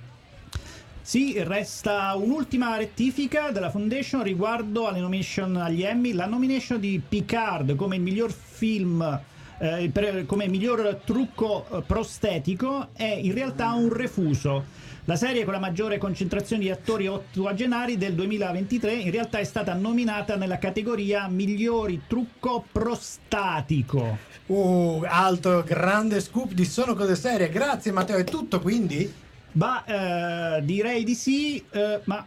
Sì, 1.03 1.43
resta 1.43 2.15
un'ultima 2.15 2.77
rettifica 2.77 3.51
della 3.51 3.71
Foundation 3.71 4.23
riguardo 4.23 4.87
alle 4.87 5.01
nomination 5.01 5.57
agli 5.57 5.83
Emmy. 5.83 6.13
La 6.13 6.27
nomination 6.27 6.79
di 6.79 7.01
Picard 7.07 7.75
come 7.75 7.97
il 7.97 8.03
miglior 8.03 8.33
film 8.33 9.21
eh, 9.61 9.91
per- 9.93 10.25
come 10.25 10.49
miglior 10.49 11.03
trucco 11.05 11.67
eh, 11.71 11.83
prostetico 11.83 12.89
è 12.95 13.05
in 13.05 13.35
realtà 13.35 13.73
un 13.73 13.93
refuso. 13.93 14.79
La 15.05 15.17
serie 15.17 15.45
con 15.45 15.53
la 15.53 15.59
maggiore 15.59 15.99
concentrazione 15.99 16.63
di 16.63 16.71
attori 16.71 17.07
ottuagenari 17.07 17.99
del 17.99 18.15
2023 18.15 18.93
in 18.93 19.11
realtà 19.11 19.39
è 19.39 19.45
stata 19.45 19.75
nominata 19.75 20.37
nella 20.37 20.59
categoria 20.59 21.29
migliori 21.29 22.03
trucco 22.07 22.65
prostatico. 22.71 24.19
Uh, 24.47 25.03
alto, 25.07 25.63
grande 25.67 26.21
scoop 26.21 26.53
di 26.53 26.65
Sono 26.65 26.95
Cose 26.95 27.17
Serie. 27.17 27.49
Grazie 27.51 27.93
Matteo, 27.93 28.17
è 28.19 28.25
tutto 28.25 28.61
quindi? 28.61 29.13
Ma 29.53 29.85
eh, 29.85 30.65
direi 30.65 31.03
di 31.03 31.15
sì, 31.15 31.63
eh, 31.71 32.01
ma 32.05 32.25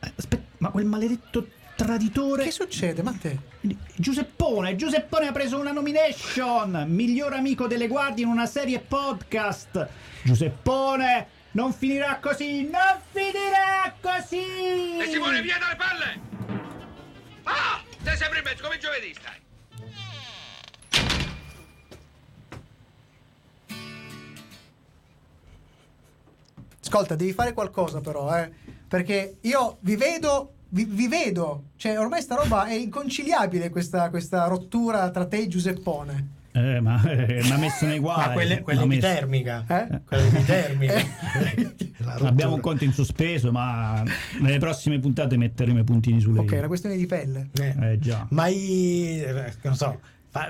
eh, 0.00 0.12
aspetta, 0.14 0.44
ma 0.58 0.70
quel 0.70 0.84
maledetto 0.84 1.46
traditore 1.74 2.44
Che 2.44 2.50
succede, 2.50 3.02
Matteo? 3.02 3.47
Giuseppone, 3.60 4.76
Giuseppone 4.76 5.26
ha 5.26 5.32
preso 5.32 5.58
una 5.58 5.72
nomination, 5.72 6.84
miglior 6.88 7.32
amico 7.32 7.66
delle 7.66 7.88
guardie 7.88 8.24
in 8.24 8.30
una 8.30 8.46
serie 8.46 8.78
podcast. 8.78 9.88
Giuseppone, 10.22 11.26
non 11.52 11.72
finirà 11.72 12.18
così, 12.20 12.62
non 12.62 13.00
finirà 13.10 13.94
così. 14.00 14.98
E 14.98 15.06
Simone, 15.10 15.42
via 15.42 15.58
dalle 15.58 15.76
palle! 15.76 16.20
Ah! 17.42 17.82
Sei 18.04 18.16
sempre 18.16 18.38
in 18.38 18.44
mezzo, 18.44 18.62
come 18.62 18.78
giovedì 18.78 19.12
stai. 19.14 19.36
Ascolta, 26.80 27.16
devi 27.16 27.32
fare 27.32 27.52
qualcosa 27.52 28.00
però, 28.00 28.34
eh. 28.38 28.50
Perché 28.88 29.38
io 29.42 29.76
vi 29.80 29.96
vedo, 29.96 30.54
vi, 30.70 30.84
vi 30.84 31.08
vedo. 31.08 31.64
Cioè, 31.76 31.98
ormai 31.98 32.22
sta 32.22 32.34
roba 32.34 32.66
è 32.66 32.74
inconciliabile 32.74 33.70
questa, 33.70 34.10
questa 34.10 34.46
rottura 34.46 35.10
tra 35.10 35.26
te 35.26 35.38
e 35.38 35.48
Giuseppone. 35.48 36.36
Eh, 36.52 36.80
ma 36.80 37.00
eh, 37.08 37.40
mi 37.42 37.50
ha 37.52 37.56
messo 37.58 37.86
nei 37.86 37.98
guai. 37.98 38.24
Ah, 38.24 38.32
quelle, 38.32 38.62
quelle 38.62 38.82
di 38.82 38.88
messo- 38.88 39.00
termica. 39.06 39.64
Eh? 39.68 40.00
Quelle 40.04 40.30
di 40.30 40.44
termica. 40.44 40.94
Rottura. 41.98 42.28
Abbiamo 42.28 42.54
un 42.54 42.60
conto 42.60 42.84
in 42.84 42.92
sospeso, 42.92 43.52
ma 43.52 44.02
nelle 44.40 44.58
prossime 44.58 44.98
puntate 44.98 45.36
metteremo 45.36 45.78
i 45.80 45.84
puntini 45.84 46.20
sulle 46.20 46.40
Ok, 46.40 46.52
è 46.52 46.58
una 46.58 46.66
questione 46.66 46.96
di 46.96 47.06
pelle. 47.06 47.50
Eh. 47.60 47.74
Eh 47.92 47.98
già. 47.98 48.26
Ma 48.30 48.46
i... 48.48 49.20
eh, 49.20 49.52
non 49.62 49.74
so. 49.76 50.00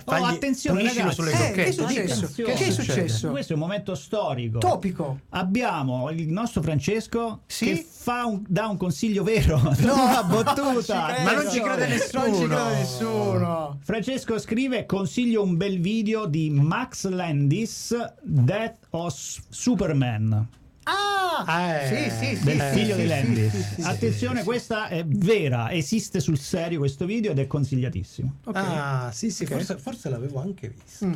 Fa, 0.04 0.20
Oh, 0.20 0.24
attenzione, 0.24 0.82
ragazzi. 0.82 1.14
sulle 1.14 1.32
Eh, 1.32 1.52
che 1.52 1.66
è 1.66 1.70
successo? 1.72 2.24
Attenzione. 2.24 2.52
Che 2.54 2.66
è 2.66 2.70
successo? 2.70 3.30
Questo 3.30 3.52
è 3.52 3.56
un 3.56 3.62
momento 3.62 3.94
storico. 3.94 4.58
Topico. 4.58 5.20
Abbiamo 5.30 6.10
il 6.10 6.28
nostro 6.28 6.62
Francesco 6.62 7.40
Sì? 7.46 7.64
che 7.66 7.86
fa 7.90 8.24
un- 8.26 8.42
dà 8.46 8.66
un 8.66 8.76
consiglio 8.76 9.22
vero. 9.22 9.56
No, 9.60 9.94
una 10.04 10.22
battuta. 10.24 11.14
ci 11.16 11.22
Ma 11.24 11.32
non 11.32 11.50
ci 11.50 11.60
crede 11.60 11.86
nessuno. 11.86 12.26
Non 12.26 12.34
ci 12.40 12.46
crede 12.46 12.74
nessuno. 12.78 13.78
Francesco 13.82 14.38
scrive: 14.38 14.86
Consiglio 14.86 15.42
un 15.42 15.56
bel 15.56 15.78
video 15.80 16.26
di 16.26 16.50
Max 16.50 17.06
Landis, 17.08 17.94
Death 18.22 18.86
of 18.90 19.14
Superman, 19.48 20.46
Ah! 20.90 21.80
Eh, 21.82 21.86
sì, 21.86 22.10
sì, 22.10 22.36
sì. 22.36 22.44
del 22.44 22.60
sì, 22.60 22.78
figlio 22.78 22.94
sì, 22.94 23.00
di 23.02 23.06
Landis. 23.06 23.50
sì, 23.50 23.62
sì, 23.62 23.82
sì. 23.82 23.88
Attenzione, 23.88 24.42
questa 24.42 24.88
è 24.88 25.04
vera, 25.04 25.70
esiste 25.70 26.20
sul 26.20 26.38
serio 26.38 26.78
questo 26.78 27.04
video 27.04 27.30
ed 27.32 27.38
è 27.38 27.46
consigliatissimo. 27.46 28.34
Ok. 28.44 28.56
Ah, 28.56 29.10
sì, 29.12 29.30
sì, 29.30 29.46
forse, 29.46 29.76
forse 29.78 30.08
l'avevo 30.08 30.40
anche 30.40 30.72
visto. 30.82 31.06
Mm. 31.06 31.12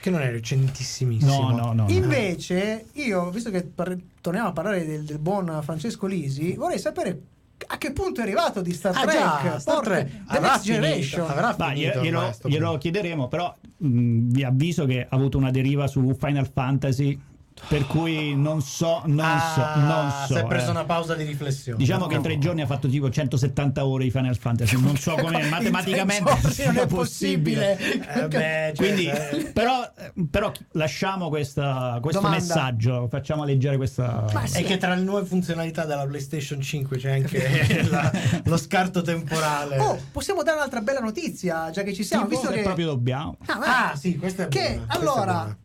Che 0.00 0.10
non 0.10 0.20
è 0.20 0.30
recentissimissimo. 0.30 1.50
No, 1.50 1.56
no, 1.56 1.72
no. 1.72 1.86
Invece, 1.88 2.86
io, 2.92 3.30
visto 3.30 3.50
che 3.50 3.64
par- 3.64 3.96
torniamo 4.20 4.48
a 4.48 4.52
parlare 4.52 4.86
del, 4.86 5.02
del 5.04 5.18
buon 5.18 5.58
Francesco 5.62 6.06
Lisi, 6.06 6.54
vorrei 6.54 6.78
sapere 6.78 7.20
a 7.66 7.76
che 7.78 7.90
punto 7.92 8.20
è 8.20 8.22
arrivato 8.22 8.60
di 8.62 8.72
Star 8.72 8.96
Ah, 8.96 9.00
Trek. 9.02 9.42
già, 9.42 9.58
Star 9.58 9.80
Trek. 9.80 10.06
The 10.08 10.36
Avrà 10.36 10.50
Next 10.52 10.64
Generation. 10.64 11.28
avrà 11.28 11.54
Ma 11.58 11.68
finito 11.70 12.00
glielo, 12.00 12.32
glielo 12.44 12.78
chiederemo, 12.78 13.26
però 13.26 13.52
mh, 13.78 14.30
vi 14.30 14.44
avviso 14.44 14.86
che 14.86 15.00
ha 15.02 15.16
avuto 15.16 15.36
una 15.36 15.50
deriva 15.50 15.88
su 15.88 16.16
Final 16.18 16.48
Fantasy, 16.52 17.20
per 17.66 17.86
cui 17.86 18.34
non 18.36 18.60
so, 18.62 19.02
non 19.06 19.38
so, 19.54 19.60
non 19.78 19.90
Ah, 19.90 20.24
so. 20.26 20.34
Si 20.34 20.38
è 20.40 20.44
preso 20.46 20.66
eh. 20.68 20.70
una 20.70 20.84
pausa 20.84 21.14
di 21.14 21.24
riflessione. 21.24 21.78
Diciamo 21.78 22.06
che 22.06 22.14
in 22.16 22.22
tre 22.22 22.38
giorni 22.38 22.62
ha 22.62 22.66
fatto 22.66 22.88
tipo 22.88 23.10
170 23.10 23.84
ore 23.86 24.04
di 24.04 24.10
Final 24.10 24.36
Fantasy. 24.36 24.80
Non 24.80 24.96
so 24.96 25.14
come 25.20 25.42
matematicamente 25.48 26.22
non 26.30 26.76
è 26.78 26.86
possibile. 26.86 26.86
possibile. 26.86 27.78
Eh, 27.78 28.28
beh, 28.28 28.28
cioè, 28.28 28.72
Quindi, 28.76 29.06
eh, 29.06 29.50
però, 29.52 29.90
però 30.30 30.52
lasciamo 30.72 31.28
questa- 31.28 31.98
questo 32.00 32.20
Domanda. 32.20 32.44
messaggio, 32.44 33.08
facciamo 33.10 33.44
leggere 33.44 33.76
questa. 33.76 34.24
Ma 34.32 34.46
sì. 34.46 34.62
è 34.62 34.64
che 34.64 34.76
tra 34.76 34.94
le 34.94 35.02
nuove 35.02 35.24
funzionalità 35.26 35.84
della 35.84 36.06
PlayStation 36.06 36.60
5 36.60 36.96
c'è 36.98 37.12
anche 37.12 37.82
la- 37.90 38.10
lo 38.44 38.56
scarto 38.56 39.02
temporale. 39.02 39.78
Oh, 39.78 39.98
possiamo 40.12 40.42
dare 40.42 40.56
un'altra 40.58 40.80
bella 40.80 41.00
notizia, 41.00 41.70
già 41.70 41.82
che 41.82 41.92
ci 41.94 42.04
siamo, 42.04 42.24
Sì, 42.24 42.30
visto 42.30 42.48
che... 42.50 42.62
proprio 42.62 42.86
dobbiamo. 42.86 43.36
Ah, 43.46 43.90
Ah, 43.90 43.96
sì, 43.96 44.16
questa 44.16 44.44
è 44.44 44.48
che 44.48 44.60
buona, 44.60 44.76
questa 44.86 44.92
è 44.94 45.00
allora 45.02 45.32
buona. 45.32 45.56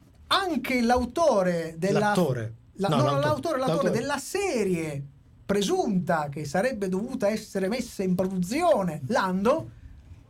Anche 0.42 0.82
l'autore 0.82 1.76
della 1.78 2.00
L'attore. 2.00 2.54
la- 2.74 2.88
No, 2.90 2.96
no, 2.98 3.04
l'autore. 3.04 3.22
l'autore, 3.28 3.58
l'autore 3.60 3.90
della 3.92 4.18
serie 4.18 5.04
presunta 5.46 6.30
che 6.30 6.46
sarebbe 6.46 6.88
dovuta 6.90 7.28
essere 7.30 7.68
messa 7.68 8.02
in 8.04 8.16
produzione 8.16 9.02
Lando 9.08 9.70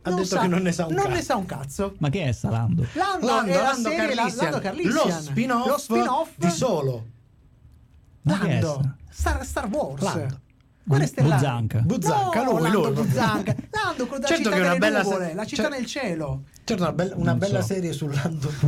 Ha 0.02 0.10
detto 0.12 0.38
che 0.38 0.46
non 0.48 0.62
ne 0.62 0.72
sa 0.72 0.86
un 0.86 0.92
non 0.94 1.04
cazzo. 1.04 1.14
ne 1.16 1.22
sa 1.22 1.36
un 1.36 1.46
cazzo 1.46 1.94
Ma 1.98 2.10
che 2.10 2.24
è 2.24 2.32
Salando? 2.32 2.84
Lando, 2.94 3.26
Lando, 3.26 3.50
è 3.52 3.56
la 3.56 3.62
Lando 3.62 3.88
serie 3.88 4.14
Carlissian, 4.14 4.36
Lando 4.50 4.58
Carlissian. 4.60 5.06
lo 5.08 5.20
spin-off, 5.20 5.66
Lo 5.66 5.78
spin-off 5.78 6.30
di 6.36 6.50
Solo. 6.50 7.06
Ma 8.22 8.40
è 8.40 8.60
Lando 8.60 8.94
Star, 9.10 9.44
Star 9.46 9.68
Wars 9.68 10.02
Lando. 10.02 10.40
Quello 10.86 11.02
è 11.02 11.06
stellare. 11.06 11.34
Buzzanca. 11.36 11.78
Buzzanca, 11.80 12.42
no, 12.44 12.50
lui, 12.52 12.60
Lando 12.62 12.82
lui. 12.84 12.92
Buzzanca 12.92 13.54
Lando 13.70 14.06
con 14.06 14.18
la 14.20 14.26
Certo 14.26 14.42
città 14.44 14.56
che 14.56 14.62
è 14.62 14.66
una 14.66 14.76
bella 14.76 14.98
se- 15.02 15.04
nuvole 15.10 15.34
la 15.34 15.44
città 15.46 15.62
cer- 15.62 15.72
nel 15.72 15.86
cielo 15.86 16.42
Certo, 16.64 16.82
una 16.82 16.92
bella, 16.92 17.14
una 17.16 17.34
bella 17.34 17.60
so. 17.60 17.66
serie 17.66 17.92
su 17.92 18.06
Lando 18.08 18.52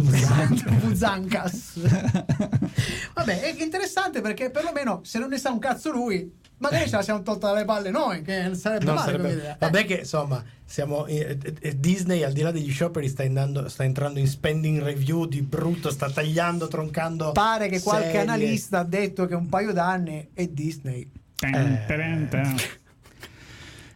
Buzancas. 0.81 1.73
Vabbè, 3.14 3.41
è 3.41 3.62
interessante 3.62 4.21
perché 4.21 4.51
perlomeno 4.51 5.01
se 5.05 5.19
non 5.19 5.29
ne 5.29 5.39
sa 5.39 5.51
un 5.51 5.59
cazzo 5.59 5.91
lui, 5.91 6.31
magari 6.59 6.89
ce 6.89 6.97
la 6.97 7.03
siamo 7.03 7.23
tolta 7.23 7.49
dalle 7.53 7.64
palle 7.64 7.91
noi, 7.91 8.23
che 8.23 8.51
sarebbe 8.55 8.85
Non 8.85 8.95
male 8.97 9.12
come 9.12 9.23
sarebbe- 9.25 9.41
idea. 9.43 9.57
Vabbè 9.59 9.85
che 9.85 9.95
insomma 10.01 10.43
siamo 10.64 11.07
eh, 11.07 11.39
eh, 11.61 11.79
Disney 11.81 12.23
al 12.23 12.33
di 12.33 12.41
là 12.43 12.51
degli 12.51 12.71
scioperi 12.71 13.09
sta, 13.09 13.23
andando- 13.23 13.69
sta 13.69 13.85
entrando 13.85 14.19
in 14.19 14.27
spending 14.27 14.83
review 14.83 15.27
di 15.27 15.43
brutto, 15.43 15.91
sta 15.91 16.11
tagliando, 16.11 16.69
troncando. 16.69 17.33
Pare 17.33 17.69
che 17.69 17.81
qualche 17.81 18.07
serie. 18.07 18.21
analista 18.21 18.81
ha 18.81 18.85
detto 18.85 19.27
che 19.27 19.35
un 19.35 19.49
paio 19.49 19.73
d'anni 19.73 20.29
è 20.35 20.47
Disney. 20.49 21.11
Tan. 21.37 22.57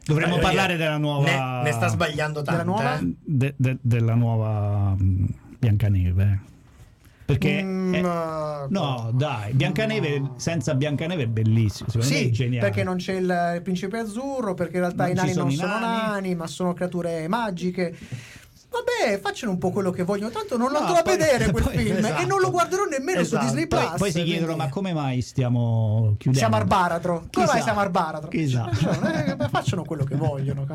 Dovremmo 0.05 0.32
Voglio 0.36 0.43
parlare 0.47 0.74
dire, 0.74 0.84
della 0.84 0.99
nuova. 0.99 1.61
Ne, 1.62 1.70
ne 1.70 1.72
sta 1.72 1.88
sbagliando 1.88 2.43
tante. 2.43 2.51
Della 2.51 2.64
nuova? 2.64 2.99
eh. 2.99 3.14
de- 3.22 3.55
de- 3.57 3.78
della 3.80 4.14
nuova 4.14 4.95
mm, 5.01 5.24
Biancaneve. 5.59 6.41
Perché. 7.26 7.62
Mm, 7.62 7.95
è- 7.95 8.01
No, 8.68 9.11
dai, 9.14 9.53
Biancaneve 9.53 10.32
senza 10.36 10.74
Biancaneve 10.74 11.22
è 11.22 11.26
bellissimo. 11.28 11.88
Secondo 11.88 12.12
me 12.12 12.20
è 12.20 12.24
Sì, 12.24 12.32
geniale. 12.32 12.66
perché 12.66 12.82
non 12.82 12.97
c'è 12.97 13.12
il 13.14 13.61
principe 13.62 13.99
azzurro, 13.99 14.55
perché 14.55 14.74
in 14.74 14.80
realtà 14.80 15.05
Non 15.05 15.12
i 15.12 15.14
nani 15.14 15.30
sono 15.32 15.45
non 15.45 15.53
i 15.53 15.57
sono 15.57 15.78
nani. 15.78 15.84
nani, 16.09 16.34
ma 16.34 16.47
sono 16.49 16.72
creature 16.74 17.28
magiche. 17.28 17.97
Vabbè, 18.71 19.18
facciano 19.21 19.51
un 19.53 19.59
po' 19.59 19.71
quello 19.71 19.91
che 19.91 20.05
vogliono, 20.05 20.31
tanto 20.31 20.57
non 20.57 20.68
lo 20.71 20.79
No, 20.79 20.85
andrò 20.85 20.99
a 21.01 21.03
poi- 21.03 21.16
vedere 21.16 21.51
quel 21.51 21.64
poi- 21.64 21.77
film 21.79 21.97
esatto. 21.97 22.23
e 22.23 22.25
non 22.27 22.39
lo 22.41 22.51
guarderò 22.51 22.85
nemmeno 22.85 23.21
Esatto. 23.21 23.43
su 23.43 23.47
Disney 23.49 23.66
Poi, 23.66 23.85
Plus. 23.87 23.99
poi 23.99 24.12
si 24.12 24.23
chiedono: 24.23 24.55
ma 24.57 24.68
come 24.68 24.93
mai 24.93 25.21
stiamo 25.23 26.14
chiudendo? 26.18 26.39
Siamo 26.39 26.57
al 26.57 26.66
baratro. 26.66 27.25
Come 27.33 27.47
mai 27.47 27.55
Chissà. 27.55 27.62
siamo 27.64 27.81
al 27.81 27.91
baratro? 27.91 28.29
Chissà. 28.29 28.71
Cioè, 28.73 29.37
facciano 29.51 29.85
quello 29.85 30.05
che 30.05 30.14
vogliono. 30.14 30.66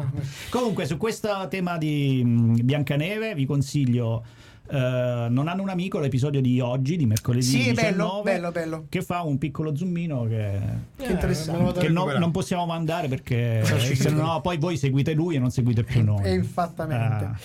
Comunque, 0.49 0.85
su 0.85 0.97
questo 0.97 1.47
tema 1.49 1.77
di 1.77 2.21
Biancaneve, 2.61 3.33
vi 3.33 3.45
consiglio. 3.45 4.23
Eh, 4.69 5.27
non 5.29 5.47
hanno 5.47 5.61
un 5.61 5.69
amico 5.69 5.99
l'episodio 5.99 6.41
di 6.41 6.59
oggi, 6.59 6.97
di 6.97 7.05
mercoledì 7.05 7.43
Sì, 7.45 7.57
19, 7.71 7.73
bello, 7.73 8.21
bello, 8.23 8.51
bello. 8.51 8.85
che 8.89 9.01
fa 9.01 9.21
un 9.21 9.37
piccolo 9.37 9.75
zoomino 9.75 10.23
che, 10.25 10.59
Che 10.97 11.05
interessante. 11.11 11.63
vado 11.63 11.79
a 11.79 11.81
che 11.81 11.89
no- 11.89 12.17
non 12.17 12.31
possiamo 12.31 12.65
mandare 12.65 13.07
perché 13.07 13.63
se 13.95 14.09
no 14.11 14.41
poi 14.41 14.57
voi 14.57 14.77
seguite 14.77 15.13
lui 15.13 15.35
e 15.35 15.39
non 15.39 15.51
seguite 15.51 15.83
più 15.83 16.03
noi. 16.03 16.23
E 16.25 16.33
infattamente. 16.33 17.25
Ah. 17.25 17.35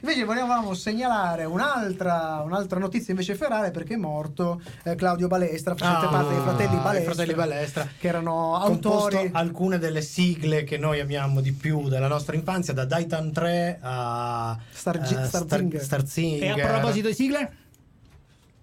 Invece 0.00 0.22
volevamo 0.24 0.74
segnalare 0.74 1.44
un'altra, 1.44 2.42
un'altra 2.44 2.78
notizia 2.78 3.10
invece 3.10 3.34
ferale 3.34 3.72
perché 3.72 3.94
è 3.94 3.96
morto 3.96 4.60
eh, 4.84 4.94
Claudio 4.94 5.26
Balestra, 5.26 5.74
facente 5.74 6.06
Ah, 6.06 6.08
parte 6.08 6.34
dei 6.34 6.42
fratelli 6.42 6.76
Balestra, 6.76 7.12
fratelli 7.14 7.34
Balestra. 7.34 7.88
che 7.98 8.06
erano 8.06 8.54
autori 8.54 9.28
alcune 9.32 9.78
delle 9.78 10.00
sigle 10.02 10.62
che 10.62 10.78
noi 10.78 11.00
amiamo 11.00 11.40
di 11.40 11.50
più 11.52 11.88
della 11.88 12.06
nostra 12.06 12.36
infanzia, 12.36 12.72
da 12.74 12.84
Daitan 12.84 13.32
3 13.32 13.78
a 13.80 14.56
Star- 14.70 15.00
eh, 15.02 15.24
Starzinger. 15.26 15.82
Starzinger. 15.82 16.57
A 16.62 16.68
proposito 16.68 17.08
di 17.08 17.14
sigle, 17.14 17.56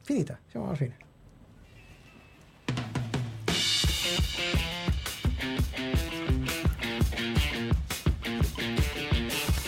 finita, 0.01 0.39
siamo 0.47 0.67
alla 0.67 0.75
fine. 0.75 0.97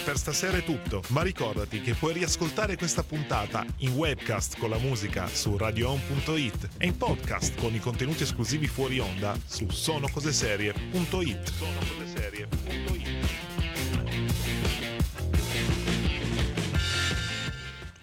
Per 0.07 0.17
stasera 0.17 0.55
è 0.55 0.63
tutto, 0.63 1.03
ma 1.09 1.21
ricordati 1.21 1.82
che 1.82 1.93
puoi 1.93 2.13
riascoltare 2.13 2.78
questa 2.78 3.03
puntata 3.03 3.65
in 3.80 3.91
webcast 3.91 4.57
con 4.57 4.69
la 4.69 4.78
musica 4.78 5.28
su 5.28 5.57
radioon.it 5.57 6.69
e 6.78 6.86
in 6.88 6.95
podcast 6.95 7.59
con 7.59 7.73
i 7.73 7.80
contenuti 7.80 8.23
esclusivi 8.23 8.67
fuori 8.67 8.99
onda 8.99 9.38
su 9.45 9.67
sonocoseserie.it. 9.69 11.51
Sonocoseserie.it. 11.51 12.97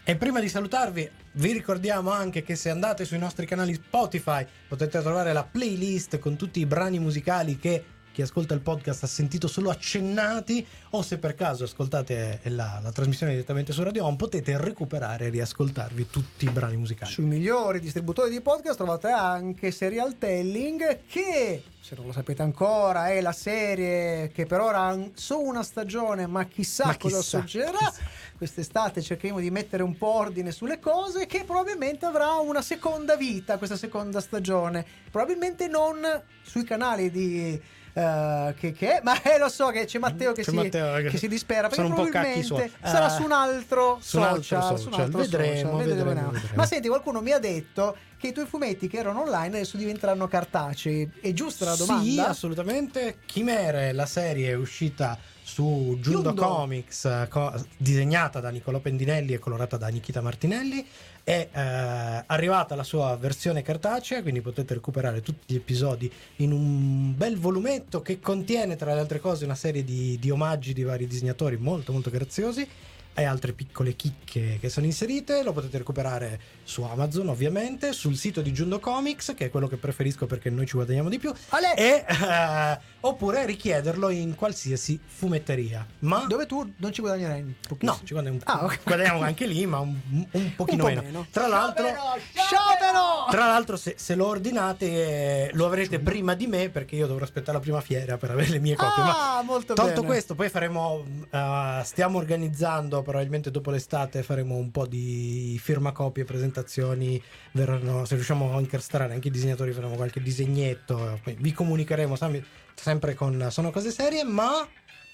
E 0.07 0.17
prima 0.17 0.39
di 0.39 0.51
salutarvi, 0.51 1.09
vi 1.33 1.53
ricordiamo 1.53 2.11
anche 2.11 2.43
che 2.43 2.57
se 2.57 2.69
andate 2.69 3.07
sui 3.07 3.19
nostri 3.19 3.47
canali 3.47 3.73
Spotify 3.73 4.47
potete 4.69 5.01
trovare 5.01 5.33
la 5.33 5.45
playlist 5.45 6.19
con 6.19 6.37
tutti 6.37 6.61
i 6.61 6.67
brani 6.67 6.99
musicali 6.99 7.59
che 7.59 7.85
chi 8.13 8.21
ascolta 8.23 8.55
il 8.55 8.61
podcast 8.61 9.03
ha 9.03 9.07
sentito 9.09 9.49
solo 9.49 9.71
accennati 9.71 10.65
o 10.91 11.03
se 11.03 11.19
per 11.19 11.35
caso 11.35 11.65
ascoltate 11.65 12.39
la, 12.45 12.79
la 12.81 12.93
trasmissione 12.93 13.33
direttamente 13.33 13.73
su 13.73 13.83
Radio 13.83 14.05
On 14.05 14.15
potete 14.15 14.57
recuperare 14.57 15.25
e 15.25 15.29
riascoltarvi 15.31 16.07
tutti 16.11 16.45
i 16.45 16.51
brani 16.51 16.77
musicali. 16.77 17.11
Sui 17.11 17.25
migliori 17.25 17.81
distributori 17.81 18.31
di 18.31 18.41
podcast 18.41 18.77
trovate 18.77 19.09
anche 19.09 19.73
Serial 19.73 20.17
Telling 20.17 21.01
che, 21.09 21.65
se 21.81 21.97
non 21.97 22.07
lo 22.07 22.13
sapete 22.13 22.43
ancora, 22.43 23.09
è 23.09 23.21
la 23.21 23.33
serie 23.33 24.31
che 24.33 24.47
per 24.47 24.61
ora 24.61 24.85
ha 24.87 24.99
solo 25.15 25.49
una 25.49 25.65
stagione, 25.65 26.29
ma 26.29 26.45
chissà, 26.45 26.87
Ma 26.87 26.97
cosa 26.97 27.17
chissà, 27.17 27.41
succederà. 27.41 27.79
chissà. 27.79 28.03
Quest'estate 28.37 29.01
cercheremo 29.01 29.39
di 29.39 29.51
mettere 29.51 29.82
un 29.82 29.97
po' 29.97 30.14
ordine 30.14 30.51
sulle 30.51 30.80
cose 30.80 31.24
che 31.26 31.45
probabilmente 31.45 32.05
avrà 32.05 32.32
una 32.35 32.62
seconda 32.62 33.14
vita, 33.16 33.59
questa 33.59 33.76
seconda 33.76 34.20
stagione. 34.20 34.85
Probabilmente 35.11 35.68
non 35.68 35.99
sui 36.43 36.64
canali 36.64 37.11
di... 37.12 37.59
eh, 37.93 38.55
che, 38.59 38.72
che 38.72 38.99
è, 38.99 39.01
ma 39.05 39.14
eh, 39.22 39.39
lo 39.39 39.49
so 39.49 39.68
che 39.68 39.85
c'è 39.85 39.99
Matteo 40.01 40.32
che, 40.32 40.43
C'è 40.43 40.51
si, 40.51 40.57
Matteo 40.57 40.95
che- 40.97 41.11
che 41.11 41.16
si 41.16 41.28
dispera 41.28 41.68
perché 41.68 41.85
probabilmente 41.87 42.72
sarà 42.82 43.07
Eh, 43.07 43.11
su 43.16 43.22
un 43.22 43.30
altro 43.32 43.99
su 44.01 44.16
un 44.16 44.24
altro 44.24 44.43
social, 44.43 44.78
su 44.80 44.89
un 44.89 44.95
altro 44.95 45.18
Vedremo, 45.20 45.55
social. 45.55 45.76
vedremo, 45.76 46.05
Vedremo. 46.05 46.30
vedremo. 46.32 46.55
Ma 46.57 46.66
senti, 46.66 46.89
qualcuno 46.89 47.20
mi 47.20 47.30
ha 47.30 47.39
detto 47.39 47.97
che 48.25 48.31
i 48.31 48.33
tuoi 48.33 48.47
fumetti 48.47 48.89
che 48.89 48.97
erano 48.97 49.20
online 49.20 49.57
adesso 49.57 49.77
diventeranno 49.77 50.27
cartacei. 50.27 51.11
È 51.20 51.33
giusta 51.35 51.66
la 51.66 51.77
domanda? 51.77 52.03
Sì, 52.03 52.18
assolutamente. 52.20 53.18
Chimere, 53.27 53.93
la 53.93 54.07
serie 54.07 54.51
è 54.51 54.55
uscita 54.55 55.18
su 55.43 55.99
Giundo 56.01 56.29
Giundo. 56.29 56.35
Comics, 56.35 57.27
co- 57.29 57.53
disegnata 57.77 58.41
da 58.41 58.49
Niccolò 58.49 58.79
Pendinelli 58.79 59.35
e 59.35 59.39
colorata 59.39 59.77
da 59.77 59.89
Nikita 59.89 60.22
Martinelli. 60.22 60.87
È 61.22 61.49
eh, 61.53 62.25
arrivata 62.27 62.75
la 62.75 62.83
sua 62.83 63.14
versione 63.18 63.61
cartacea, 63.61 64.22
quindi 64.22 64.41
potete 64.41 64.72
recuperare 64.72 65.20
tutti 65.20 65.53
gli 65.53 65.57
episodi 65.57 66.11
in 66.37 66.53
un 66.53 67.14
bel 67.14 67.39
volumetto 67.39 68.01
che 68.01 68.20
contiene, 68.20 68.77
tra 68.77 68.95
le 68.95 69.01
altre 69.01 69.20
cose, 69.20 69.45
una 69.45 69.55
serie 69.55 69.85
di, 69.85 70.18
di 70.18 70.31
omaggi 70.31 70.72
di 70.72 70.83
vari 70.83 71.07
disegnatori 71.07 71.59
molto, 71.59 71.93
molto 71.93 72.09
graziosi 72.09 72.66
e 73.15 73.25
altre 73.25 73.53
piccole 73.53 73.95
chicche 73.95 74.59
che 74.61 74.69
sono 74.69 74.87
inserite. 74.87 75.43
Lo 75.43 75.53
potete 75.53 75.79
recuperare 75.79 76.41
su 76.65 76.83
Amazon, 76.83 77.29
ovviamente, 77.29 77.93
sul 77.93 78.17
sito 78.17 78.41
di 78.43 78.53
Giundo 78.53 78.81
Comics, 78.81 79.35
che 79.37 79.47
è 79.47 79.51
quello 79.51 79.69
che 79.69 79.77
preferisco 79.77 80.27
perché 80.27 80.51
noi 80.51 80.67
ci 80.67 80.75
guadagniamo 80.75 81.09
di 81.09 81.19
più. 81.19 81.33
Ale! 81.51 81.75
E, 81.77 82.05
eh, 82.09 82.79
oppure 83.01 83.47
richiederlo 83.47 84.09
in 84.11 84.35
qualsiasi 84.35 84.99
fumetteria. 85.05 85.87
Ma 86.01 86.25
Dove 86.27 86.47
tu 86.47 86.73
non 86.79 86.93
ci 86.93 87.01
guadagnerai 87.01 87.55
no, 87.81 88.01
ci 88.05 88.12
guadagniamo, 88.15 88.43
Ah, 88.45 88.65
ok. 88.65 88.81
guadagniamo 88.85 89.21
anche 89.23 89.47
lì, 89.47 89.65
ma 89.67 89.79
un, 89.79 89.97
un 90.31 90.55
pochino 90.57 90.83
po' 90.85 90.89
meno. 90.89 91.03
meno. 91.03 91.27
Tra 91.31 91.47
l'altro, 91.47 91.87
Sciopero! 92.33 93.27
tra 93.31 93.47
l'altro 93.47 93.77
se, 93.77 93.95
se 93.97 94.15
lo 94.15 94.27
ordinate 94.27 94.87
eh, 95.49 95.51
lo 95.55 95.67
avrete 95.67 95.99
prima 96.01 96.35
di 96.35 96.47
me 96.47 96.69
perché 96.69 96.97
io 96.97 97.07
dovrò 97.07 97.25
aspettare 97.25 97.57
la 97.57 97.62
prima 97.62 97.81
fiera 97.81 98.17
per 98.17 98.31
avere 98.31 98.51
le 98.51 98.59
mie 98.59 98.75
copie. 98.75 99.03
ma 99.03 99.37
Ah, 99.39 99.43
molto 99.43 99.75
Tolto 99.75 99.95
bene. 99.95 100.07
questo, 100.07 100.35
poi 100.35 100.49
faremo. 100.49 101.05
eh, 101.31 101.81
stiamo 101.85 102.19
organizzando 102.19 103.03
probabilmente 103.05 103.53
dopo 103.53 103.71
l'estate. 103.71 104.25
Faremo 104.25 104.57
un 104.57 104.73
po' 104.73 104.87
di 104.87 105.57
firmacopie, 105.63 106.25
presentazioni. 106.25 107.23
Verranno, 107.53 108.05
se 108.05 108.17
riusciamo 108.17 108.57
a 108.57 108.61
incastrare 108.61 109.15
anche 109.15 109.29
i 109.29 109.31
disegnatori, 109.31 109.71
faremo 109.73 109.95
qualche 109.95 110.21
disegnetto. 110.21 111.21
vi 111.39 111.53
comunicheremo 111.53 112.17
sem- 112.17 112.43
sempre 112.75 113.15
con 113.15 113.47
Sono 113.51 113.71
cose 113.71 113.91
serie. 113.93 114.25
Ma 114.25 114.67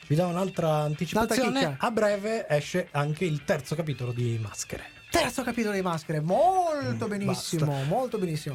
vi 0.06 0.14
do 0.14 0.26
un'altra 0.26 0.76
anticipazione. 0.76 1.76
A 1.78 1.90
breve 1.90 2.46
esce 2.48 2.88
anche 2.92 3.26
il 3.26 3.44
terzo 3.44 3.74
capitolo 3.74 4.12
di 4.12 4.38
Maschere. 4.40 4.98
Terzo 5.10 5.42
capitolo 5.42 5.74
di 5.74 5.82
maschere, 5.82 6.20
molto 6.20 7.06
Mm, 7.06 7.08
benissimo, 7.08 7.66
basta. 7.66 7.84
molto 7.88 8.18
benissimo. 8.18 8.54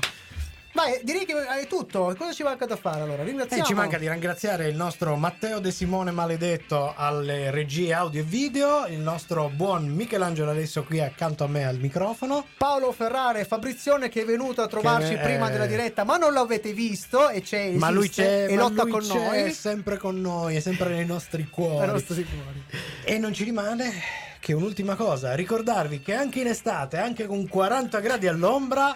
Vai, 0.75 0.99
direi 1.03 1.23
che 1.25 1.33
è 1.33 1.67
tutto. 1.67 2.13
Cosa 2.17 2.33
ci 2.33 2.43
manca 2.43 2.65
da 2.65 2.75
fare 2.75 2.99
allora? 2.99 3.23
Ringraziamo. 3.23 3.63
Eh, 3.63 3.65
ci 3.65 3.73
manca 3.73 3.97
di 3.97 4.09
ringraziare 4.09 4.67
il 4.67 4.75
nostro 4.75 5.15
Matteo 5.15 5.59
De 5.59 5.71
Simone 5.71 6.11
Maledetto 6.11 6.93
alle 6.97 7.49
regie 7.49 7.93
audio 7.93 8.19
e 8.19 8.23
video, 8.23 8.85
il 8.87 8.99
nostro 8.99 9.47
buon 9.47 9.87
Michelangelo 9.87 10.51
Alessio 10.51 10.83
qui 10.83 10.99
accanto 10.99 11.45
a 11.45 11.47
me 11.47 11.65
al 11.65 11.77
microfono. 11.77 12.45
Paolo 12.57 12.91
Ferrare 12.91 13.45
Fabrizione 13.45 14.09
che 14.09 14.23
è 14.23 14.25
venuto 14.25 14.61
a 14.61 14.67
trovarci 14.67 15.13
Che- 15.15 15.19
prima 15.21 15.47
eh. 15.47 15.51
della 15.53 15.65
diretta, 15.65 16.03
ma 16.03 16.17
non 16.17 16.33
l'avete 16.33 16.73
visto 16.73 17.29
e 17.29 17.41
c'è 17.41 17.71
ma 17.71 17.89
lui 17.89 18.03
esiste 18.03 18.23
c'è, 18.23 18.51
e 18.51 18.55
ma 18.57 18.61
lotta 18.63 18.83
lui 18.83 18.91
con 18.91 18.99
c'è, 19.01 19.13
noi. 19.13 19.37
è 19.43 19.51
sempre 19.51 19.97
con 19.97 20.19
noi, 20.19 20.55
è 20.57 20.59
sempre 20.59 20.89
nei 20.89 21.05
nostri 21.05 21.47
cuori. 21.49 21.87
nostri 21.87 22.25
cuori. 22.25 22.63
E 23.05 23.17
non 23.17 23.31
ci 23.31 23.45
rimane 23.45 23.93
che 24.41 24.53
un'ultima 24.53 24.95
cosa, 24.95 25.33
ricordarvi 25.33 26.01
che 26.01 26.13
anche 26.13 26.41
in 26.41 26.47
estate, 26.47 26.97
anche 26.97 27.25
con 27.25 27.47
40 27.47 27.99
gradi 27.99 28.27
all'ombra, 28.27 28.95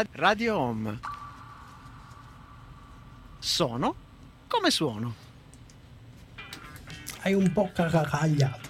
Ra- 0.00 0.06
Radio 0.12 0.56
Home. 0.58 0.98
Sono 3.38 3.94
come 4.48 4.70
suono. 4.70 5.14
Hai 7.22 7.34
un 7.34 7.52
po' 7.52 7.70
cacacagliato. 7.72 8.68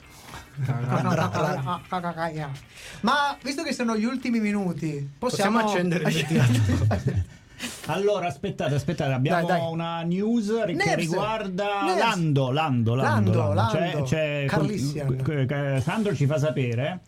Ma 3.02 3.36
visto 3.42 3.62
che 3.62 3.72
sono 3.72 3.96
gli 3.96 4.04
ultimi 4.04 4.40
minuti, 4.40 5.08
possiamo, 5.18 5.58
Possiamo 5.58 5.58
accendere 5.60 6.08
il 6.08 6.14
ventilatore. 6.26 7.24
Allora, 7.86 8.26
aspettate, 8.26 8.74
aspettate, 8.74 9.12
abbiamo 9.12 9.46
Dai, 9.46 9.58
dai. 9.60 9.70
una 9.72 10.02
news 10.02 10.46
che 10.76 10.94
riguarda 10.96 11.82
Nerds. 11.84 11.98
Lando, 11.98 12.50
Lando, 12.50 12.94
Lando. 12.94 13.32
Lando, 13.32 13.52
Lando. 13.54 13.78
Lando. 13.78 14.02
C'è- 14.02 14.44
c'è- 14.44 14.46
Carlissian. 14.48 15.80
Sandro 15.82 16.14
ci 16.14 16.26
fa 16.26 16.38
sapere 16.38 17.00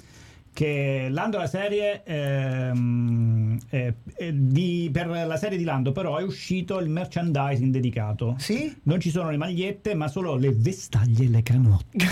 che 0.52 1.06
Lando 1.10 1.38
la 1.38 1.46
serie 1.46 2.02
ehm, 2.04 3.58
eh, 3.70 3.94
eh, 4.16 4.32
di- 4.34 4.90
per 4.92 5.06
la 5.08 5.36
serie 5.36 5.56
di 5.56 5.64
Lando 5.64 5.92
però 5.92 6.18
è 6.18 6.22
uscito 6.22 6.78
il 6.78 6.88
merchandising 6.90 7.72
dedicato 7.72 8.34
Sì? 8.38 8.74
non 8.84 9.00
ci 9.00 9.10
sono 9.10 9.30
le 9.30 9.36
magliette 9.38 9.94
ma 9.94 10.08
solo 10.08 10.36
le 10.36 10.52
vestaglie 10.54 11.24
e 11.24 11.28
le 11.28 11.42
canotte 11.42 11.98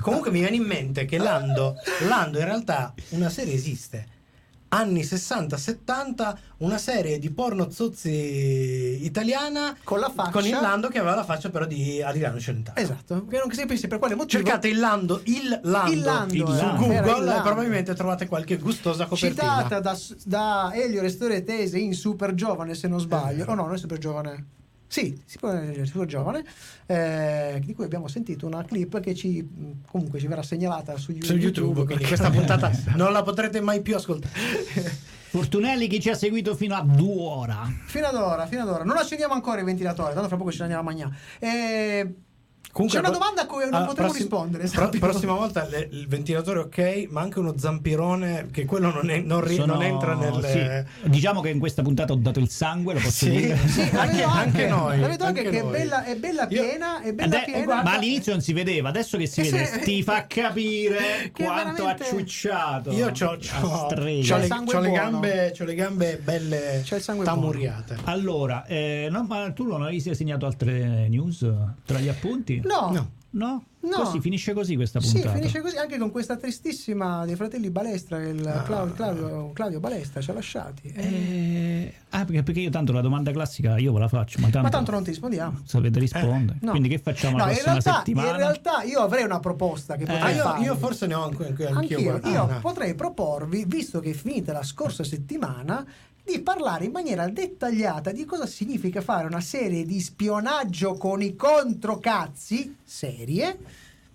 Comunque 0.00 0.30
mi 0.30 0.40
viene 0.40 0.56
in 0.56 0.64
mente 0.64 1.04
che 1.04 1.18
Lando, 1.18 1.74
Lando 2.08 2.38
in 2.38 2.44
realtà 2.44 2.94
una 3.10 3.28
serie 3.28 3.54
esiste. 3.54 4.06
Anni 4.70 5.00
60-70, 5.02 6.36
una 6.58 6.76
serie 6.78 7.18
di 7.18 7.30
porno 7.30 7.70
zozzi 7.70 9.04
italiana 9.04 9.76
Con 9.82 9.98
la 9.98 10.10
faccia. 10.10 10.30
con 10.30 10.44
il 10.44 10.50
Lando 10.50 10.88
che 10.88 10.98
aveva 10.98 11.14
la 11.14 11.24
faccia 11.24 11.48
però 11.50 11.64
di 11.64 12.02
Adriano 12.02 12.38
Celentano. 12.38 12.78
Esatto, 12.78 13.26
che 13.26 13.38
non 13.38 13.50
si 13.50 13.64
pensi 13.66 13.86
per 13.88 13.98
quale 13.98 14.14
motivo. 14.14 14.42
Cercate 14.42 14.68
il 14.68 14.78
Lando, 14.78 15.20
il 15.24 15.60
Lando, 15.62 15.92
Il 15.92 16.00
Lando, 16.00 16.34
Il 16.34 16.40
su 16.40 16.46
Lando. 16.52 16.72
Il 16.72 16.78
Google 16.78 16.96
e 16.96 17.24
Lando. 17.24 17.42
probabilmente 17.42 17.94
trovate 17.94 18.26
qualche 18.26 18.58
gustosa 18.58 19.06
copertina. 19.06 19.62
Citata 19.62 19.80
da, 19.80 19.98
da 20.24 20.70
Elio 20.74 21.00
Restore 21.00 21.42
Tese 21.44 21.78
in 21.78 21.94
Super 21.94 22.34
Giovane, 22.34 22.74
se 22.74 22.88
non 22.88 23.00
sbaglio. 23.00 23.44
Oh 23.48 23.54
no, 23.54 23.64
non 23.64 23.74
è 23.74 23.78
Super 23.78 23.98
Giovane. 23.98 24.44
Sì, 24.88 25.20
si 25.26 25.38
può 25.38 25.52
leggere 25.52 25.84
Super 25.84 26.06
Giovane, 26.06 26.44
eh, 26.86 27.60
di 27.62 27.74
cui 27.74 27.84
abbiamo 27.84 28.08
sentito 28.08 28.46
una 28.46 28.64
clip 28.64 28.98
che 29.00 29.14
ci 29.14 29.46
comunque 29.86 30.18
ci 30.18 30.26
verrà 30.26 30.42
segnalata 30.42 30.96
su 30.96 31.12
YouTube. 31.12 31.26
Su 31.26 31.36
YouTube, 31.36 31.84
quindi 31.84 32.04
questa 32.04 32.30
puntata 32.32 32.70
non 32.96 33.12
la 33.12 33.22
potrete 33.22 33.60
mai 33.60 33.82
più 33.82 33.96
ascoltare. 33.96 34.32
Fortunelli 35.28 35.88
chi 35.88 36.00
ci 36.00 36.08
ha 36.08 36.14
seguito 36.14 36.54
fino 36.54 36.74
a 36.74 36.80
due 36.80 37.20
ora 37.20 37.70
Fino 37.84 38.06
ad 38.06 38.14
ora, 38.14 38.46
fino 38.46 38.62
ad 38.62 38.68
ora. 38.68 38.82
Non 38.82 38.96
accendiamo 38.96 39.34
ancora 39.34 39.58
il 39.58 39.66
ventilatore, 39.66 40.14
tanto 40.14 40.28
fra 40.28 40.38
poco 40.38 40.50
ci 40.50 40.62
andiamo 40.62 40.80
a 40.80 40.84
mangiare. 40.84 41.14
Eh, 41.38 42.14
Comunque, 42.78 43.00
C'è 43.00 43.08
una 43.08 43.18
domanda 43.18 43.42
a 43.42 43.46
cui 43.46 43.64
non 43.64 43.74
allora, 43.74 43.86
potremo 43.86 44.08
prossim- 44.10 44.30
rispondere, 44.30 44.68
pro- 44.68 44.82
sappiamo. 44.84 45.06
prossima 45.08 45.32
volta 45.32 45.66
le- 45.66 45.88
il 45.90 46.06
ventilatore 46.06 46.58
ok, 46.60 47.06
ma 47.10 47.22
anche 47.22 47.40
uno 47.40 47.54
zampirone 47.58 48.46
che 48.52 48.64
quello 48.66 48.92
non, 48.92 49.10
è- 49.10 49.18
non 49.18 49.40
ri- 49.40 49.56
Sono- 49.56 49.72
non 49.74 49.82
entra 49.82 50.14
nel... 50.14 50.86
sì. 51.02 51.08
diciamo 51.10 51.40
che 51.40 51.48
in 51.48 51.58
questa 51.58 51.82
puntata 51.82 52.12
ho 52.12 52.16
dato 52.16 52.38
il 52.38 52.48
sangue 52.48 52.94
lo 52.94 53.00
posso 53.00 53.24
Sì. 53.24 53.30
dire 53.30 53.56
sì, 53.66 53.90
la 53.90 54.02
Anche- 54.02 54.22
anche 54.22 54.66
noi, 54.68 55.00
La 55.00 55.08
vedo 55.08 55.24
anche, 55.24 55.40
anche 55.40 55.50
che 55.50 55.62
noi. 55.62 55.74
è 55.74 55.76
bella, 55.78 56.04
è 56.04 56.14
bella 56.16 56.46
Io- 56.50 56.62
piena, 56.62 57.02
è 57.02 57.12
bella 57.12 57.36
Ade- 57.42 57.52
piena. 57.52 57.82
ma 57.82 57.94
all'inizio 57.96 58.30
non 58.32 58.40
si 58.42 58.52
vedeva, 58.52 58.88
adesso 58.90 59.18
che 59.18 59.26
si 59.26 59.40
Eh, 59.40 59.50
vede 59.50 59.78
ti 59.80 60.02
fa 60.04 60.26
capire 60.28 61.32
quanto 61.34 61.82
veramente- 61.82 62.04
ha 62.04 62.06
ciucciato. 62.06 62.92
Io 62.92 63.10
c'ho, 63.10 63.32
La 63.32 63.38
c'ho- 63.60 63.94
le, 63.96 64.20
c'ho 64.22 64.78
le 64.80 64.90
gambe, 64.92 65.52
c'ho 65.58 65.64
le 65.64 65.74
gambe 65.74 66.16
belle 66.22 66.82
C'è 66.84 66.94
il 66.94 67.02
sangue 67.02 67.24
tamuriate. 67.24 67.96
Allora, 68.04 68.64
eh, 68.66 69.08
no, 69.10 69.24
ma 69.24 69.50
tu 69.50 69.66
non 69.66 69.82
avevi 69.82 70.14
segnato 70.14 70.46
altre 70.46 71.08
news 71.08 71.44
tra 71.84 71.98
gli 71.98 72.06
appunti? 72.06 72.66
No, 72.68 72.90
No. 72.92 73.10
No? 73.30 73.62
No. 73.80 73.96
Così 74.04 74.20
finisce 74.20 74.54
così 74.54 74.74
questa 74.74 75.00
Sì, 75.00 75.12
puntata. 75.12 75.34
finisce 75.36 75.60
così 75.60 75.76
anche 75.76 75.98
con 75.98 76.10
questa 76.10 76.36
tristissima 76.36 77.26
dei 77.26 77.36
fratelli 77.36 77.68
Balestra, 77.70 78.18
il 78.26 78.44
Ah. 78.46 78.62
Claudio, 78.62 78.94
Claudio, 78.94 79.50
Claudio 79.52 79.80
Balestra 79.80 80.22
ci 80.22 80.30
ha 80.30 80.32
lasciati. 80.32 80.88
Eh, 80.94 81.02
Eh, 81.02 81.94
ah, 82.10 82.24
perché, 82.24 82.42
perché 82.42 82.60
io 82.60 82.70
tanto 82.70 82.92
la 82.92 83.02
domanda 83.02 83.30
classica 83.30 83.76
io 83.76 83.92
ve 83.92 83.98
la 84.00 84.08
faccio, 84.08 84.38
ma 84.40 84.46
tanto, 84.48 84.62
ma 84.62 84.68
tanto 84.70 84.90
non 84.92 85.02
ti 85.04 85.10
rispondiamo. 85.10 85.60
sapete 85.64 85.98
rispondere. 86.00 86.58
No. 86.62 86.70
Quindi 86.70 86.88
che 86.88 86.98
facciamo 86.98 87.36
la 87.36 87.44
No, 87.44 87.50
in 87.50 87.56
prossima 87.56 87.72
realtà, 87.74 87.96
settimana? 87.98 88.30
in 88.30 88.36
realtà 88.36 88.82
io 88.84 89.00
avrei 89.00 89.24
una 89.24 89.40
proposta 89.40 89.96
che 89.96 90.04
Eh. 90.04 90.06
potrei 90.06 90.22
Ah, 90.32 90.34
io, 90.34 90.42
farvi. 90.42 90.64
io 90.64 90.76
forse 90.76 91.06
ne 91.06 91.14
ho 91.14 91.24
anche, 91.24 91.46
anche 91.46 91.66
anch'io. 91.68 91.98
Io 91.98 92.20
Ah, 92.22 92.46
no. 92.46 92.58
potrei 92.60 92.94
proporvi, 92.94 93.64
visto 93.66 94.00
che 94.00 94.10
è 94.10 94.14
finita 94.14 94.52
la 94.54 94.62
scorsa 94.64 95.04
settimana, 95.04 95.84
di 96.32 96.40
parlare 96.40 96.84
in 96.84 96.92
maniera 96.92 97.26
dettagliata 97.28 98.12
di 98.12 98.24
cosa 98.24 98.46
significa 98.46 99.00
fare 99.00 99.26
una 99.26 99.40
serie 99.40 99.84
di 99.84 100.00
spionaggio 100.00 100.94
con 100.94 101.22
i 101.22 101.34
controcazzi 101.34 102.76
serie. 102.84 103.58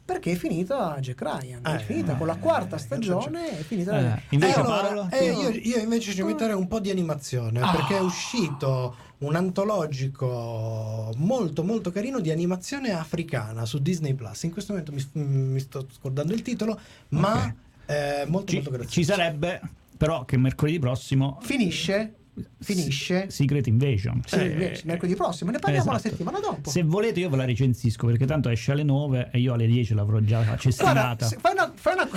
Perché 0.05 0.33
è 0.33 0.35
finita 0.35 0.97
Jack 0.99 1.21
Ryan, 1.21 1.61
è 1.63 1.75
Eh, 1.75 1.79
finita 1.79 2.15
con 2.15 2.27
la 2.27 2.35
quarta 2.35 2.77
stagione, 2.77 3.57
è 3.59 3.63
finita 3.63 3.97
Eh, 3.97 4.01
la- 4.01 4.19
invece 4.31 4.59
Eh, 4.59 4.61
allora, 4.61 5.09
eh, 5.09 5.31
io, 5.31 5.49
io 5.49 5.77
invece 5.77 6.11
ci 6.13 6.21
metterei 6.23 6.55
un 6.55 6.67
po' 6.67 6.81
di 6.81 6.89
animazione 6.89 7.61
Ah. 7.61 7.71
perché 7.71 7.95
è 7.95 8.01
uscito 8.01 8.95
un 9.19 9.33
antologico 9.35 11.09
molto 11.15 11.63
molto 11.63 11.89
carino 11.91 12.19
di 12.19 12.31
animazione 12.31 12.91
africana 12.91 13.65
su 13.65 13.79
Disney 13.81 14.13
Plus. 14.13 14.43
In 14.43 14.51
questo 14.51 14.73
momento 14.73 14.91
mi, 14.91 15.21
mi 15.23 15.59
sto 15.61 15.87
scordando 15.89 16.33
il 16.33 16.41
titolo, 16.41 16.77
ma 17.09 17.45
Ok. 17.45 17.53
eh, 17.85 18.25
molto 18.27 18.51
Ci, 18.51 18.61
molto 18.61 18.85
ci 18.85 19.05
sarebbe, 19.05 19.61
però, 20.05 20.25
che 20.25 20.37
mercoledì 20.37 20.79
prossimo 20.79 21.37
finisce, 21.41 22.13
finisce. 22.59 23.29
Secret 23.29 23.67
Invasion. 23.67 24.21
Sì, 24.25 24.41
invece, 24.43 24.81
mercoledì 24.85 25.15
prossimo, 25.15 25.51
ne 25.51 25.59
parliamo 25.59 25.91
la 25.91 25.97
Esatto. 25.97 26.09
settimana 26.15 26.39
dopo. 26.39 26.69
Se 26.69 26.83
volete 26.83 27.21
io 27.21 27.29
ve 27.29 27.37
la 27.37 27.45
recensisco 27.45 28.07
perché 28.07 28.25
tanto 28.25 28.49
esce 28.49 28.73
alle 28.73 28.83
9 28.83 29.29
e 29.31 29.39
io 29.39 29.53
alle 29.53 29.65
10 29.65 29.93
l'avrò 29.93 30.19
già 30.19 30.37
Guarda, 30.41 30.57
cestinata. 30.57 31.25
se- 31.25 31.37
fai 31.39 31.53
una, 31.53 31.71
fai 31.73 31.93
una- 31.93 32.09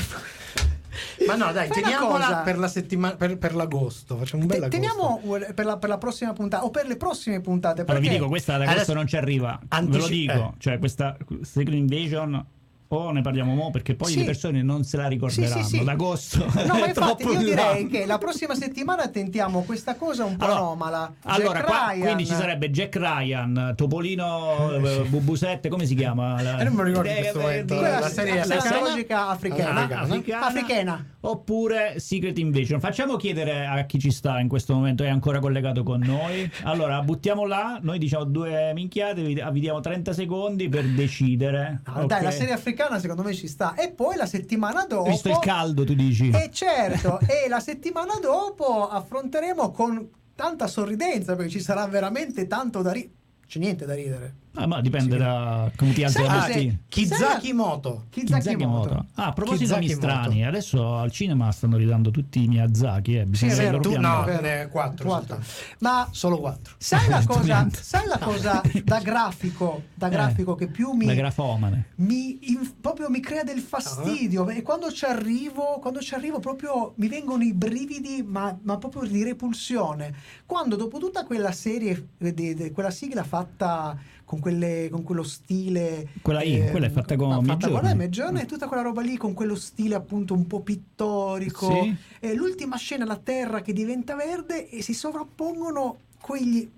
Ma 1.27 1.35
no, 1.37 1.53
dai, 1.53 1.69
Fai 1.69 1.83
teniamola 1.83 2.39
per 2.39 2.59
la 2.59 2.69
settimana 2.69 3.17
per, 3.17 3.37
per 3.37 3.55
l'agosto. 3.55 4.17
Facciamo 4.17 4.43
un 4.43 4.49
bel 4.49 4.59
te- 4.61 4.65
agosto. 4.65 4.81
teniamo 4.81 5.47
eh, 5.47 5.53
per 5.53 5.65
la, 5.67 5.77
per 5.77 5.89
la 5.91 5.99
prossima 5.99 6.33
puntata 6.33 6.65
o 6.65 6.71
per 6.71 6.87
le 6.87 6.97
prossime 6.97 7.41
puntate. 7.41 7.83
Allora 7.83 7.99
vi 7.99 8.09
dico, 8.09 8.29
questa 8.29 8.53
da 8.53 8.65
questo 8.65 8.75
Adesso- 8.77 8.95
non 8.95 9.07
ci 9.07 9.17
arriva. 9.17 9.59
Ve 9.61 9.67
lo 9.69 9.77
Antici- 9.77 10.09
dico, 10.21 10.33
eh. 10.33 10.53
cioè 10.59 10.79
questa 10.79 11.17
Secret 11.43 11.77
Invasion 11.77 12.45
o 12.89 13.11
ne 13.11 13.21
parliamo 13.21 13.55
mo 13.55 13.71
perché 13.71 13.95
poi 13.95 14.13
Sì. 14.13 14.19
le 14.19 14.25
persone 14.25 14.63
non 14.63 14.85
se 14.85 14.97
la 14.97 15.09
ricorderanno. 15.09 15.63
Sì, 15.63 15.69
sì, 15.69 15.79
sì. 15.79 15.85
D'agosto 15.85 16.39
No, 16.67 16.75
ma 16.79 16.87
infatti 16.87 17.25
io 17.25 17.39
direi 17.39 17.83
là. 17.85 17.89
che 17.91 18.07
la 18.07 18.19
prossima 18.19 18.55
settimana 18.55 19.09
tentiamo 19.09 19.63
questa 19.63 19.95
cosa 19.97 20.25
un 20.25 20.37
po' 20.37 20.45
Allora, 20.45 20.61
anomala. 20.61 21.15
Allora, 21.25 21.53
Jack 21.61 21.67
qua- 21.67 21.87
Ryan. 21.91 22.05
quindi 22.05 22.27
ci 22.27 22.35
sarebbe 22.35 22.71
Jack 22.71 22.97
Ryan, 22.97 23.75
Topolino, 23.77 24.73
eh, 24.73 25.03
Bubu7, 25.09 25.69
come 25.69 25.87
si 25.87 25.95
chiama? 25.95 26.41
La- 26.43 26.59
Eh, 26.59 26.65
non 26.65 26.75
me 26.75 26.83
lo 26.83 26.89
ricordo 26.89 27.09
in 27.11 27.17
questo 27.17 27.39
Eh, 27.39 27.43
momento. 27.43 27.75
eh, 27.75 27.79
Quella 27.79 27.99
la 27.99 28.09
serie 28.09 28.35
la 28.35 28.41
africana? 28.43 28.81
logica 28.89 29.29
africana. 29.29 29.81
Africana. 29.81 30.01
africana, 30.03 30.47
Africana. 30.47 31.07
oppure 31.21 31.95
Secret 31.99 32.39
Invasion. 32.39 32.81
Facciamo 32.81 33.17
chiedere 33.17 33.67
a 33.67 33.83
chi 33.85 33.99
ci 33.99 34.11
sta 34.11 34.39
in 34.41 34.49
questo 34.49 34.75
momento, 34.75 35.03
è 35.03 35.09
ancora 35.09 35.39
collegato 35.41 35.83
con 35.83 36.01
noi. 36.01 36.49
Allora, 36.63 37.01
buttiamo 37.03 37.47
là, 37.47 37.79
noi 37.83 37.99
diciamo 37.99 38.25
due 38.25 38.73
minchiate, 38.75 39.23
vi, 39.23 39.43
vi 39.53 39.61
diamo 39.61 39.81
30 39.81 40.13
secondi 40.13 40.69
per 40.69 40.85
decidere. 40.85 41.81
Ah, 41.85 42.05
Dai, 42.05 42.19
Ok? 42.19 42.23
la 42.23 42.31
serie 42.31 42.53
africana 42.53 42.75
secondo 42.99 43.23
me 43.23 43.35
ci 43.35 43.49
sta. 43.49 43.75
E 43.75 43.91
poi 43.91 44.17
la 44.17 44.27
settimana 44.27 44.85
dopo. 44.87 45.11
Visto 45.11 45.29
il 45.29 45.39
caldo, 45.39 45.85
tu 45.85 45.95
dici. 45.95 46.31
E 46.31 46.51
certo, 46.53 47.19
e 47.27 47.49
la 47.49 47.61
settimana 47.61 48.15
dopo 48.21 48.89
affronteremo 48.89 49.71
con 49.71 50.09
tanta 50.35 50.67
sorridenza 50.67 51.35
perché 51.35 51.51
ci 51.51 51.61
sarà 51.61 51.87
veramente 51.87 52.47
tanto 52.47 52.83
da 52.83 52.93
ridere. 52.93 53.15
C'è 53.47 53.59
niente 53.59 53.87
da 53.87 53.95
ridere. 53.95 54.35
Ah, 54.59 54.67
ma 54.67 54.81
dipende 54.81 55.17
da 55.19 55.71
come 55.77 55.93
ti 55.93 56.03
alzi 56.03 56.23
la 56.23 56.29
mattina. 56.35 56.75
Kizaki 56.89 57.53
Moto. 57.53 58.07
Kizaki 58.11 58.57
Moto. 58.65 59.05
Ah, 59.15 59.27
a 59.27 59.33
proposito 59.33 59.77
di 59.79 59.89
strani, 59.89 60.37
Moto. 60.39 60.49
adesso 60.49 60.97
al 60.97 61.11
cinema 61.11 61.51
stanno 61.53 61.77
ridando 61.77 62.11
tutti 62.11 62.43
i 62.43 62.49
Miyazaki, 62.49 63.17
eh. 63.19 63.25
bisogna 63.27 63.53
Sì, 63.53 63.61
vero, 63.61 63.81
Tu 63.81 63.99
no, 64.01 64.25
Vero. 64.25 64.41
ne 64.41 64.69
quattro. 64.71 65.07
Quattro. 65.07 65.37
soltanto. 65.43 65.77
Ma 65.81 66.09
Solo 66.11 66.39
quattro. 66.39 66.75
sai 66.79 67.09
la 67.09 67.23
cosa, 67.27 67.69
sai 67.71 68.07
la 68.07 68.19
cosa 68.19 68.63
da 68.83 68.99
grafico, 69.01 69.83
da 69.95 70.07
Eh, 70.07 70.11
grafico 70.11 70.55
che 70.55 70.69
più 70.69 70.93
mi, 70.93 71.05
La 71.07 71.15
grafomane. 71.15 71.89
mi 71.97 72.51
in- 72.51 72.73
proprio 72.81 73.11
mi 73.11 73.21
crea 73.21 73.43
del 73.45 73.61
fastidio 73.61 74.49
e 74.49 74.63
quando 74.63 74.91
ci 74.91 75.05
arrivo 75.05 75.79
quando 75.81 76.01
ci 76.01 76.15
arrivo 76.15 76.39
proprio 76.41 76.93
mi 76.97 77.09
vengono 77.09 77.43
i 77.43 77.53
brividi 77.53 78.23
ma, 78.27 78.57
ma 78.63 78.79
proprio 78.79 79.03
di 79.09 79.23
repulsione 79.23 80.15
quando 80.47 80.77
dopo 80.77 80.99
tutta 80.99 81.25
quella 81.25 81.53
serie 81.53 82.09
eh, 82.19 82.33
de- 82.33 82.55
de- 82.55 82.73
quella 82.73 82.91
sigla 82.91 83.23
fatta 83.25 83.97
con, 84.27 84.41
quelle, 84.41 84.89
con 84.91 85.03
quello 85.05 85.23
stile 85.23 86.09
Quella 86.21 86.41
lì, 86.41 86.69
quella 86.71 86.87
è 86.87 86.91
fatta 86.91 87.17
con 87.17 87.29
no, 87.29 87.41
fatta 87.43 87.69
Midjourney. 87.69 88.33
con 88.33 88.37
e 88.37 88.45
tutta 88.47 88.67
quella 88.67 88.83
roba 88.83 89.01
lì 89.01 89.17
con 89.17 89.33
quello 89.33 89.55
stile 89.55 89.95
appunto 89.95 90.35
un 90.35 90.47
po' 90.47 90.61
pittorico 90.61 91.71
Sì. 91.71 91.97
e 92.21 92.35
l'ultima 92.35 92.77
scena 92.77 93.07
la 93.07 93.17
terra 93.17 93.63
che 93.63 93.73
diventa 93.73 94.15
verde 94.17 94.69
e 94.69 94.83
si 94.83 94.93
sovrappongono 94.93 96.01
quegli 96.21 96.69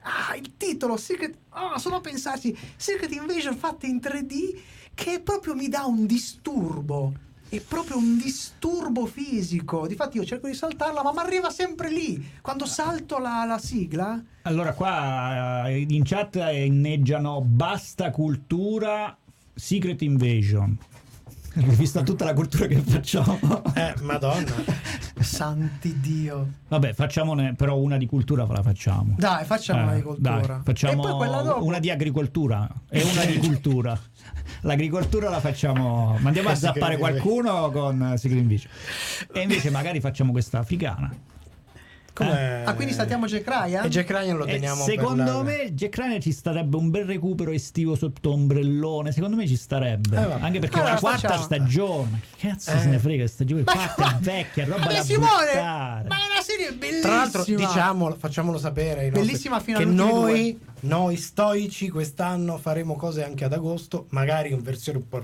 ah 0.00 0.36
il 0.36 0.52
titolo 0.56 0.96
Secret 0.96 1.34
ah 1.48 1.78
solo 1.78 1.96
a 1.96 2.00
pensarci 2.00 2.56
Secret 2.76 3.10
Invasion 3.12 3.56
fatta 3.56 3.86
in 3.86 3.96
3D 3.96 4.56
che 4.94 5.20
proprio 5.20 5.54
mi 5.54 5.68
dà 5.68 5.84
un 5.86 6.06
disturbo 6.06 7.12
è 7.48 7.60
proprio 7.60 7.96
un 7.96 8.18
disturbo 8.18 9.06
fisico. 9.06 9.86
Difatti 9.86 10.18
io 10.18 10.24
cerco 10.24 10.46
di 10.46 10.54
saltarla 10.54 11.02
ma 11.02 11.12
mi 11.12 11.18
arriva 11.18 11.50
sempre 11.50 11.90
lì. 11.90 12.32
Quando 12.40 12.66
salto 12.66 13.18
la, 13.18 13.44
la 13.44 13.58
sigla. 13.58 14.22
Allora, 14.42 14.72
qua 14.72 15.68
eh, 15.68 15.86
in 15.88 16.02
chat 16.04 16.36
inneggiano 16.52 17.40
basta 17.40 18.10
cultura, 18.10 19.16
Secret 19.54 20.02
Invasion. 20.02 20.78
Vista 21.66 22.02
tutta 22.02 22.24
la 22.24 22.34
cultura 22.34 22.66
che 22.66 22.76
facciamo. 22.76 23.62
Eh, 23.74 23.94
madonna. 24.02 24.52
santi 25.20 25.98
dio 26.00 26.46
Vabbè, 26.68 26.92
facciamone 26.92 27.54
però 27.54 27.76
una 27.76 27.96
di 27.96 28.06
cultura 28.06 28.46
la 28.46 28.62
facciamo. 28.62 29.14
dai 29.18 29.44
facciamo 29.44 29.82
una 29.82 29.92
Eh, 29.92 29.96
di 29.96 30.02
cultura 30.02 30.46
dai, 30.46 30.60
facciamo 30.64 31.02
e 31.02 31.42
dopo 31.42 31.64
una 31.64 31.78
di 31.80 31.90
agricoltura 31.90 32.68
e 32.88 33.02
una 33.02 33.24
di 33.24 33.38
cultura. 33.38 33.98
L'agricoltura 34.62 35.28
la 35.28 35.40
facciamo, 35.40 36.16
mandiamo 36.20 36.48
a 36.48 36.54
zappare 36.54 36.96
qualcuno 36.96 37.70
con 37.70 38.12
eh, 38.12 38.16
Secret 38.18 38.40
Invasion. 38.40 38.70
E 39.32 39.40
invece 39.40 39.70
magari 39.70 40.00
facciamo 40.00 40.30
questa 40.32 40.58
africana. 40.58 41.12
Com'è? 42.18 42.62
Ah, 42.66 42.74
quindi 42.74 42.92
saltiamo 42.92 43.26
Jack 43.26 43.46
Ryan? 43.46 43.84
E 43.84 43.88
Jack 43.88 44.10
Ryan 44.10 44.36
lo 44.36 44.44
Eh, 44.44 44.52
teniamo 44.54 44.84
per 44.84 44.94
secondo 44.94 45.42
me 45.44 45.72
Jack 45.72 45.96
Ryan 45.96 46.20
ci 46.20 46.32
starebbe 46.32 46.76
un 46.76 46.90
bel 46.90 47.04
recupero 47.04 47.52
estivo 47.52 47.94
sotto 47.94 48.32
ombrellone. 48.32 49.12
Secondo 49.12 49.36
me 49.36 49.46
ci 49.46 49.54
starebbe. 49.56 50.16
Eh. 50.16 50.32
Anche 50.42 50.58
perché 50.58 50.76
è 50.76 50.78
Allora, 50.80 50.94
la 50.94 51.00
quarta 51.00 51.28
facciamo- 51.28 51.42
stagione. 51.44 52.20
Che 52.36 52.48
cazzo 52.48 52.70
Eh. 52.72 52.78
se 52.80 52.86
ne 52.88 52.98
frega? 52.98 53.26
Stagione 53.28 53.62
Ma 53.64 53.72
quarta 53.72 54.16
è 54.16 54.20
vecchia, 54.20 54.64
è 54.64 54.66
roba 54.66 54.84
Ma 54.84 54.92
da 54.92 55.02
Simone, 55.02 55.28
buttare. 55.46 56.08
ma 56.08 56.16
è 56.16 56.32
una 56.32 56.42
serie 56.42 56.72
bellissima. 56.72 57.00
Tra 57.02 57.14
l'altro, 57.16 57.44
diciamolo, 57.44 58.14
facciamolo 58.16 58.58
sapere 58.58 59.10
Bellissima 59.10 59.60
fino 59.60 59.78
che 59.78 59.84
all'ultimo 59.84 60.20
noi, 60.20 60.58
noi 60.80 61.16
stoici 61.16 61.88
quest'anno 61.88 62.58
faremo 62.58 62.96
cose 62.96 63.22
anche 63.24 63.44
ad 63.44 63.52
agosto, 63.52 64.06
magari 64.10 64.50
in 64.52 64.60
versione 64.62 64.98
un 64.98 65.08
po' 65.08 65.22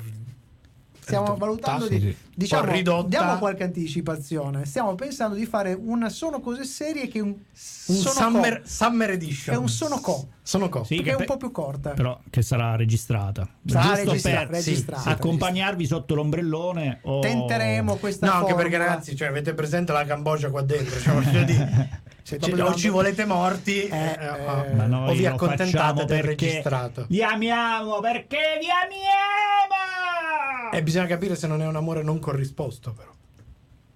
Stiamo 1.01 1.35
ridotta, 1.35 1.45
valutando 1.45 1.89
di 1.89 2.01
sì. 2.01 2.17
Diciamo 2.37 2.73
ridotta. 2.73 3.09
diamo 3.09 3.39
qualche 3.39 3.65
anticipazione. 3.65 4.65
Stiamo 4.65 4.95
pensando 4.95 5.35
di 5.37 5.47
fare 5.47 5.77
una 5.79 6.09
sono 6.09 6.41
cose 6.41 6.65
serie 6.65 7.09
che 7.09 7.21
un, 7.21 7.29
un 7.31 7.95
sono 7.95 8.11
summer, 8.13 8.61
co. 8.63 8.69
summer 8.69 9.11
edition. 9.11 9.55
È 9.55 9.59
un 9.59 9.69
sono 9.69 9.99
co. 10.01 10.29
Sono 10.43 10.69
co. 10.69 10.85
Sì, 10.85 11.01
che 11.03 11.11
è 11.11 11.15
un 11.15 11.19
pe- 11.21 11.25
po' 11.25 11.37
più 11.37 11.51
corta. 11.51 11.91
Però 11.91 12.19
che 12.31 12.43
sarà 12.43 12.77
registrata. 12.77 13.49
Sarà 13.67 13.95
registra- 13.95 14.39
per 14.41 14.49
registrata. 14.49 15.11
accompagnarvi 15.11 15.87
sotto 15.87 16.15
l'ombrellone. 16.15 17.01
O... 17.05 17.21
Tenteremo 17.21 17.97
questa 17.97 18.27
No, 18.27 18.33
anche 18.33 18.51
formula. 18.53 18.69
perché 18.69 18.85
ragazzi, 18.87 19.17
cioè, 19.17 19.29
avete 19.29 19.55
presente 19.55 19.93
la 19.93 20.05
Cambogia 20.05 20.51
qua 20.51 20.63
dentro? 20.63 21.01
Cioè, 21.01 21.15
voglio 21.15 21.45
dire, 21.45 22.03
se 22.23 22.37
Sto 22.37 22.47
ci- 22.47 22.61
o 22.61 22.75
ci 22.75 22.89
volete 22.89 23.25
morti 23.25 23.85
Eh, 23.85 23.97
eh, 23.97 24.19
eh, 24.21 24.47
oh, 24.47 24.75
Ma 24.75 24.87
noi 24.87 25.11
o 25.11 25.15
vi 25.15 25.27
accontentate 25.27 26.05
del 26.05 26.21
perché 26.21 26.47
registrato. 26.47 27.07
Vi 27.09 27.23
amiamo 27.23 28.01
perché 28.01 28.59
vi 28.61 28.67
amiamo! 28.69 30.73
E 30.73 30.83
bisogna 30.83 31.07
capire 31.07 31.37
se 31.37 31.47
non 31.47 31.63
è 31.63 31.67
un 31.67 31.77
amore 31.77 32.03
non 32.03 32.19
corrisposto, 32.25 32.93
però. 32.93 33.14